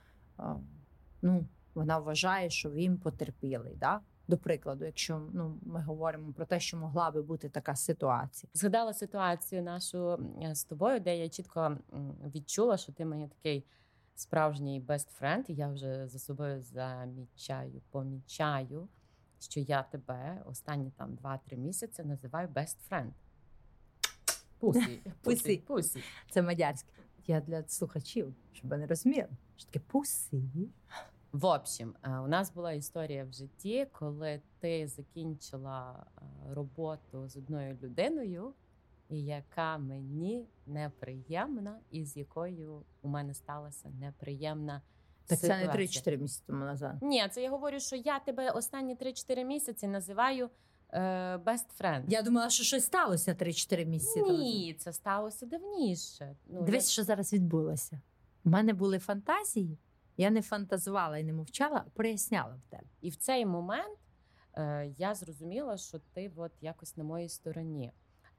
ну, 1.22 1.47
вона 1.74 1.99
вважає, 1.99 2.49
що 2.49 2.72
він 2.72 2.97
потерпілий. 2.97 3.76
Да? 3.76 3.99
До 4.28 4.38
прикладу, 4.38 4.86
якщо 4.86 5.30
ну, 5.34 5.59
ми 5.62 5.82
говоримо 5.82 6.34
про 6.34 6.45
те, 6.45 6.59
що 6.59 6.78
могла 6.78 7.12
би 7.12 7.22
бути 7.22 7.49
така 7.49 7.76
ситуація. 7.76 8.49
Згадала 8.53 8.93
ситуацію 8.93 9.64
нашу 9.64 10.20
е, 10.43 10.55
з 10.55 10.64
тобою, 10.64 10.99
де 10.99 11.18
я 11.18 11.30
чітко 11.30 11.78
відчула, 12.36 12.78
що 12.78 12.91
ти 12.91 13.05
мені 13.05 13.28
такий 13.28 13.66
справжній 14.16 14.82
best 14.82 15.22
friend, 15.22 15.49
і 15.49 15.53
я 15.53 15.68
вже 15.68 16.07
за 16.07 16.20
собою 16.20 16.62
замічаю, 16.62 17.82
помічаю, 17.91 18.88
що 19.39 19.59
я 19.59 19.84
тебе 19.84 20.41
останні 20.45 20.91
там 20.91 21.18
2-3 21.24 21.57
місяці 21.57 22.03
називаю 22.03 22.47
best 22.47 22.78
friend. 22.89 23.12
Пусі, 24.59 24.80
пусі, 25.22 25.43
Пусі. 25.43 25.57
пусі. 25.57 26.03
Це 26.30 26.41
мадярське. 26.41 26.89
Я 27.28 27.41
для 27.41 27.64
слухачів, 27.68 28.36
щоб 28.53 28.70
вони 28.70 28.86
розуміли, 28.86 29.28
що 29.55 29.66
таке 29.66 29.80
пуси. 29.80 30.41
В 31.32 31.45
общем, 31.45 31.95
е, 32.03 32.20
у 32.20 32.28
нас 32.28 32.51
була 32.53 32.72
історія 32.72 33.24
в 33.26 33.34
житті, 33.34 33.88
коли 33.91 34.41
ти 34.59 34.88
закінчила 34.88 36.05
е, 36.18 36.22
роботу 36.53 37.28
з 37.28 37.38
одною 37.38 37.78
людиною, 37.82 38.53
і 39.12 39.24
яка 39.24 39.78
мені 39.78 40.47
неприємна, 40.66 41.80
і 41.91 42.05
з 42.05 42.18
якою 42.18 42.84
у 43.01 43.07
мене 43.07 43.34
сталася 43.34 43.89
неприємна 43.89 44.82
Так 45.26 45.39
це 45.39 45.47
не 45.47 45.72
ситуація. 45.72 46.16
3-4 46.16 46.18
місяці 46.18 46.43
тому 46.47 46.66
назад. 46.66 46.97
Ні, 47.01 47.28
це 47.32 47.41
я 47.41 47.49
говорю, 47.49 47.80
що 47.80 47.95
я 47.95 48.20
тебе 48.20 48.51
останні 48.51 48.95
3-4 48.95 49.43
місяці 49.43 49.88
називаю 49.88 50.49
е, 50.89 50.99
best 51.38 51.66
friend. 51.80 52.03
Я 52.07 52.22
думала, 52.22 52.49
що 52.49 52.64
щось 52.64 52.86
сталося 52.86 53.34
3-4 53.34 53.86
місяці. 53.86 54.20
тому. 54.20 54.38
Ні, 54.38 54.74
це 54.80 54.93
сталося 54.93 55.45
давніше. 55.45 56.36
Ну, 56.47 56.62
Дивись, 56.62 56.89
що 56.89 57.03
зараз 57.03 57.34
відбулося. 57.34 58.01
У 58.43 58.49
мене 58.49 58.74
були 58.74 58.99
фантазії. 58.99 59.78
Я 60.18 60.30
не 60.30 60.41
фантазувала 60.41 61.18
і 61.18 61.24
не 61.24 61.34
мовчала, 61.34 61.84
а 61.88 61.89
проясняла 61.89 62.55
в 62.55 62.70
тебе. 62.70 62.88
І 63.01 63.09
в 63.09 63.16
цей 63.16 63.45
момент 63.45 63.99
е, 64.53 64.88
я 64.97 65.16
зрозуміла, 65.16 65.78
що 65.78 65.99
ти 66.14 66.32
от 66.36 66.51
якось 66.62 66.97
на 66.97 67.03
моїй 67.03 67.30
стороні. 67.30 67.91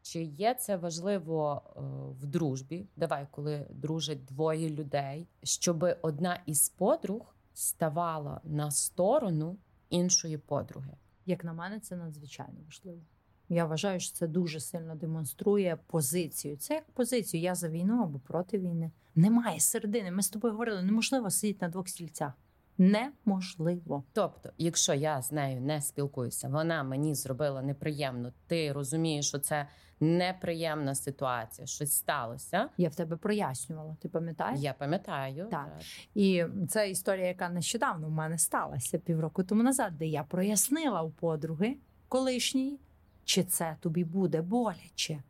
Чи 0.03 0.23
є 0.23 0.55
це 0.55 0.77
важливо 0.77 1.63
е, 1.65 1.81
в 2.21 2.27
дружбі? 2.27 2.87
Давай, 2.97 3.27
коли 3.31 3.67
дружать 3.71 4.25
двоє 4.25 4.71
людей, 4.71 5.29
щоб 5.43 5.87
одна 6.03 6.43
із 6.47 6.69
подруг 6.69 7.37
ставала 7.55 8.41
на 8.45 8.71
сторону 8.71 9.57
іншої 9.91 10.39
подруги. 10.39 10.93
Як 11.27 11.45
на 11.45 11.53
мене, 11.53 11.81
це 11.81 11.97
надзвичайно 11.97 12.61
важливо. 12.65 13.01
Я 13.49 13.65
вважаю, 13.65 14.01
що 14.01 14.15
це 14.15 14.27
дуже 14.27 14.61
сильно 14.61 14.95
демонструє 14.95 15.79
позицію. 15.87 16.57
Це 16.57 16.75
як 16.75 16.91
позицію. 16.91 17.43
Я 17.43 17.55
за 17.55 17.69
війну 17.69 18.03
або 18.03 18.19
проти 18.19 18.59
війни. 18.59 18.91
Немає 19.15 19.61
середини. 19.61 20.11
Ми 20.11 20.23
з 20.23 20.29
тобою 20.29 20.53
говорили, 20.53 20.83
неможливо 20.83 21.31
сидіти 21.31 21.59
на 21.67 21.69
двох 21.69 21.89
стільцях. 21.89 22.33
Неможливо. 22.79 24.05
Тобто, 24.13 24.51
якщо 24.59 24.95
я 24.95 25.23
з 25.23 25.33
нею 25.33 25.61
не 25.61 25.83
спілкуюся, 25.83 26.49
вона 26.49 26.83
мені 26.83 27.15
зробила 27.15 27.63
неприємно. 27.63 28.33
Ти 28.47 28.73
розумієш, 28.73 29.29
що 29.29 29.39
це 29.39 29.67
неприємна 30.01 30.95
ситуація, 30.95 31.67
щось 31.67 31.93
сталося. 31.93 32.69
Я 32.77 32.89
в 32.89 32.95
тебе 32.95 33.17
прояснювала. 33.17 33.97
Ти 34.01 34.09
пам'ятаєш? 34.09 34.61
Я 34.61 34.73
пам'ятаю, 34.73 35.49
Так. 35.51 35.69
І 36.15 36.45
це 36.69 36.91
історія, 36.91 37.27
яка 37.27 37.49
нещодавно 37.49 38.09
в 38.09 38.11
мене 38.11 38.39
сталася 38.39 38.99
півроку 38.99 39.45
тому 39.45 39.63
назад, 39.63 39.99
де 39.99 40.07
я 40.07 40.23
прояснила 40.23 41.03
у 41.03 41.11
подруги 41.11 41.77
колишньої, 42.09 42.81
чи 43.25 43.45
це 43.45 43.77
тобі 43.81 44.05
буде 44.05 44.43
боляче. 44.43 45.23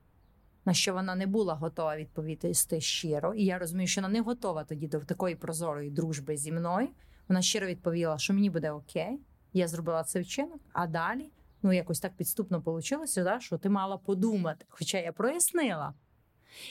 На 0.64 0.74
що 0.74 0.95
вона 0.95 1.14
не 1.14 1.26
була 1.26 1.55
готова 1.55 1.97
відповісти 1.97 2.80
щиро, 2.80 3.34
і 3.34 3.45
я 3.45 3.59
розумію, 3.59 3.86
що 3.86 4.01
вона 4.01 4.12
не 4.12 4.20
готова 4.20 4.64
тоді 4.64 4.88
до 4.88 5.01
такої 5.01 5.34
прозорої 5.34 5.90
дружби 5.90 6.36
зі 6.36 6.53
мною. 6.53 6.88
Вона 7.33 7.43
щиро 7.43 7.66
відповіла, 7.66 8.18
що 8.18 8.35
мені 8.35 8.51
буде 8.51 8.70
окей. 8.70 9.20
Я 9.53 9.68
зробила 9.68 10.05
цей 10.05 10.22
вчинок, 10.22 10.61
а 10.72 10.87
далі 10.87 11.30
ну 11.62 11.72
якось 11.72 12.01
так 12.01 12.12
підступно 12.12 12.59
вийшло, 12.61 13.05
да, 13.16 13.41
що 13.41 13.59
ти 13.59 13.68
мала 13.68 13.97
подумати, 13.97 14.64
хоча 14.68 14.99
я 14.99 15.12
прояснила. 15.12 15.95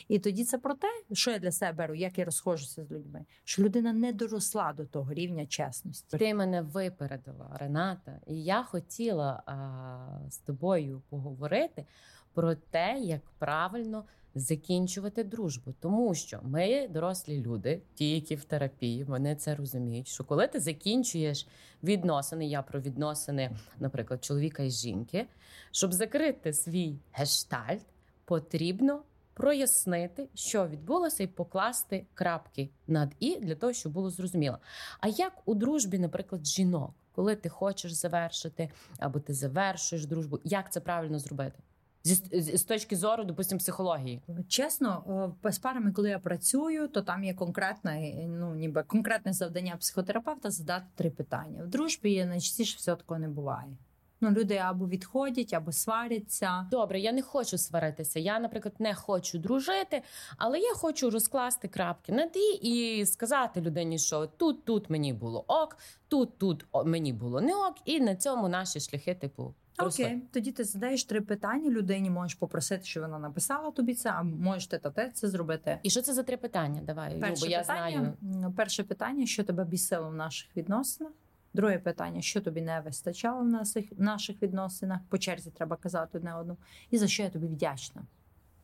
І 0.07 0.19
тоді 0.19 0.45
це 0.45 0.57
про 0.57 0.73
те, 0.73 0.87
що 1.13 1.31
я 1.31 1.39
для 1.39 1.51
себе 1.51 1.73
беру, 1.73 1.95
як 1.95 2.17
я 2.17 2.25
розходжуся 2.25 2.85
з 2.85 2.91
людьми, 2.91 3.25
що 3.43 3.63
людина 3.63 3.93
не 3.93 4.13
доросла 4.13 4.73
до 4.73 4.85
того 4.85 5.13
рівня 5.13 5.45
чесності. 5.45 6.17
Ти 6.17 6.33
мене 6.33 6.61
випередила, 6.61 7.57
Рената, 7.59 8.19
і 8.27 8.43
я 8.43 8.63
хотіла 8.63 9.43
а, 9.45 10.29
з 10.29 10.37
тобою 10.37 11.01
поговорити 11.09 11.85
про 12.33 12.55
те, 12.55 12.99
як 12.99 13.21
правильно 13.39 14.05
закінчувати 14.35 15.23
дружбу. 15.23 15.73
Тому 15.79 16.15
що 16.15 16.39
ми, 16.43 16.87
дорослі 16.87 17.41
люди, 17.41 17.81
ті, 17.95 18.11
які 18.11 18.35
в 18.35 18.43
терапії, 18.43 19.03
вони 19.03 19.35
це 19.35 19.55
розуміють. 19.55 20.07
Що 20.07 20.23
коли 20.23 20.47
ти 20.47 20.59
закінчуєш 20.59 21.47
відносини, 21.83 22.47
я 22.47 22.61
про 22.61 22.81
відносини, 22.81 23.51
наприклад, 23.79 24.23
чоловіка 24.23 24.63
і 24.63 24.69
жінки, 24.69 25.27
щоб 25.71 25.93
закрити 25.93 26.53
свій 26.53 26.99
гештальт, 27.11 27.85
потрібно 28.25 29.03
прояснити, 29.33 30.29
що 30.35 30.67
відбулося, 30.67 31.23
і 31.23 31.27
покласти 31.27 32.05
крапки 32.13 32.69
над 32.87 33.15
і 33.19 33.35
для 33.35 33.55
того, 33.55 33.73
щоб 33.73 33.91
було 33.91 34.09
зрозуміло. 34.09 34.57
А 34.99 35.07
як 35.07 35.33
у 35.45 35.55
дружбі, 35.55 35.99
наприклад, 35.99 36.47
жінок, 36.47 36.93
коли 37.11 37.35
ти 37.35 37.49
хочеш 37.49 37.91
завершити 37.91 38.69
або 38.99 39.19
ти 39.19 39.33
завершуєш 39.33 40.05
дружбу, 40.05 40.39
як 40.43 40.71
це 40.71 40.79
правильно 40.79 41.19
зробити? 41.19 41.59
Зі 42.03 42.15
з, 42.15 42.57
з 42.57 42.63
точки 42.63 42.95
зору, 42.95 43.23
допустимо, 43.23 43.59
психології. 43.59 44.21
Чесно, 44.47 45.35
з 45.43 45.59
парами, 45.59 45.91
коли 45.91 46.09
я 46.09 46.19
працюю, 46.19 46.87
то 46.87 47.01
там 47.01 47.23
є 47.23 47.33
конкретне, 47.33 48.13
ну 48.27 48.55
ніби 48.55 48.83
конкретне 48.83 49.33
завдання 49.33 49.77
психотерапевта 49.79 50.51
задати 50.51 50.85
три 50.95 51.09
питання. 51.09 51.63
В 51.63 51.67
дружбі 51.67 52.25
найчастіше 52.25 52.77
всього 52.77 52.97
такого 52.97 53.19
не 53.19 53.29
буває. 53.29 53.77
Ну, 54.23 54.31
люди 54.31 54.57
або 54.57 54.87
відходять, 54.87 55.53
або 55.53 55.71
сваряться. 55.71 56.67
Добре, 56.71 56.99
я 56.99 57.11
не 57.11 57.21
хочу 57.21 57.57
сваритися. 57.57 58.19
Я, 58.19 58.39
наприклад, 58.39 58.75
не 58.79 58.95
хочу 58.95 59.37
дружити, 59.37 60.01
але 60.37 60.59
я 60.59 60.73
хочу 60.73 61.09
розкласти 61.09 61.67
крапки 61.67 62.11
над 62.11 62.37
і 62.61 62.97
і 62.97 63.05
сказати 63.05 63.61
людині, 63.61 63.99
що 63.99 64.27
тут, 64.27 64.65
тут 64.65 64.89
мені 64.89 65.13
було 65.13 65.45
ок, 65.47 65.77
тут, 66.07 66.37
тут 66.37 66.65
мені 66.85 67.13
було 67.13 67.41
не 67.41 67.55
ок, 67.55 67.75
і 67.85 67.99
на 67.99 68.15
цьому 68.15 68.49
наші 68.49 68.79
шляхи, 68.79 69.15
типу, 69.15 69.53
росли. 69.83 70.05
Окей, 70.05 70.21
тоді 70.31 70.51
ти 70.51 70.63
задаєш 70.63 71.03
три 71.03 71.21
питання 71.21 71.69
людині. 71.69 72.09
Можеш 72.09 72.35
попросити, 72.35 72.85
щоб 72.85 73.03
вона 73.03 73.19
написала 73.19 73.71
тобі 73.71 73.93
це, 73.93 74.09
а 74.09 74.23
можеш 74.23 74.67
те 74.67 74.77
та 74.77 74.89
те 74.89 75.09
це 75.13 75.27
зробити. 75.29 75.79
І 75.83 75.89
що 75.89 76.01
це 76.01 76.13
за 76.13 76.23
три 76.23 76.37
питання? 76.37 76.81
Давай, 76.81 77.19
Перше 77.19 77.45
Любо, 77.45 77.51
я 77.51 77.59
питання, 77.59 78.13
знаю. 78.21 78.53
перше 78.57 78.83
питання, 78.83 79.25
що 79.25 79.43
тебе 79.43 79.65
бісило 79.65 80.09
в 80.09 80.13
наших 80.15 80.57
відносинах. 80.57 81.13
Друге 81.53 81.77
питання, 81.79 82.21
що 82.21 82.41
тобі 82.41 82.61
не 82.61 82.81
вистачало 82.81 83.41
в 83.41 83.47
наших, 83.47 83.85
наших 83.97 84.41
відносинах. 84.41 84.99
По 85.09 85.17
черзі 85.17 85.49
треба 85.49 85.75
казати 85.75 86.17
одне 86.17 86.35
одному. 86.35 86.59
І 86.91 86.97
за 86.97 87.07
що 87.07 87.23
я 87.23 87.29
тобі 87.29 87.47
вдячна. 87.47 88.01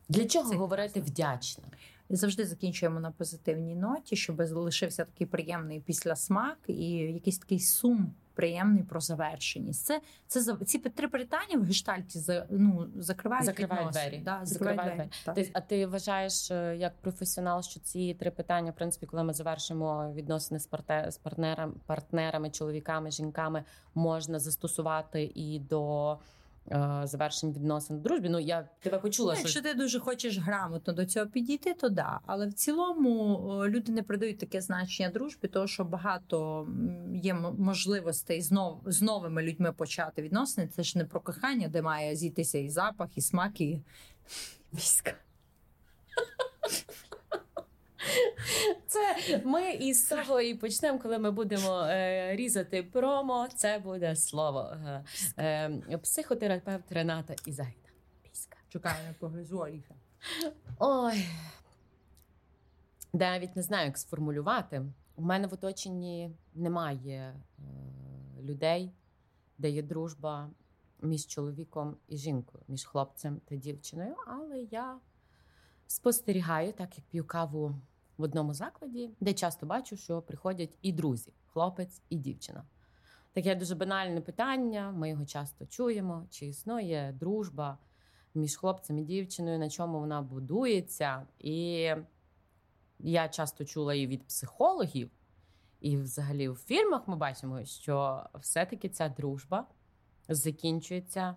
Для 0.08 0.24
чого 0.24 0.50
Це 0.50 0.56
говорити 0.56 0.92
класно. 1.00 1.12
вдячна? 1.12 1.64
Завжди 2.10 2.46
закінчуємо 2.46 3.00
на 3.00 3.10
позитивній 3.10 3.74
ноті, 3.74 4.16
щоб 4.16 4.46
залишився 4.46 5.04
такий 5.04 5.26
приємний 5.26 5.80
післясмак 5.80 6.58
і 6.66 6.90
якийсь 6.90 7.38
такий 7.38 7.60
сум 7.60 8.12
приємний 8.38 8.82
про 8.82 9.00
завершеність. 9.00 9.84
Це, 9.86 10.00
це 10.26 10.56
ці 10.56 10.78
три 10.78 11.08
питання 11.08 11.58
в 11.58 11.62
гештальті 11.62 12.18
за, 12.18 12.46
ну, 12.50 12.88
закривають, 12.96 13.44
Закривають 13.44 13.90
двері. 13.90 14.22
Да, 14.24 14.40
Закривають 14.42 14.94
двері. 14.94 15.08
так. 15.24 15.34
Ти, 15.34 15.50
а 15.52 15.60
ти 15.60 15.86
вважаєш 15.86 16.50
е, 16.50 16.76
як 16.76 16.96
професіонал, 17.00 17.62
що 17.62 17.80
ці 17.80 18.14
три 18.14 18.30
питання, 18.30 18.70
в 18.70 18.74
принципі, 18.74 19.06
коли 19.06 19.24
ми 19.24 19.32
завершимо 19.32 20.12
відносини 20.14 20.60
з, 20.60 20.66
партнерами, 20.66 21.10
з 21.12 21.18
партнерами, 21.18 21.72
партнерами, 21.86 22.50
чоловіками, 22.50 23.10
жінками, 23.10 23.64
можна 23.94 24.38
застосувати 24.38 25.32
і 25.34 25.58
до 25.60 26.18
е, 26.70 27.00
завершення 27.04 27.52
відносин 27.52 27.96
в 27.96 28.00
дружбі. 28.00 28.28
Ну 28.28 28.38
я 28.38 28.68
тебе 28.80 28.98
почула. 28.98 29.32
Ну, 29.32 29.38
що... 29.38 29.42
Якщо 29.42 29.62
ти 29.62 29.74
дуже 29.74 30.00
хочеш 30.00 30.38
грамотно 30.38 30.92
до 30.92 31.06
цього 31.06 31.26
підійти, 31.26 31.74
то 31.74 31.88
да. 31.88 32.20
Але 32.26 32.46
в 32.46 32.52
цілому 32.52 33.38
люди 33.66 33.92
не 33.92 34.02
придають 34.02 34.38
таке 34.38 34.60
значення 34.60 35.10
дружбі, 35.10 35.48
тому 35.48 35.66
що 35.66 35.84
багато 35.84 36.68
є 37.14 37.34
можливостей 37.58 38.42
знов 38.42 38.80
з 38.86 39.02
новими 39.02 39.42
людьми 39.42 39.72
почати 39.72 40.22
відносини. 40.22 40.68
Це 40.68 40.82
ж 40.82 40.98
не 40.98 41.04
про 41.04 41.20
кохання, 41.20 41.68
де 41.68 41.82
має 41.82 42.16
зійтися 42.16 42.58
і 42.58 42.68
запах, 42.68 43.08
і 43.14 43.20
смак, 43.20 43.60
і 43.60 43.82
війська. 44.72 45.14
Це 48.86 49.16
ми 49.44 49.72
із 49.72 50.04
того 50.04 50.40
і 50.40 50.54
почнемо, 50.54 50.98
коли 50.98 51.18
ми 51.18 51.30
будемо 51.30 51.82
е, 51.82 52.36
різати 52.36 52.82
промо. 52.82 53.48
Це 53.56 53.78
буде 53.78 54.16
слово 54.16 54.76
е, 54.86 55.04
е, 55.90 55.98
психотерапевт 55.98 56.92
Рената 56.92 57.34
Ізайда. 57.46 57.88
Піська. 58.22 58.56
Чекаю, 58.68 59.06
я 59.08 59.14
погризу 59.18 59.58
Оріха. 59.58 59.94
Ой. 60.78 61.24
Навіть 63.12 63.56
не 63.56 63.62
знаю, 63.62 63.86
як 63.86 63.98
сформулювати. 63.98 64.82
У 65.16 65.22
мене 65.22 65.46
в 65.46 65.54
оточенні 65.54 66.30
немає 66.54 67.34
е, 67.58 67.62
людей, 68.42 68.92
де 69.58 69.70
є 69.70 69.82
дружба 69.82 70.50
між 71.02 71.26
чоловіком 71.26 71.96
і 72.08 72.16
жінкою, 72.16 72.64
між 72.68 72.84
хлопцем 72.84 73.40
та 73.44 73.56
дівчиною. 73.56 74.14
Але 74.26 74.58
я 74.58 74.98
спостерігаю, 75.86 76.72
так 76.72 76.98
як 76.98 77.06
п'ю 77.06 77.24
каву 77.24 77.74
в 78.18 78.22
одному 78.22 78.54
закладі, 78.54 79.10
де 79.20 79.34
часто 79.34 79.66
бачу, 79.66 79.96
що 79.96 80.22
приходять 80.22 80.78
і 80.82 80.92
друзі, 80.92 81.32
хлопець 81.46 82.02
і 82.08 82.16
дівчина. 82.16 82.64
Таке 83.32 83.54
дуже 83.54 83.74
банальне 83.74 84.20
питання. 84.20 84.92
Ми 84.92 85.10
його 85.10 85.26
часто 85.26 85.66
чуємо: 85.66 86.26
чи 86.30 86.46
існує 86.46 87.14
дружба 87.20 87.78
між 88.34 88.56
хлопцем 88.56 88.98
і 88.98 89.04
дівчиною, 89.04 89.58
на 89.58 89.70
чому 89.70 90.00
вона 90.00 90.22
будується. 90.22 91.26
І 91.38 91.90
я 92.98 93.28
часто 93.28 93.64
чула 93.64 93.94
і 93.94 94.06
від 94.06 94.26
психологів, 94.26 95.10
і 95.80 95.96
взагалі 95.96 96.48
в 96.48 96.56
фільмах 96.56 97.08
ми 97.08 97.16
бачимо, 97.16 97.64
що 97.64 98.26
все-таки 98.34 98.88
ця 98.88 99.08
дружба 99.08 99.66
закінчується 100.28 101.36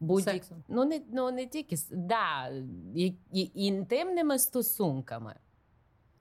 будь 0.00 0.42
ну 0.68 0.84
не 0.84 1.02
ну 1.12 1.30
не 1.30 1.46
тільки 1.46 1.76
да, 1.90 2.48
і, 2.94 3.14
і, 3.32 3.50
інтимними 3.54 4.38
стосунками. 4.38 5.34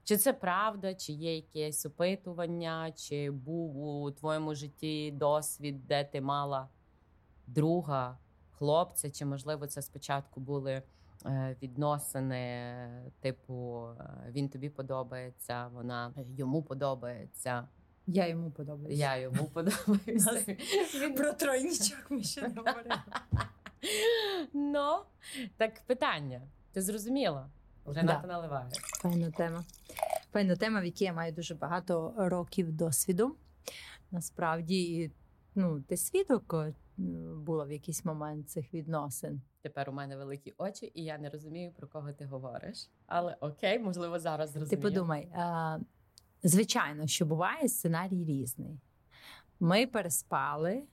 Чи 0.06 0.18
це 0.18 0.34
правда, 0.34 0.96
чи 0.96 1.14
є 1.14 1.36
якесь 1.36 1.86
опитування, 1.86 2.92
чи 2.92 3.32
був 3.32 4.02
у 4.04 4.12
твоєму 4.12 4.56
житті 4.56 5.12
досвід, 5.12 5.88
де 5.88 6.04
ти 6.04 6.22
мала 6.22 6.70
друга, 7.48 8.18
хлопця, 8.52 9.12
чи 9.12 9.26
можливо 9.26 9.68
це 9.68 9.82
спочатку 9.82 10.40
були 10.40 10.84
е, 11.26 11.58
відносини, 11.62 12.76
типу 13.20 13.88
він 14.30 14.50
тобі 14.50 14.70
подобається, 14.70 15.68
вона 15.68 16.14
йому 16.38 16.64
подобається. 16.64 17.68
Я 18.08 18.28
йому 18.28 18.52
подобаюся. 18.52 19.00
Я 19.00 19.18
йому 19.18 19.46
подобаюся. 19.54 20.56
Про 21.18 21.34
тройнічок 21.34 22.12
ми 22.12 22.24
ще 22.24 22.42
не 22.42 22.56
говорили. 22.56 22.96
Ну, 24.54 24.98
так 25.58 25.82
питання. 25.86 26.42
Ти 26.72 26.82
зрозуміла? 26.82 27.50
Рената 27.86 28.22
да. 28.22 28.28
наливає. 28.28 28.70
Файна 29.02 29.32
тема. 29.32 29.64
Файна 30.34 30.56
тема, 30.56 30.82
в 30.82 30.86
якій 30.86 31.04
я 31.04 31.14
маю 31.14 31.32
дуже 31.32 31.56
багато 31.56 32.14
років 32.18 32.72
досвіду. 32.72 33.36
Насправді, 34.12 35.12
ну, 35.56 35.82
ти 35.82 35.98
свідок 35.98 36.54
е, 36.54 36.74
була 37.36 37.66
в 37.66 37.72
якийсь 37.72 38.06
момент 38.06 38.50
цих 38.50 38.74
відносин. 38.74 39.42
Тепер 39.62 39.90
у 39.90 39.94
мене 39.94 40.18
великі 40.18 40.54
очі, 40.58 40.92
і 40.96 41.04
я 41.04 41.18
не 41.18 41.30
розумію, 41.30 41.72
про 41.72 41.88
кого 41.88 42.14
ти 42.14 42.26
говориш. 42.26 42.90
Але 43.08 43.38
окей, 43.40 43.80
можливо, 43.80 44.20
зараз 44.20 44.52
зрозумію. 44.52 44.82
Ти 44.82 44.90
подумай, 44.90 45.30
а, 45.36 45.80
звичайно, 46.44 47.08
що 47.08 47.26
буває 47.26 47.70
сценарій 47.70 48.26
різний. 48.26 48.80
Ми 49.60 49.88
переспали. 49.88 50.84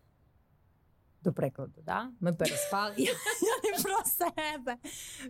До 1.22 1.32
прикладу, 1.32 1.82
да? 1.82 2.10
ми 2.20 2.32
переспали. 2.32 2.94
Я 2.98 3.12
не 3.64 3.82
про 3.82 4.04
себе 4.04 4.76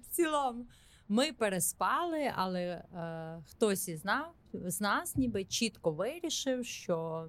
в 0.02 0.06
цілому. 0.10 0.66
Ми 1.12 1.32
переспали, 1.32 2.32
але 2.34 2.60
е, 2.60 3.42
хтось 3.46 3.88
із 3.88 4.04
нас, 4.04 4.26
з 4.52 4.80
нас 4.80 5.16
ніби 5.16 5.44
чітко 5.44 5.92
вирішив, 5.92 6.64
що 6.64 7.28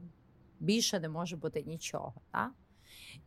більше 0.60 1.00
не 1.00 1.10
може 1.10 1.36
бути 1.36 1.64
нічого. 1.64 2.14
Так? 2.32 2.52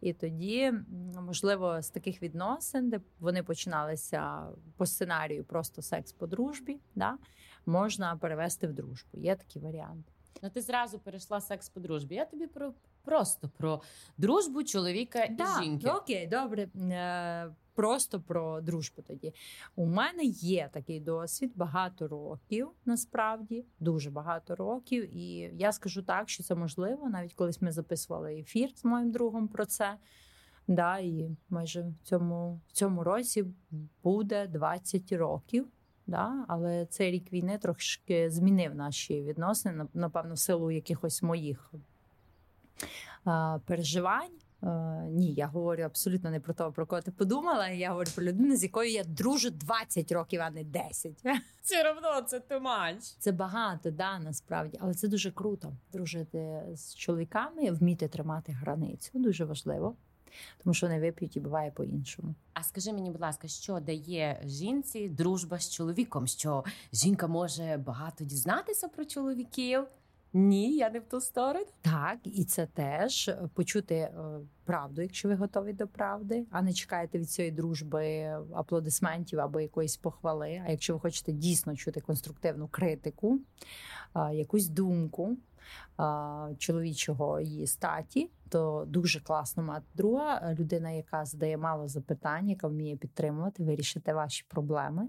І 0.00 0.12
тоді, 0.12 0.72
можливо, 1.20 1.82
з 1.82 1.90
таких 1.90 2.22
відносин, 2.22 2.90
де 2.90 3.00
вони 3.18 3.42
починалися 3.42 4.46
по 4.76 4.86
сценарію 4.86 5.44
просто 5.44 5.82
секс 5.82 6.12
по 6.12 6.26
дружбі, 6.26 6.80
да, 6.94 7.18
можна 7.66 8.16
перевести 8.16 8.66
в 8.66 8.72
дружбу. 8.72 9.18
Є 9.20 9.36
такі 9.36 9.58
варіанти. 9.58 10.12
Ну, 10.42 10.50
ти 10.50 10.60
зразу 10.60 10.98
перейшла 10.98 11.40
секс 11.40 11.68
по 11.68 11.80
дружбі. 11.80 12.14
Я 12.14 12.24
тобі 12.24 12.46
про 12.46 12.72
просто 13.04 13.50
про 13.58 13.82
дружбу 14.18 14.62
чоловіка 14.62 15.26
да, 15.30 15.60
і 15.60 15.64
жінки. 15.64 15.90
Окей, 15.90 16.26
добре. 16.26 16.68
Просто 17.76 18.20
про 18.20 18.60
дружбу. 18.60 19.02
Тоді 19.02 19.34
у 19.74 19.86
мене 19.86 20.24
є 20.24 20.70
такий 20.72 21.00
досвід 21.00 21.52
багато 21.54 22.08
років, 22.08 22.68
насправді 22.84 23.64
дуже 23.80 24.10
багато 24.10 24.56
років. 24.56 25.16
І 25.16 25.50
я 25.54 25.72
скажу 25.72 26.02
так, 26.02 26.28
що 26.28 26.42
це 26.42 26.54
можливо. 26.54 27.08
Навіть 27.08 27.34
колись 27.34 27.62
ми 27.62 27.72
записували 27.72 28.38
ефір 28.38 28.70
з 28.74 28.84
моїм 28.84 29.10
другом 29.10 29.48
про 29.48 29.66
це. 29.66 29.96
Да, 30.68 30.98
І 30.98 31.30
майже 31.50 31.82
в 31.82 31.94
цьому 32.02 32.60
в 32.68 32.72
цьому 32.72 33.04
році 33.04 33.44
буде 34.02 34.46
20 34.46 35.12
років. 35.12 35.66
Да, 36.06 36.44
Але 36.48 36.86
цей 36.86 37.10
рік 37.10 37.32
війни 37.32 37.58
трошки 37.58 38.30
змінив 38.30 38.74
наші 38.74 39.22
відносини, 39.22 39.86
напевно, 39.94 40.34
в 40.34 40.38
силу 40.38 40.70
якихось 40.70 41.22
моїх 41.22 41.72
переживань. 43.66 44.32
Е, 44.66 45.06
ні, 45.10 45.34
я 45.34 45.46
говорю 45.46 45.82
абсолютно 45.82 46.30
не 46.30 46.40
про 46.40 46.54
те, 46.54 46.70
про 46.70 46.86
кого 46.86 47.02
ти 47.02 47.10
подумала. 47.10 47.68
Я 47.68 47.90
говорю 47.90 48.10
про 48.14 48.24
людину, 48.24 48.56
з 48.56 48.62
якою 48.62 48.90
я 48.90 49.04
дружу 49.04 49.50
20 49.50 50.12
років, 50.12 50.40
а 50.40 50.50
не 50.50 50.64
10. 50.64 51.12
Все 51.62 51.90
одно 51.90 52.22
це 52.22 52.40
тумач. 52.40 52.96
Це 53.18 53.32
багато, 53.32 53.90
да, 53.90 54.18
насправді, 54.18 54.78
але 54.80 54.94
це 54.94 55.08
дуже 55.08 55.30
круто 55.30 55.72
дружити 55.92 56.62
з 56.74 56.94
чоловіками, 56.94 57.70
вміти 57.70 58.08
тримати 58.08 58.52
границю. 58.52 59.10
Дуже 59.14 59.44
важливо. 59.44 59.96
Тому 60.62 60.74
що 60.74 60.86
вони 60.86 61.00
вип'ють 61.00 61.36
і 61.36 61.40
буває 61.40 61.70
по-іншому. 61.70 62.34
А 62.52 62.62
скажи 62.62 62.92
мені, 62.92 63.10
будь 63.10 63.20
ласка, 63.20 63.48
що 63.48 63.80
дає 63.80 64.42
жінці 64.44 65.08
дружба 65.08 65.58
з 65.58 65.70
чоловіком? 65.70 66.26
Що 66.26 66.64
жінка 66.92 67.26
може 67.26 67.82
багато 67.86 68.24
дізнатися 68.24 68.88
про 68.88 69.04
чоловіків? 69.04 69.84
Ні, 70.32 70.76
я 70.76 70.90
не 70.90 71.00
в 71.00 71.04
ту 71.04 71.20
сторону. 71.20 71.66
Так, 71.82 72.18
і 72.24 72.44
це 72.44 72.66
теж 72.66 73.28
е, 73.28 73.48
почути 73.54 73.94
е, 73.94 74.12
правду, 74.64 75.02
якщо 75.02 75.28
ви 75.28 75.34
готові 75.34 75.72
до 75.72 75.88
правди, 75.88 76.46
а 76.50 76.62
не 76.62 76.72
чекаєте 76.72 77.18
від 77.18 77.30
цієї 77.30 77.52
дружби 77.52 78.22
аплодисментів 78.54 79.40
або 79.40 79.60
якоїсь 79.60 79.96
похвали. 79.96 80.62
А 80.66 80.70
якщо 80.70 80.94
ви 80.94 81.00
хочете 81.00 81.32
дійсно 81.32 81.76
чути 81.76 82.00
конструктивну 82.00 82.68
критику, 82.68 83.40
якусь 84.32 84.68
думку 84.68 85.36
чоловічого 86.58 87.40
її 87.40 87.66
статі, 87.66 88.30
то 88.48 88.84
дуже 88.88 89.20
класно 89.20 89.62
мати 89.62 89.86
друга 89.94 90.54
людина, 90.58 90.90
яка 90.90 91.24
задає 91.24 91.56
мало 91.56 91.88
запитань, 91.88 92.48
яка 92.48 92.68
вміє 92.68 92.96
підтримувати, 92.96 93.64
вирішити 93.64 94.12
ваші 94.12 94.44
проблеми 94.48 95.08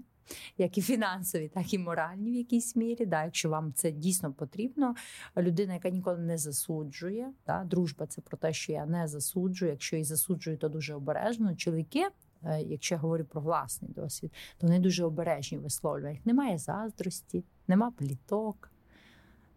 як 0.58 0.78
і 0.78 0.82
фінансові, 0.82 1.48
так 1.48 1.74
і 1.74 1.78
моральні 1.78 2.30
в 2.30 2.34
якійсь 2.34 2.76
мірі. 2.76 3.06
Да, 3.06 3.24
Якщо 3.24 3.48
вам 3.50 3.72
це 3.72 3.90
дійсно 3.90 4.32
потрібно, 4.32 4.94
людина, 5.36 5.74
яка 5.74 5.90
ніколи 5.90 6.18
не 6.18 6.38
засуджує, 6.38 7.32
да, 7.46 7.64
дружба 7.64 8.06
це 8.06 8.20
про 8.20 8.36
те, 8.36 8.52
що 8.52 8.72
я 8.72 8.86
не 8.86 9.08
засуджую. 9.08 9.70
Якщо 9.70 9.96
і 9.96 10.04
засуджую, 10.04 10.56
то 10.56 10.68
дуже 10.68 10.94
обережно. 10.94 11.56
Чоловіки. 11.56 12.06
Е, 12.44 12.62
якщо 12.62 12.94
я 12.94 12.98
говорю 12.98 13.24
про 13.24 13.40
власний 13.40 13.90
досвід, 13.90 14.32
то 14.58 14.66
вони 14.66 14.78
дуже 14.78 15.04
обережні 15.04 15.58
висловлюють. 15.58 16.26
Немає 16.26 16.58
заздрості, 16.58 17.44
нема 17.68 17.90
пліток, 17.90 18.70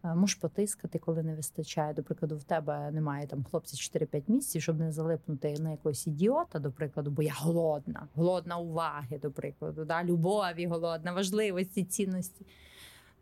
можеш 0.04 0.36
потискати, 0.36 1.00
коли 1.00 1.24
не 1.24 1.36
вистачає. 1.36 1.94
До 1.94 2.04
прикладу, 2.04 2.38
в 2.38 2.44
тебе 2.44 2.92
немає 2.92 3.28
там 3.28 3.44
хлопця 3.44 3.78
4-5 4.00 4.24
місяців, 4.28 4.62
щоб 4.62 4.80
не 4.80 4.92
залипнути 4.92 5.60
на 5.60 5.72
якогось 5.72 6.08
ідіота, 6.08 6.60
до 6.60 6.72
прикладу, 6.72 7.12
бо 7.12 7.22
я 7.22 7.34
голодна, 7.38 8.08
голодна 8.16 8.58
уваги, 8.58 9.20
до 9.20 9.32
прикладу, 9.32 9.86
да? 9.86 10.04
любові, 10.04 10.68
голодна, 10.68 11.14
важливості, 11.14 11.84
цінності. 11.84 12.46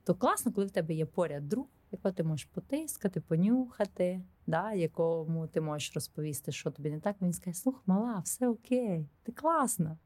То 0.04 0.16
класно, 0.16 0.52
коли 0.52 0.68
в 0.68 0.72
тебе 0.72 0.94
є 0.94 1.06
поряд 1.06 1.50
друг, 1.50 1.66
якого 1.92 2.12
ти 2.12 2.24
можеш 2.24 2.46
потискати, 2.46 3.22
понюхати, 3.22 4.22
да? 4.48 4.74
якому 4.74 5.48
ти 5.48 5.62
можеш 5.62 5.96
розповісти, 5.96 6.52
що 6.52 6.72
тобі 6.72 6.90
не 6.92 7.00
так. 7.00 7.16
Він 7.22 7.34
скаже, 7.34 7.58
слух, 7.58 7.82
мала, 7.86 8.20
все 8.20 8.48
окей, 8.48 9.06
ти 9.24 9.32
класна. 9.32 9.98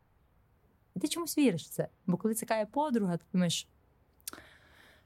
І 0.96 1.00
ти 1.00 1.08
чомусь 1.08 1.38
віриш 1.38 1.64
в 1.64 1.70
це. 1.70 1.88
Бо 2.08 2.18
коли 2.18 2.34
це 2.34 2.46
каже 2.46 2.66
подруга, 2.66 3.18
ти 3.18 3.26
думаєш, 3.34 3.68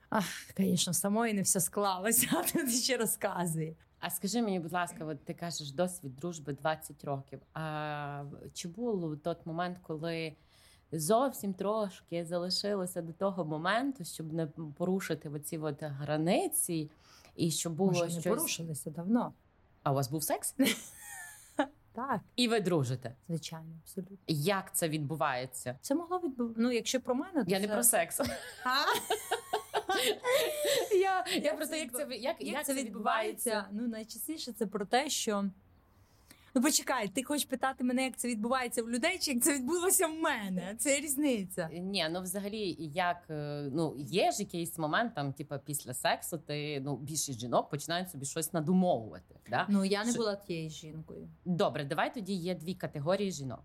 Ах, 0.09 0.25
Звісно, 0.57 0.93
самої 0.93 1.33
не 1.33 1.41
все 1.41 1.59
склалося, 1.59 2.27
а 2.37 2.43
тут 2.43 2.73
ще 2.73 2.97
розказує. 2.97 3.75
А 3.99 4.09
скажи 4.09 4.41
мені, 4.41 4.59
будь 4.59 4.73
ласка, 4.73 5.05
от 5.05 5.25
ти 5.25 5.33
кажеш 5.33 5.71
досвід 5.71 6.15
дружби 6.15 6.53
20 6.53 7.03
років. 7.03 7.39
А 7.53 8.23
чи 8.53 8.67
був 8.67 9.17
той 9.19 9.35
момент, 9.45 9.77
коли 9.83 10.35
зовсім 10.91 11.53
трошки 11.53 12.25
залишилося 12.25 13.01
до 13.01 13.13
того 13.13 13.45
моменту, 13.45 14.05
щоб 14.05 14.33
не 14.33 14.47
порушити 14.77 15.29
оці 15.29 15.57
от 15.57 15.75
границі, 15.81 16.91
і 17.35 17.51
щоб 17.51 17.73
було 17.73 17.91
Може, 17.91 18.09
щось... 18.09 18.25
не 18.25 18.31
порушилися 18.31 18.89
давно. 18.89 19.33
А 19.83 19.91
у 19.91 19.95
вас 19.95 20.09
був 20.09 20.23
секс? 20.23 20.55
Так, 21.97 22.21
І 22.35 22.47
ви 22.47 22.59
дружите. 22.59 23.15
звичайно, 23.27 23.75
абсолютно. 23.83 24.17
Як 24.27 24.75
це 24.75 24.89
відбувається? 24.89 25.77
Це 25.81 25.95
могло 25.95 26.19
відбу... 26.19 26.49
Ну, 26.57 26.71
якщо 26.71 27.01
про 27.01 27.15
мене, 27.15 27.43
то 27.43 27.51
Я 27.51 27.59
це... 27.61 27.67
не 27.67 27.73
про 27.73 27.83
секс. 27.83 28.19
А? 28.19 28.25
Я, 30.91 31.25
я 31.35 31.41
Як 31.43 31.69
це 31.69 31.79
як 31.79 31.91
це 31.91 32.07
як, 32.15 32.35
Як, 32.39 32.65
це 32.65 32.73
відбувається? 32.73 33.65
Ну, 33.71 33.87
найчастіше 33.87 34.51
це 34.51 34.65
про 34.65 34.85
те, 34.85 35.09
що. 35.09 35.45
Ну, 36.57 36.63
почекай, 36.63 37.07
ти 37.07 37.23
хочеш 37.23 37.45
питати 37.45 37.83
мене, 37.83 38.03
як 38.03 38.17
це 38.17 38.27
відбувається 38.27 38.83
в 38.83 38.89
людей, 38.89 39.19
чи 39.19 39.31
як 39.31 39.43
це 39.43 39.53
відбулося 39.53 40.07
в 40.07 40.13
мене? 40.13 40.75
Це 40.79 40.99
різниця. 40.99 41.69
Ні, 41.73 42.07
ну 42.11 42.21
взагалі, 42.21 42.75
як 42.79 43.17
е, 43.29 43.69
ну 43.73 43.95
є 43.97 44.31
ж 44.31 44.39
якийсь 44.39 44.77
момент, 44.77 45.15
там, 45.15 45.33
типу, 45.33 45.55
після 45.65 45.93
сексу, 45.93 46.37
ти 46.37 46.79
ну 46.79 46.97
більшість 46.97 47.39
жінок 47.39 47.69
починають 47.69 48.11
собі 48.11 48.25
щось 48.25 48.53
надумовувати. 48.53 49.35
Да? 49.49 49.65
Ну, 49.69 49.85
я 49.85 50.03
не 50.03 50.11
Що- 50.11 50.17
була 50.17 50.35
тією 50.35 50.69
жінкою. 50.69 51.29
Добре, 51.45 51.85
давай 51.85 52.13
тоді 52.13 52.33
є 52.33 52.55
дві 52.55 52.73
категорії 52.73 53.31
жінок. 53.31 53.63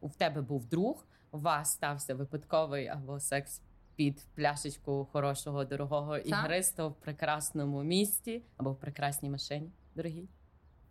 У 0.00 0.10
тебе 0.10 0.42
був 0.42 0.66
друг, 0.66 1.06
у 1.30 1.38
вас 1.38 1.72
стався 1.72 2.14
випадковий 2.14 2.86
або 2.86 3.20
секс 3.20 3.60
під 3.96 4.22
пляшечку 4.34 5.08
хорошого, 5.12 5.64
дорогого 5.64 6.18
ігристого 6.18 6.88
в 6.88 6.94
прекрасному 6.94 7.82
місті 7.82 8.42
або 8.56 8.72
в 8.72 8.80
прекрасній 8.80 9.30
машині, 9.30 9.70
дорогі. 9.94 10.28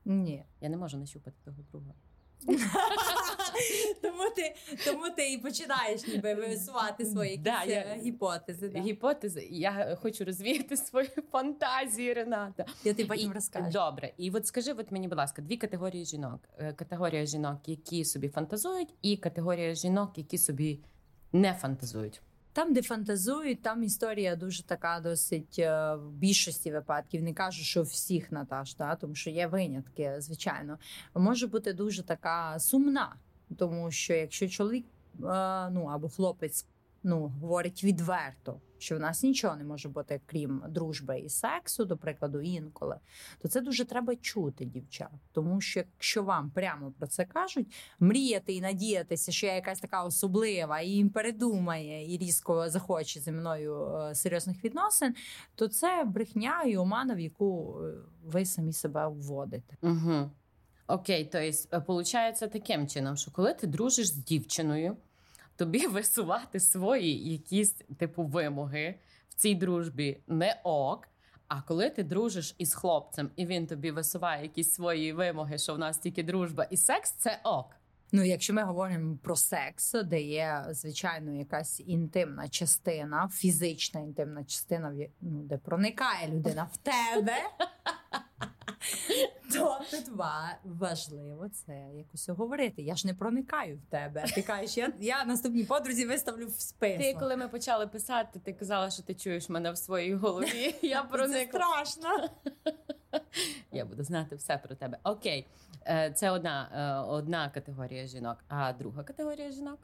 Ні. 0.05 0.45
Я 0.61 0.69
не 0.69 0.77
можу 0.77 0.97
нащупати 0.97 1.37
того 1.45 1.57
друга. 1.71 1.93
тому, 4.01 4.23
ти, 4.35 4.55
тому 4.85 5.09
ти 5.15 5.33
і 5.33 5.37
починаєш 5.37 6.07
ніби 6.07 6.33
висувати 6.33 7.05
свої 7.05 7.37
Да, 7.37 7.63
якісь, 7.63 7.73
я- 7.73 7.81
е, 7.81 7.99
гіпотези. 8.01 8.69
Да. 8.69 8.79
Гіпотези. 8.79 9.47
Я 9.51 9.97
хочу 10.01 10.25
розвіяти 10.25 10.77
свої 10.77 11.07
фантазії, 11.31 12.13
Рената. 12.13 12.65
Я 12.83 12.93
тобі 12.93 13.05
потім 13.09 13.31
розкажу. 13.31 13.71
Добре, 13.71 14.13
і 14.17 14.31
от 14.31 14.47
скажи, 14.47 14.73
от 14.73 14.91
мені, 14.91 15.07
будь 15.07 15.17
ласка, 15.17 15.41
дві 15.41 15.57
категорії 15.57 16.05
жінок: 16.05 16.41
Е, 16.57 16.73
категорія 16.73 17.25
жінок, 17.25 17.69
які 17.69 18.05
собі 18.05 18.29
фантазують, 18.29 18.93
і 19.01 19.17
категорія 19.17 19.75
жінок, 19.75 20.17
які 20.17 20.37
собі 20.37 20.79
не 21.33 21.53
фантазують. 21.53 22.21
Там, 22.55 22.73
де 22.73 22.81
фантазують, 22.81 23.61
там 23.61 23.83
історія 23.83 24.35
дуже 24.35 24.63
така 24.63 24.99
досить 24.99 25.59
е, 25.59 25.95
в 25.95 26.11
більшості 26.11 26.71
випадків. 26.71 27.23
Не 27.23 27.33
кажу, 27.33 27.63
що 27.63 27.81
всіх 27.81 28.31
Наташ, 28.31 28.75
да, 28.75 28.95
тому 28.95 29.15
що 29.15 29.29
є 29.29 29.47
винятки, 29.47 30.15
звичайно. 30.17 30.77
Може 31.15 31.47
бути 31.47 31.73
дуже 31.73 32.03
така 32.03 32.59
сумна, 32.59 33.15
тому 33.57 33.91
що 33.91 34.13
якщо 34.13 34.49
чоловік 34.49 34.85
е, 34.85 35.69
ну 35.69 35.85
або 35.93 36.09
хлопець 36.09 36.65
ну 37.03 37.27
говорить 37.41 37.83
відверто, 37.83 38.61
що 38.77 38.97
в 38.97 38.99
нас 38.99 39.23
нічого 39.23 39.55
не 39.55 39.63
може 39.63 39.89
бути 39.89 40.21
крім 40.25 40.63
дружби 40.69 41.19
і 41.19 41.29
сексу, 41.29 41.85
до 41.85 41.97
прикладу, 41.97 42.41
інколи, 42.41 42.95
то 43.41 43.47
це 43.47 43.61
дуже 43.61 43.85
треба 43.85 44.15
чути, 44.15 44.65
дівчат. 44.65 45.09
Тому 45.31 45.61
що 45.61 45.79
якщо 45.79 46.23
вам 46.23 46.51
прямо 46.51 46.91
про 46.91 47.07
це 47.07 47.25
кажуть, 47.25 47.73
мріяти 47.99 48.53
і 48.53 48.61
надіятися, 48.61 49.31
що 49.31 49.47
я 49.47 49.55
якась 49.55 49.79
така 49.79 50.03
особлива, 50.03 50.79
і 50.79 50.89
їм 50.89 51.09
передумає 51.09 52.13
і 52.13 52.17
різко 52.17 52.69
захоче 52.69 53.19
зі 53.19 53.31
мною 53.31 53.95
е, 53.95 54.15
серйозних 54.15 54.63
відносин, 54.63 55.15
то 55.55 55.67
це 55.67 56.03
брехня 56.07 56.63
і 56.63 56.77
омана, 56.77 57.13
в 57.13 57.19
яку 57.19 57.79
е, 57.83 57.93
ви 58.25 58.45
самі 58.45 58.73
себе 58.73 59.07
вводите. 59.07 59.77
Угу. 59.81 60.29
Окей, 60.87 61.25
то 61.25 61.37
есть, 61.37 61.73
е, 61.73 61.79
получається 61.79 62.47
таким 62.47 62.87
чином, 62.87 63.17
що 63.17 63.31
коли 63.31 63.53
ти 63.53 63.67
дружиш 63.67 64.07
з 64.07 64.15
дівчиною, 64.15 64.97
тобі 65.55 65.87
висувати 65.87 66.59
свої 66.59 67.31
якісь 67.31 67.75
типу 67.97 68.23
вимоги 68.23 68.99
в 69.29 69.33
цій 69.33 69.55
дружбі 69.55 70.19
не 70.27 70.61
ок. 70.63 71.07
А 71.47 71.61
коли 71.61 71.89
ти 71.89 72.03
дружиш 72.03 72.55
із 72.57 72.73
хлопцем, 72.73 73.29
і 73.35 73.45
він 73.45 73.67
тобі 73.67 73.91
висуває 73.91 74.43
якісь 74.43 74.73
свої 74.73 75.13
вимоги, 75.13 75.57
що 75.57 75.73
в 75.73 75.79
нас 75.79 75.97
тільки 75.97 76.23
дружба 76.23 76.63
і 76.63 76.77
секс, 76.77 77.11
це 77.11 77.39
ок. 77.43 77.75
Ну, 78.11 78.23
якщо 78.23 78.53
ми 78.53 78.63
говоримо 78.63 79.17
про 79.17 79.35
секс, 79.35 79.93
де 80.03 80.21
є 80.21 80.65
звичайно 80.69 81.31
якась 81.31 81.79
інтимна 81.79 82.49
частина, 82.49 83.29
фізична 83.33 84.01
інтимна 84.01 84.43
частина, 84.43 84.93
ну, 85.21 85.43
де 85.43 85.57
проникає 85.57 86.27
людина 86.27 86.69
в 86.73 86.77
тебе, 86.77 87.37
то 89.53 89.79
тут 89.91 90.09
важливо 90.63 91.49
це 91.49 91.85
якось 91.95 92.29
говорити. 92.29 92.81
Я 92.81 92.95
ж 92.95 93.07
не 93.07 93.13
проникаю 93.13 93.77
в 93.77 93.91
тебе. 93.91 94.25
Ти 94.35 94.41
кажеш, 94.41 94.77
я, 94.77 94.93
я 94.99 95.25
наступній 95.25 95.63
подрузі 95.63 96.05
виставлю 96.05 96.47
в 96.47 96.51
список. 96.51 97.01
Ти, 97.01 97.13
коли 97.19 97.35
ми 97.35 97.47
почали 97.47 97.87
писати, 97.87 98.39
ти 98.39 98.53
казала, 98.53 98.89
що 98.89 99.03
ти 99.03 99.15
чуєш 99.15 99.49
мене 99.49 99.71
в 99.71 99.77
своїй 99.77 100.15
голові. 100.15 100.75
Я 100.81 101.03
Це 101.11 101.47
страшно. 101.49 102.29
Я 103.71 103.85
буду 103.85 104.03
знати 104.03 104.35
все 104.35 104.57
про 104.57 104.75
тебе. 104.75 104.97
Окей, 105.03 105.47
Е, 105.87 106.11
це 106.15 106.31
одна, 106.31 106.69
е, 106.73 107.09
одна 107.11 107.49
категорія 107.49 108.07
жінок. 108.07 108.37
А 108.47 108.73
друга 108.73 109.03
категорія 109.03 109.51
жінок? 109.51 109.79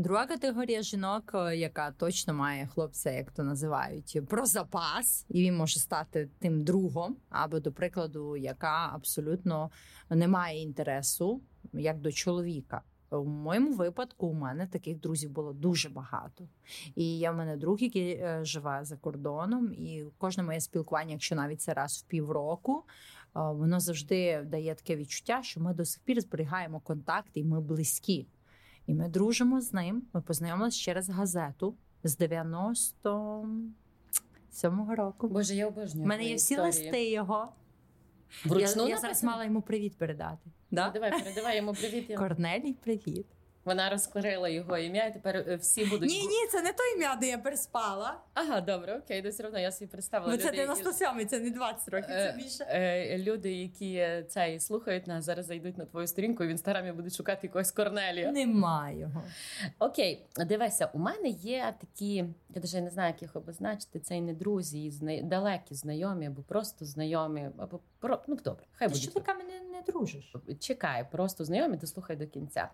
Друга 0.00 0.26
категорія 0.26 0.82
жінок, 0.82 1.32
е, 1.34 1.56
яка 1.56 1.90
точно 1.90 2.34
має 2.34 2.66
хлопця, 2.66 3.10
як 3.10 3.30
то 3.30 3.42
називають, 3.42 4.20
про 4.28 4.46
запас, 4.46 5.26
і 5.28 5.42
він 5.42 5.56
може 5.56 5.80
стати 5.80 6.28
тим 6.38 6.64
другом, 6.64 7.16
або 7.30 7.60
до 7.60 7.72
прикладу, 7.72 8.36
яка 8.36 8.90
абсолютно 8.94 9.70
не 10.10 10.28
має 10.28 10.62
інтересу 10.62 11.40
як 11.72 12.00
до 12.00 12.12
чоловіка. 12.12 12.82
У 13.10 13.24
моєму 13.24 13.74
випадку 13.74 14.26
у 14.26 14.32
мене 14.32 14.66
таких 14.66 15.00
друзів 15.00 15.30
було 15.30 15.52
дуже 15.52 15.88
багато. 15.88 16.48
І 16.94 17.18
я 17.18 17.32
в 17.32 17.36
мене 17.36 17.56
друг, 17.56 17.78
який 17.80 18.10
е, 18.10 18.40
живе 18.42 18.80
за 18.82 18.96
кордоном, 18.96 19.72
і 19.72 20.04
кожне 20.18 20.42
моє 20.42 20.60
спілкування, 20.60 21.12
якщо 21.12 21.34
навіть 21.34 21.60
це 21.60 21.74
раз 21.74 22.04
в 22.06 22.10
півроку, 22.10 22.76
е, 22.78 22.82
воно 23.34 23.80
завжди 23.80 24.42
дає 24.42 24.74
таке 24.74 24.96
відчуття, 24.96 25.40
що 25.42 25.60
ми 25.60 25.74
до 25.74 25.84
сих 25.84 26.02
пір 26.02 26.20
зберігаємо 26.20 26.80
контакт 26.80 27.30
і 27.34 27.44
ми 27.44 27.60
близькі. 27.60 28.26
І 28.90 28.94
ми 28.94 29.08
дружимо 29.08 29.60
з 29.60 29.72
ним. 29.72 30.02
Ми 30.12 30.20
познайомилися 30.20 30.80
через 30.80 31.08
газету 31.08 31.74
з 32.04 32.20
97-го 32.20 34.94
року. 34.94 35.28
Боже, 35.28 35.54
я 35.54 35.68
обожнюю. 35.68 36.04
У 36.04 36.08
мене 36.08 36.24
є 36.24 36.34
всі 36.34 36.54
історії. 36.54 36.82
листи 36.84 37.10
його. 37.10 37.52
Вручну 38.44 38.82
я, 38.82 38.88
я 38.88 38.98
зараз 38.98 39.24
мала 39.24 39.44
йому 39.44 39.62
привіт 39.62 39.98
передати. 39.98 40.50
Ну, 40.70 40.82
Давай, 40.94 41.10
передавай 41.10 41.56
йому 41.56 41.72
привіт. 41.72 42.10
Я- 42.10 42.16
Корнелій, 42.16 42.72
привіт. 42.72 43.26
Вона 43.64 43.90
розкрила 43.90 44.48
його 44.48 44.78
ім'я, 44.78 45.06
і 45.06 45.12
тепер 45.12 45.36
е, 45.36 45.56
всі 45.56 45.84
будуть. 45.84 46.10
Ні, 46.10 46.26
ні, 46.26 46.46
це 46.52 46.62
не 46.62 46.72
то 46.72 46.82
ім'я, 46.96 47.16
де 47.16 47.26
я 47.26 47.38
переспала. 47.38 48.20
Ага, 48.34 48.60
добре, 48.60 48.98
окей, 49.04 49.22
то 49.22 49.30
все 49.30 49.46
одно 49.46 49.58
я 49.58 49.72
собі 49.72 49.90
представила. 49.90 50.32
Бо 50.32 50.36
це 50.42 50.48
люди, 50.48 50.56
які- 50.56 51.24
це 51.26 51.40
не 51.40 51.50
20 51.50 51.88
років, 51.88 52.08
це 52.08 52.28
Е, 52.28 52.34
більше. 52.36 52.64
е, 52.64 53.18
Люди, 53.18 53.52
які 53.52 54.06
це 54.28 54.60
слухають 54.60 55.06
нас, 55.06 55.24
зараз 55.24 55.46
зайдуть 55.46 55.78
на 55.78 55.84
твою 55.84 56.06
сторінку 56.06 56.44
і 56.44 56.46
в 56.46 56.50
інстаграмі 56.50 56.92
будуть 56.92 57.16
шукати 57.16 57.46
якогось 57.46 57.70
Корнелія. 57.72 58.32
Нема 58.32 58.90
його. 58.90 59.22
Окей, 59.78 60.26
дивися, 60.36 60.90
у 60.92 60.98
мене 60.98 61.28
є 61.28 61.74
такі, 61.80 62.14
я 62.14 62.24
навіть 62.54 62.74
не 62.74 62.90
знаю, 62.90 63.08
як 63.12 63.22
їх 63.22 63.36
обозначити. 63.36 64.00
Це 64.00 64.16
і 64.16 64.20
не 64.20 64.34
друзі, 64.34 64.84
і 64.84 64.90
зна... 64.90 65.22
далекі 65.22 65.74
знайомі, 65.74 66.26
або 66.26 66.42
просто 66.42 66.84
знайомі, 66.84 67.50
або 67.58 67.80
про 67.98 68.22
ну 68.26 68.36
добре, 68.44 68.64
хай 68.72 68.88
Ти 68.88 68.94
що 68.94 69.10
така 69.10 69.34
мене 69.34 69.60
не 69.72 69.82
дружиш? 69.92 70.34
Чекай, 70.60 71.06
просто 71.10 71.44
знайомі, 71.44 71.76
дослухай 71.76 72.16
до 72.16 72.26
кінця. 72.26 72.68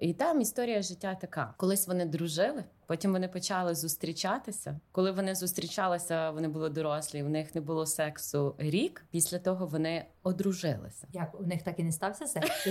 І 0.00 0.12
там 0.14 0.40
історія 0.40 0.82
життя 0.82 1.14
така: 1.14 1.54
колись 1.56 1.88
вони 1.88 2.04
дружили, 2.04 2.64
потім 2.86 3.12
вони 3.12 3.28
почали 3.28 3.74
зустрічатися. 3.74 4.80
Коли 4.92 5.12
вони 5.12 5.34
зустрічалися, 5.34 6.30
вони 6.30 6.48
були 6.48 6.68
дорослі, 6.70 7.22
в 7.22 7.28
них 7.28 7.54
не 7.54 7.60
було 7.60 7.86
сексу 7.86 8.54
рік. 8.58 9.04
Після 9.10 9.38
того 9.38 9.66
вони 9.66 10.06
одружилися. 10.22 11.06
Як 11.12 11.40
у 11.40 11.42
них 11.46 11.62
так 11.62 11.78
і 11.78 11.84
не 11.84 11.92
стався 11.92 12.26
секс? 12.26 12.66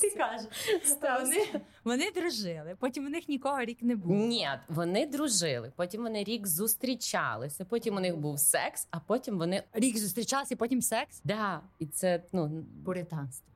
Ти 0.00 0.10
кажеш, 0.10 0.46
Стався. 0.84 1.24
вони, 1.24 1.46
вони 1.84 2.10
дружили, 2.10 2.76
потім 2.80 3.06
у 3.06 3.08
них 3.08 3.28
нікого 3.28 3.60
рік 3.64 3.82
не 3.82 3.96
було. 3.96 4.14
Ні, 4.14 4.48
вони 4.68 5.06
дружили. 5.06 5.72
Потім 5.76 6.02
вони 6.02 6.24
рік 6.24 6.46
зустрічалися. 6.46 7.64
Потім 7.64 7.96
у 7.96 8.00
них 8.00 8.16
був 8.16 8.40
секс, 8.40 8.88
а 8.90 9.00
потім 9.00 9.38
вони 9.38 9.62
Рік 9.72 9.98
зустрічався, 9.98 10.56
потім 10.56 10.82
секс. 10.82 11.20
да, 11.24 11.60
і 11.78 11.86
це 11.86 12.22
ну 12.32 12.64
Пуританство. 12.84 13.52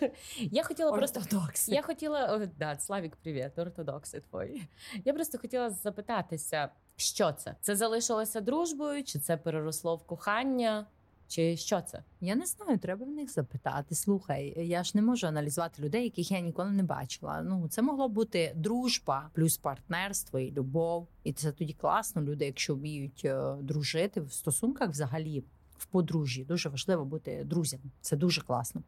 я 0.38 0.64
хотіла 0.64 0.92
просто 0.92 1.20
Ортодокси. 1.20 1.72
Я 1.72 1.82
хотіла 1.82 2.26
о, 2.26 2.46
да, 2.58 2.78
Славік, 2.78 3.16
привіт, 3.16 3.58
ортодокси 3.58 4.20
твої. 4.20 4.68
Я 5.04 5.12
просто 5.12 5.38
хотіла 5.38 5.70
запитатися, 5.70 6.68
що 6.96 7.32
це? 7.32 7.54
Це 7.60 7.76
залишилося 7.76 8.40
дружбою, 8.40 9.04
чи 9.04 9.18
це 9.18 9.36
переросло 9.36 9.96
в 9.96 10.06
кохання, 10.06 10.86
чи 11.28 11.56
що 11.56 11.80
це? 11.80 12.02
Я 12.20 12.34
не 12.34 12.46
знаю, 12.46 12.78
треба 12.78 13.06
в 13.06 13.08
них 13.08 13.32
запитати. 13.32 13.94
Слухай, 13.94 14.66
я 14.66 14.84
ж 14.84 14.92
не 14.94 15.02
можу 15.02 15.26
аналізувати 15.26 15.82
людей, 15.82 16.04
яких 16.04 16.30
я 16.30 16.40
ніколи 16.40 16.70
не 16.70 16.82
бачила. 16.82 17.42
Ну 17.42 17.68
це 17.68 17.82
могло 17.82 18.08
бути 18.08 18.52
дружба, 18.56 19.30
плюс 19.32 19.56
партнерство 19.56 20.38
і 20.38 20.52
любов. 20.52 21.08
І 21.24 21.32
це 21.32 21.52
тоді 21.52 21.72
класно. 21.72 22.22
Люди, 22.22 22.44
якщо 22.44 22.74
вміють 22.74 23.22
е, 23.24 23.54
дружити 23.60 24.20
в 24.20 24.32
стосунках, 24.32 24.90
взагалі 24.90 25.44
в 25.78 25.86
подружжі. 25.86 26.44
Дуже 26.44 26.68
важливо 26.68 27.04
бути 27.04 27.44
друзями. 27.44 27.84
Це 28.00 28.16
дуже 28.16 28.42
класно. 28.42 28.82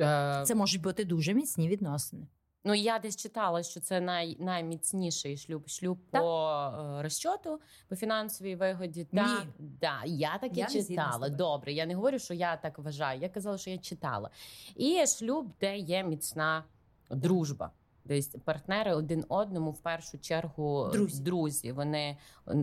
Е, 0.00 0.42
Це 0.46 0.54
можуть 0.54 0.82
бути 0.82 1.04
дуже 1.04 1.34
міцні 1.34 1.68
відносини. 1.68 2.26
Ну, 2.64 2.74
я 2.74 2.98
десь 2.98 3.16
читала, 3.16 3.62
що 3.62 3.80
це 3.80 4.00
най, 4.00 4.36
найміцніший 4.40 5.36
шлюб. 5.36 5.68
Шлюб 5.68 5.98
Так. 6.10 6.22
по 6.22 6.72
е, 6.98 7.02
розчоту, 7.02 7.60
по 7.88 7.96
фінансовій 7.96 8.56
вигоді. 8.56 9.00
Ні. 9.12 9.20
Так, 9.20 9.46
да, 9.58 10.02
я 10.06 10.38
так 10.38 10.56
і 10.56 10.60
Я 10.60 10.66
читала. 10.66 11.28
Добре, 11.28 11.72
я 11.72 11.86
не 11.86 11.94
говорю, 11.94 12.18
що 12.18 12.34
я 12.34 12.56
так 12.56 12.78
вважаю. 12.78 13.20
Я 13.20 13.28
казала, 13.28 13.58
що 13.58 13.70
я 13.70 13.78
читала. 13.78 14.30
І 14.76 15.06
шлюб, 15.06 15.52
де 15.60 15.78
є 15.78 16.04
міцна 16.04 16.64
дружба. 17.10 17.70
Тобто 18.08 18.38
партнери 18.38 18.94
один 18.94 19.24
одному 19.28 19.70
в 19.70 19.78
першу 19.78 20.18
чергу 20.18 20.90
Друзі. 20.92 21.22
друзі. 21.22 21.72
Вони 21.72 22.18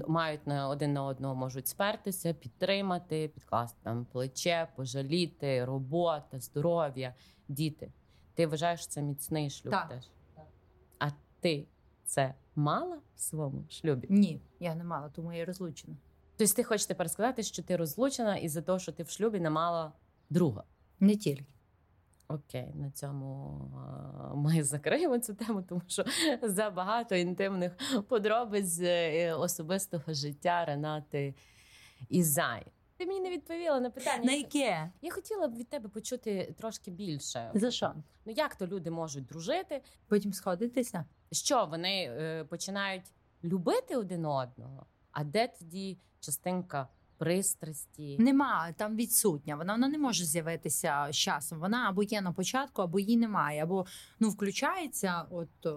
мають 0.08 0.48
на 0.48 0.68
один 0.70 0.94
на 0.94 1.04
одного 1.06 1.36
можуть 1.36 1.68
спертися, 1.68 2.34
підтримати, 2.34 3.28
підкласти 3.28 3.80
там 3.84 4.06
плече, 4.06 4.68
пожаліти, 4.76 5.66
робота, 5.66 6.40
здоров'я, 6.40 7.16
діти. 7.48 7.92
Ти 8.36 8.48
вважаєш 8.48 8.88
це 8.88 9.02
міцний 9.02 9.50
шлюб 9.50 9.72
Так. 9.72 9.90
теж? 9.90 10.10
А 11.00 11.10
ти 11.40 11.68
це 12.06 12.34
мала 12.56 13.00
в 13.16 13.20
своєму 13.20 13.64
шлюбі? 13.70 14.08
Ні, 14.10 14.42
я 14.60 14.76
не 14.76 14.84
мала, 14.84 15.10
тому 15.10 15.34
я 15.34 15.40
і 15.42 15.46
розлучена. 15.46 15.98
Тобто 16.38 16.54
ти 16.54 16.64
хочеш 16.64 16.86
тепер 16.86 17.10
сказати, 17.10 17.44
що 17.44 17.64
ти 17.64 17.76
розлучена 17.76 18.36
із-за 18.38 18.62
того, 18.62 18.80
що 18.80 18.92
ти 18.92 19.04
в 19.04 19.10
шлюбі 19.10 19.40
не 19.40 19.50
мала 19.50 19.92
друга. 20.30 20.64
Не 21.00 21.16
тільки. 21.16 21.53
Окей, 22.34 22.72
на 22.76 22.92
цьому 22.92 23.60
ми 24.36 24.64
закриємо 24.64 25.20
цю 25.20 25.34
тему, 25.34 25.64
тому 25.70 25.82
що 25.88 26.06
забагато 26.42 27.16
інтимних 27.16 27.72
подробиць 28.08 28.80
е, 28.82 29.34
особистого 29.34 30.14
життя 30.14 30.66
Ренати 30.66 31.36
Ізай. 32.10 32.66
Ти 32.98 33.06
мені 33.06 33.20
не 33.20 33.30
відповіла 33.30 33.80
на 33.80 33.90
питання. 33.90 34.24
На 34.24 34.32
яке? 34.32 34.92
Я 35.02 35.12
хотіла 35.12 35.48
б 35.48 35.56
від 35.56 35.70
тебе 35.70 35.90
почути 35.90 36.56
трошки 36.58 36.92
більше. 36.92 37.52
За 37.54 37.72
що? 37.72 37.94
Ну 38.26 38.34
як 38.36 38.56
то 38.56 38.68
люди 38.68 38.92
можуть 38.92 39.26
дружити? 39.26 39.82
Потім 40.08 40.34
сходитися? 40.34 41.06
Що 41.32 41.66
вони 41.66 42.06
е, 42.06 42.44
починають 42.44 43.06
любити 43.44 43.96
один 43.96 44.26
одного? 44.26 44.86
А 45.12 45.24
де 45.24 45.48
тоді 45.48 45.98
частинка 46.20 46.88
пристрасті? 47.24 48.18
Нема 48.20 48.72
там 48.78 48.96
відсутня. 48.96 49.56
Вона, 49.56 49.74
вона 49.74 49.88
не 49.88 49.98
може 49.98 50.26
з'явитися 50.26 51.08
з 51.12 51.16
часом. 51.16 51.60
Вона 51.60 51.90
або 51.90 52.04
є 52.04 52.22
на 52.22 52.32
початку, 52.32 52.82
або 52.82 53.00
її 53.00 53.18
немає, 53.18 53.64
або 53.64 53.86
ну 54.20 54.30
включається, 54.30 55.26
от 55.30 55.66
е, 55.66 55.70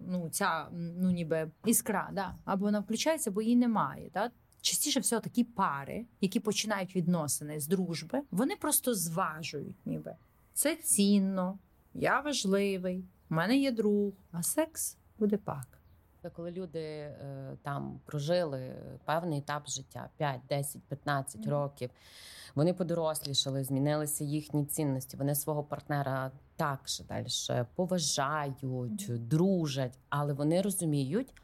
ну 0.00 0.28
ця 0.30 0.68
ну 0.72 1.10
ніби 1.10 1.50
іскра, 1.64 2.10
да, 2.12 2.34
або 2.44 2.64
вона 2.64 2.80
включається, 2.80 3.30
або 3.30 3.42
її 3.42 3.56
немає. 3.56 4.10
Да? 4.14 4.30
Частіше 4.60 5.00
всього 5.00 5.22
такі 5.22 5.44
пари, 5.44 6.06
які 6.20 6.40
починають 6.40 6.96
відносини 6.96 7.60
з 7.60 7.66
дружби, 7.66 8.22
вони 8.30 8.56
просто 8.56 8.94
зважують, 8.94 9.86
ніби 9.86 10.14
це 10.52 10.76
цінно, 10.76 11.58
я 11.94 12.20
важливий, 12.20 13.04
у 13.30 13.34
мене 13.34 13.58
є 13.58 13.72
друг, 13.72 14.12
а 14.32 14.42
секс 14.42 14.96
буде 15.18 15.36
пак. 15.36 15.79
Коли 16.28 16.50
люди 16.50 16.78
е, 16.80 17.56
там 17.62 18.00
прожили 18.06 18.74
певний 19.04 19.38
етап 19.38 19.68
життя 19.68 20.08
5, 20.16 20.40
10, 20.48 20.82
15 20.82 21.40
Мгм. 21.40 21.50
років, 21.50 21.90
вони 22.54 22.74
подорослішали, 22.74 23.64
змінилися 23.64 24.24
їхні 24.24 24.64
цінності. 24.64 25.16
Вони 25.16 25.34
свого 25.34 25.62
партнера 25.64 26.30
так 26.56 26.88
же 26.88 27.04
далі 27.04 27.26
поважають, 27.74 29.28
дружать, 29.28 29.98
але 30.08 30.32
вони 30.32 30.62
розуміють, 30.62 31.34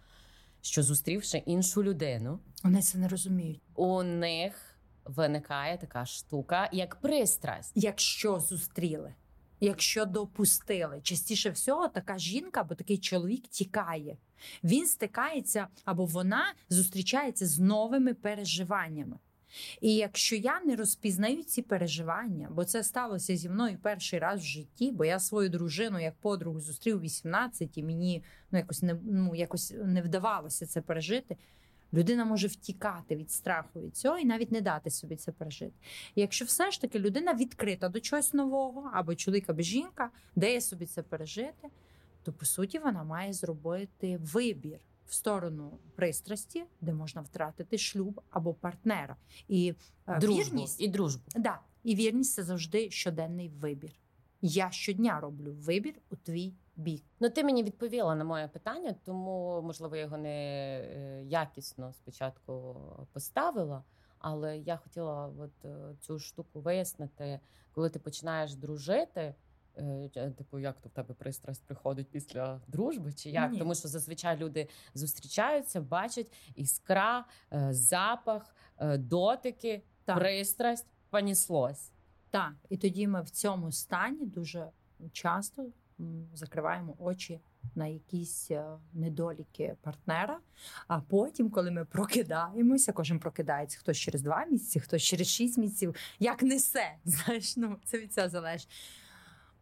що 0.61 0.83
зустрівши 0.83 1.39
іншу 1.39 1.83
людину, 1.83 2.39
Вони 2.65 2.83
це 2.83 2.99
не 2.99 3.09
розуміють. 3.09 3.61
у 3.75 4.03
них 4.03 4.79
виникає 5.05 5.79
така 5.79 6.07
штука, 6.07 6.69
як 6.73 6.97
пристрасть. 6.97 7.73
якщо 7.75 8.41
зустріли, 8.41 9.15
якщо 9.61 10.05
допустили, 10.05 11.01
частіше 11.03 11.51
всього 11.51 11.89
така 11.89 12.19
жінка 12.19 12.61
або 12.61 12.75
такий 12.75 12.99
чоловік 12.99 13.47
тікає. 13.49 14.17
Він 14.65 14.87
стикається 14.87 15.67
або 15.85 16.05
вона 16.05 16.55
зустрічається 16.69 17.47
з 17.47 17.59
новими 17.59 18.15
переживаннями. 18.15 19.19
І 19.81 19.95
якщо 19.95 20.37
я 20.37 20.61
не 20.61 20.77
розпізнаю 20.77 21.43
ці 21.43 21.63
переживання, 21.63 22.49
бо 22.51 22.65
це 22.65 22.85
сталося 22.85 23.37
зі 23.37 23.49
мною 23.49 23.79
перший 23.83 24.19
раз 24.19 24.41
в 24.41 24.45
житті, 24.45 24.91
бо 24.91 25.05
я 25.05 25.19
свою 25.19 25.49
дружину 25.49 26.01
як 26.01 26.15
подругу 26.15 26.61
зустрів 26.61 26.97
у 26.97 27.01
18 27.01 27.79
і 27.79 27.83
мені 27.83 28.23
ну 28.51 28.59
якось 28.59 28.83
не 28.83 28.97
ну 29.05 29.35
якось 29.35 29.75
не 29.85 30.03
вдавалося 30.03 30.67
це 30.67 30.81
пережити. 30.81 31.37
Людина 31.93 32.25
може 32.25 32.47
втікати 32.47 33.17
від 33.17 33.31
страху 33.31 33.81
від 33.81 33.97
цього 33.97 34.19
і 34.19 34.25
навіть 34.25 34.53
не 34.53 34.61
дати 34.61 34.91
собі 34.91 35.17
це 35.17 35.33
пережити. 35.33 35.73
Якщо 36.17 36.45
все 36.45 36.71
ж 36.71 36.81
таки 36.81 36.99
людина 36.99 37.35
відкрита 37.35 37.89
до 37.89 38.01
чогось 38.01 38.35
нового, 38.35 38.91
або 38.95 39.15
чоловік, 39.15 39.51
або 39.51 39.63
жінка, 39.63 40.11
дає 40.37 40.61
собі 40.61 40.87
це 40.87 41.03
пережити, 41.03 41.69
то 42.27 42.33
по 42.33 42.45
суті 42.45 42.79
вона 42.79 43.05
має 43.05 43.33
зробити 43.33 44.17
вибір 44.17 44.81
в 45.07 45.15
сторону 45.15 45.79
пристрасті, 45.95 46.65
де 46.81 46.93
можна 46.93 47.21
втратити 47.21 47.79
шлюб 47.79 48.21
або 48.31 48.55
партнера. 48.55 49.17
І 49.49 49.75
е, 50.07 50.19
Дружбу 50.19 50.43
вірність, 50.43 50.81
і 50.81 50.89
дружбу. 50.89 51.23
да, 51.37 51.61
і 51.83 51.95
вірність 51.95 52.35
це 52.35 52.43
завжди 52.43 52.91
щоденний 52.91 53.49
вибір. 53.49 53.93
Я 54.43 54.71
щодня 54.71 55.21
роблю 55.21 55.53
вибір 55.53 55.95
у 56.11 56.17
твій 56.17 56.55
бік. 56.77 57.05
Ну, 57.21 57.31
ти 57.31 57.45
мені 57.45 57.63
відповіла 57.63 58.15
на 58.15 58.25
моє 58.25 58.49
питання, 58.49 58.95
тому 59.05 59.63
можливо 59.63 59.97
я 59.97 60.03
його 60.03 60.19
не 60.19 60.29
е, 60.29 61.23
якісно 61.25 61.93
спочатку 61.93 62.77
поставила. 63.13 63.85
Але 64.19 64.59
я 64.59 64.77
хотіла 64.77 65.33
от 65.39 65.65
е, 65.65 65.95
цю 66.01 66.19
штуку 66.19 66.61
вияснити, 66.61 67.41
коли 67.73 67.91
ти 67.91 67.99
починаєш 67.99 68.55
дружити. 68.55 69.35
Е, 69.77 70.31
Типу, 70.39 70.59
як 70.59 70.81
то 70.81 70.89
в 70.89 70.93
тебе 70.93 71.15
пристрасть 71.15 71.65
приходить 71.65 72.11
після 72.11 72.61
дружби, 72.67 73.13
чи 73.13 73.31
як? 73.31 73.53
Ні. 73.53 73.59
Тому 73.59 73.75
що 73.75 73.89
зазвичай 73.89 74.37
люди 74.37 74.69
зустрічаються, 74.95 75.81
бачать 75.81 76.33
іскра, 76.55 77.25
е, 77.53 77.69
запах, 77.73 78.55
е, 78.79 78.99
дотики, 78.99 79.83
Так. 80.05 80.19
пристрасть, 80.19 80.87
поніслось. 81.11 81.93
Так, 82.31 82.53
і 82.69 82.77
тоді 82.77 83.09
ми 83.09 83.23
в 83.23 83.31
цьому 83.31 83.73
стані 83.73 84.27
дуже 84.27 84.71
часто 85.13 85.67
закриваємо 86.35 86.95
очі 86.99 87.41
на 87.75 87.87
якісь 87.87 88.51
недоліки 88.93 89.77
партнера. 89.83 90.41
А 90.89 91.01
потім, 91.01 91.51
коли 91.51 91.71
ми 91.71 91.85
прокидаємося, 91.85 92.93
кожен 92.93 93.19
прокидається 93.19 93.79
хтось 93.79 93.99
через 93.99 94.23
два 94.23 94.45
місяці, 94.45 94.81
хтось 94.81 95.03
через 95.03 95.27
шість 95.29 95.59
місяців, 95.59 95.95
як 96.19 96.43
несе. 96.43 96.95
Знаєш, 97.05 97.57
ну 97.57 97.77
це 97.85 97.99
від 97.99 98.13
цього 98.13 98.29
залежить. 98.29 98.69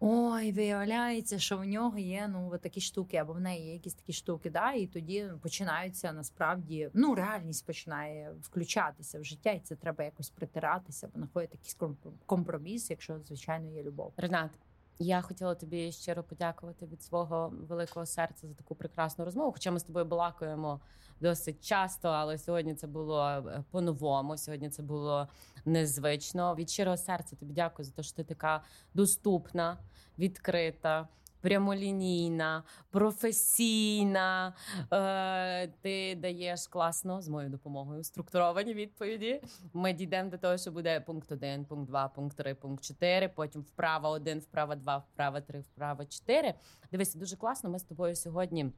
Ой, 0.06 0.52
виявляється, 0.52 1.38
що 1.38 1.56
в 1.58 1.64
нього 1.64 1.98
є 1.98 2.28
ну 2.28 2.58
такі 2.58 2.80
штуки, 2.80 3.16
або 3.16 3.32
в 3.32 3.40
неї 3.40 3.66
є 3.66 3.72
якісь 3.72 3.94
такі 3.94 4.12
штуки, 4.12 4.50
да, 4.50 4.72
і 4.72 4.86
тоді 4.86 5.30
починаються 5.42 6.12
насправді 6.12 6.90
ну 6.94 7.14
реальність 7.14 7.66
починає 7.66 8.32
включатися 8.40 9.20
в 9.20 9.24
життя, 9.24 9.50
і 9.50 9.60
це 9.60 9.76
треба 9.76 10.04
якось 10.04 10.30
притиратися, 10.30 11.06
або 11.06 11.18
знаходити 11.18 11.52
якийсь 11.54 11.76
комп- 11.78 12.12
компроміс, 12.26 12.90
якщо 12.90 13.18
звичайно 13.20 13.70
є 13.70 13.82
любов. 13.82 14.12
Ренат, 14.16 14.50
я 14.98 15.20
хотіла 15.20 15.54
тобі 15.54 15.92
щиро 15.92 16.22
подякувати 16.22 16.86
від 16.86 17.02
свого 17.02 17.52
великого 17.68 18.06
серця 18.06 18.48
за 18.48 18.54
таку 18.54 18.74
прекрасну 18.74 19.24
розмову. 19.24 19.52
Хоча 19.52 19.70
ми 19.70 19.80
з 19.80 19.82
тобою 19.82 20.04
балакаємо 20.04 20.80
досить 21.20 21.64
часто, 21.64 22.08
але 22.08 22.38
сьогодні 22.38 22.74
це 22.74 22.86
було 22.86 23.22
е, 23.22 23.64
по-новому. 23.70 24.36
Сьогодні 24.36 24.70
це 24.70 24.82
було 24.82 25.28
незвично. 25.64 26.54
Від 26.54 26.70
щирого 26.70 26.96
серця 26.96 27.36
тобі 27.36 27.54
дякую 27.54 27.86
за 27.86 27.92
те, 27.92 28.02
що 28.02 28.16
ти 28.16 28.24
така 28.24 28.62
доступна, 28.94 29.78
відкрита. 30.18 31.08
Прямолінійна, 31.44 32.62
професійна. 32.90 34.54
Е, 34.92 35.68
ти 35.68 36.14
даєш 36.14 36.66
класно 36.66 37.22
з 37.22 37.28
моєю 37.28 37.50
допомогою 37.50 38.04
структуровані 38.04 38.74
відповіді. 38.74 39.42
Ми 39.72 39.92
дійдемо 39.92 40.30
до 40.30 40.38
того, 40.38 40.56
що 40.58 40.72
буде 40.72 41.00
пункт 41.00 41.32
1, 41.32 41.64
пункт 41.64 41.88
2, 41.90 42.08
пункт 42.08 42.36
3, 42.36 42.54
пункт 42.54 42.84
4, 42.84 43.28
потім 43.28 43.62
вправа 43.62 44.10
1, 44.10 44.38
вправа 44.38 44.76
2, 44.76 44.96
вправа 44.96 45.40
3, 45.40 45.60
вправа 45.60 46.06
4. 46.06 46.54
Дивись, 46.92 47.14
дуже 47.14 47.36
класно. 47.36 47.70
Ми 47.70 47.78
з 47.78 47.82
тобою 47.84 48.16
сьогодні 48.16 48.72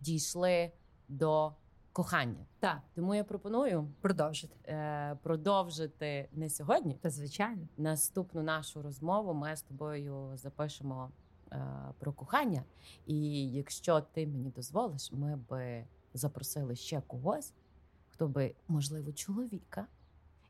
дійшли 0.00 0.72
до 1.08 1.52
кохання. 1.92 2.46
Так, 2.58 2.78
Тому 2.94 3.14
я 3.14 3.24
пропоную 3.24 3.88
продовжити. 4.00 4.56
е, 4.66 5.18
продовжити 5.22 6.28
не 6.32 6.50
сьогодні. 6.50 6.94
Та 6.94 7.10
звичайно. 7.10 7.68
Наступну 7.76 8.42
нашу 8.42 8.82
розмову 8.82 9.34
ми 9.34 9.56
з 9.56 9.62
тобою 9.62 10.30
запишемо 10.34 11.10
про 11.98 12.12
кохання. 12.12 12.64
І 13.06 13.48
якщо 13.52 14.00
ти 14.00 14.26
мені 14.26 14.50
дозволиш, 14.50 15.12
ми 15.12 15.36
би 15.36 15.84
запросили 16.14 16.76
ще 16.76 17.00
когось, 17.00 17.52
хто 18.08 18.28
би, 18.28 18.54
можливо, 18.68 19.12
чоловіка, 19.12 19.86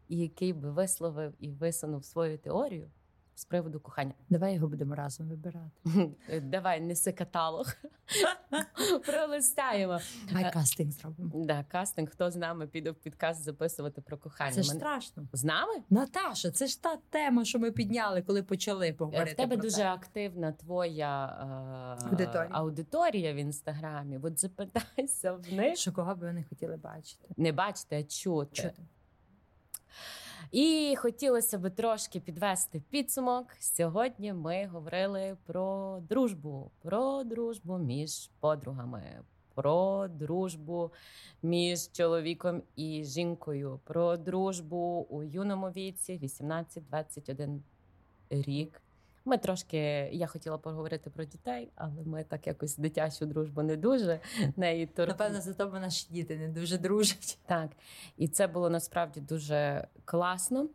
і 0.09 0.19
який 0.19 0.53
би 0.53 0.71
висловив 0.71 1.35
і 1.39 1.51
висунув 1.51 2.05
свою 2.05 2.39
теорію 2.39 2.91
з 3.35 3.45
приводу 3.45 3.81
кохання. 3.81 4.15
Давай 4.29 4.55
його 4.55 4.69
будемо 4.69 4.95
разом 4.95 5.29
вибирати. 5.29 6.11
Давай, 6.43 6.81
неси 6.81 7.13
каталог. 7.13 7.67
Пролистаємо. 9.07 9.99
Давай 10.29 10.53
кастинг 10.53 10.91
зробимо. 10.93 11.31
Да, 11.35 11.65
кастинг. 11.69 12.11
Хто 12.11 12.31
з 12.31 12.37
нами 12.37 12.67
піде 12.67 12.91
в 12.91 12.95
підкаст 12.95 13.43
записувати 13.43 14.01
про 14.01 14.19
кохання? 14.19 14.53
Це 14.53 14.63
ж 14.63 14.71
страшно. 14.71 15.29
З 15.33 15.45
нами? 15.45 15.73
Наташа, 15.91 16.51
це 16.51 16.67
ж 16.67 16.83
та 16.83 16.97
тема, 17.11 17.45
що 17.45 17.59
ми 17.59 17.71
підняли, 17.73 18.23
коли 18.23 18.43
почали 18.43 18.93
поговорити. 18.93 19.33
В 19.33 19.37
тебе 19.37 19.57
про 19.57 19.63
дуже 19.63 19.77
це. 19.77 19.89
активна 19.89 20.53
твоя 20.53 21.27
е, 21.27 22.05
Аудиторія. 22.09 22.49
аудиторія 22.53 23.33
в 23.33 23.37
інстаграмі. 23.37 24.19
От 24.23 24.41
запитайся 24.41 25.33
в 25.33 25.53
них. 25.53 25.77
що 25.77 25.93
кого 25.93 26.15
би 26.15 26.27
вони 26.27 26.45
хотіли 26.49 26.77
бачити. 26.77 27.29
Не 27.37 27.53
бачити, 27.53 27.97
а 27.97 28.03
чути. 28.03 28.63
Чути. 28.63 28.83
І 30.51 30.95
хотілося 30.99 31.59
би 31.59 31.71
трошки 31.71 32.21
підвести 32.21 32.83
підсумок. 32.91 33.47
Сьогодні 33.59 34.33
ми 34.33 34.67
говорили 34.67 35.37
про 35.47 35.99
дружбу, 36.09 36.71
про 36.83 37.25
дружбу 37.25 37.79
між 37.79 38.31
подругами, 38.41 39.03
про 39.55 40.09
дружбу 40.09 40.91
між 41.43 41.93
чоловіком 41.93 42.63
і 42.77 43.05
жінкою, 43.05 43.81
про 43.85 44.17
дружбу 44.17 45.07
у 45.11 45.23
юному 45.23 45.67
віці 45.67 46.21
18-21 46.23 47.61
рік. 48.31 48.83
Ми 49.25 49.39
трошки, 49.39 49.79
я 50.13 50.27
хотіла 50.27 50.59
поговорити 50.59 51.11
про 51.11 51.25
дітей, 51.25 51.73
але 51.75 52.03
ми 52.05 52.25
так 52.25 52.47
якось 52.47 52.77
дитячу 52.77 53.27
дружбу 53.27 53.63
не 53.63 53.77
дуже 53.77 54.21
неї 54.57 54.87
тор... 54.87 55.09
Напевно, 55.09 55.41
за 55.41 55.55
того 55.55 55.81
наші 55.81 56.07
діти 56.11 56.37
не 56.37 56.49
дуже 56.49 56.79
дружать. 56.79 57.39
Так, 57.47 57.71
і 58.17 58.29
це 58.29 58.47
було 58.47 58.71
насправді 58.71 59.21
дуже 59.21 59.87
класно. 60.05 60.69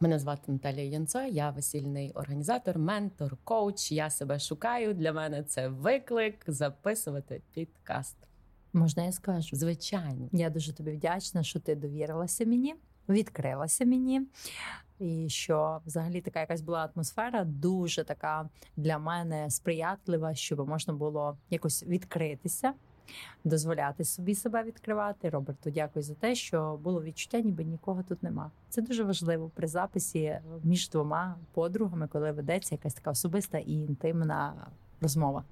Мене 0.00 0.18
звати 0.18 0.52
Наталія 0.52 0.84
Янцо, 0.84 1.22
я 1.22 1.50
весільний 1.50 2.12
організатор, 2.12 2.78
ментор, 2.78 3.36
коуч. 3.44 3.92
Я 3.92 4.10
себе 4.10 4.38
шукаю. 4.38 4.94
Для 4.94 5.12
мене 5.12 5.42
це 5.42 5.68
виклик 5.68 6.44
записувати 6.46 7.42
підкаст. 7.54 8.16
Можна 8.72 9.04
я 9.04 9.12
скажу? 9.12 9.56
Звичайно, 9.56 10.28
Я 10.32 10.50
дуже 10.50 10.72
тобі 10.72 10.90
вдячна, 10.90 11.42
що 11.42 11.60
ти 11.60 11.74
довірилася 11.74 12.44
мені, 12.44 12.74
відкрилася 13.08 13.84
мені. 13.84 14.22
І 15.02 15.28
що 15.28 15.80
взагалі 15.86 16.20
така 16.20 16.40
якась 16.40 16.60
була 16.60 16.90
атмосфера, 16.94 17.44
дуже 17.44 18.04
така 18.04 18.48
для 18.76 18.98
мене 18.98 19.50
сприятлива, 19.50 20.34
щоб 20.34 20.68
можна 20.68 20.94
було 20.94 21.36
якось 21.50 21.82
відкритися, 21.82 22.72
дозволяти 23.44 24.04
собі 24.04 24.34
себе 24.34 24.62
відкривати. 24.62 25.30
Роберту, 25.30 25.70
дякую 25.70 26.02
за 26.02 26.14
те, 26.14 26.34
що 26.34 26.78
було 26.82 27.02
відчуття, 27.02 27.40
ніби 27.40 27.64
нікого 27.64 28.02
тут 28.02 28.22
нема. 28.22 28.50
Це 28.68 28.82
дуже 28.82 29.04
важливо 29.04 29.50
при 29.54 29.66
записі 29.66 30.38
між 30.62 30.90
двома 30.90 31.36
подругами, 31.52 32.08
коли 32.08 32.32
ведеться 32.32 32.74
якась 32.74 32.94
така 32.94 33.10
особиста 33.10 33.58
і 33.58 33.72
інтимна 33.72 34.66
розмова. 35.00 35.44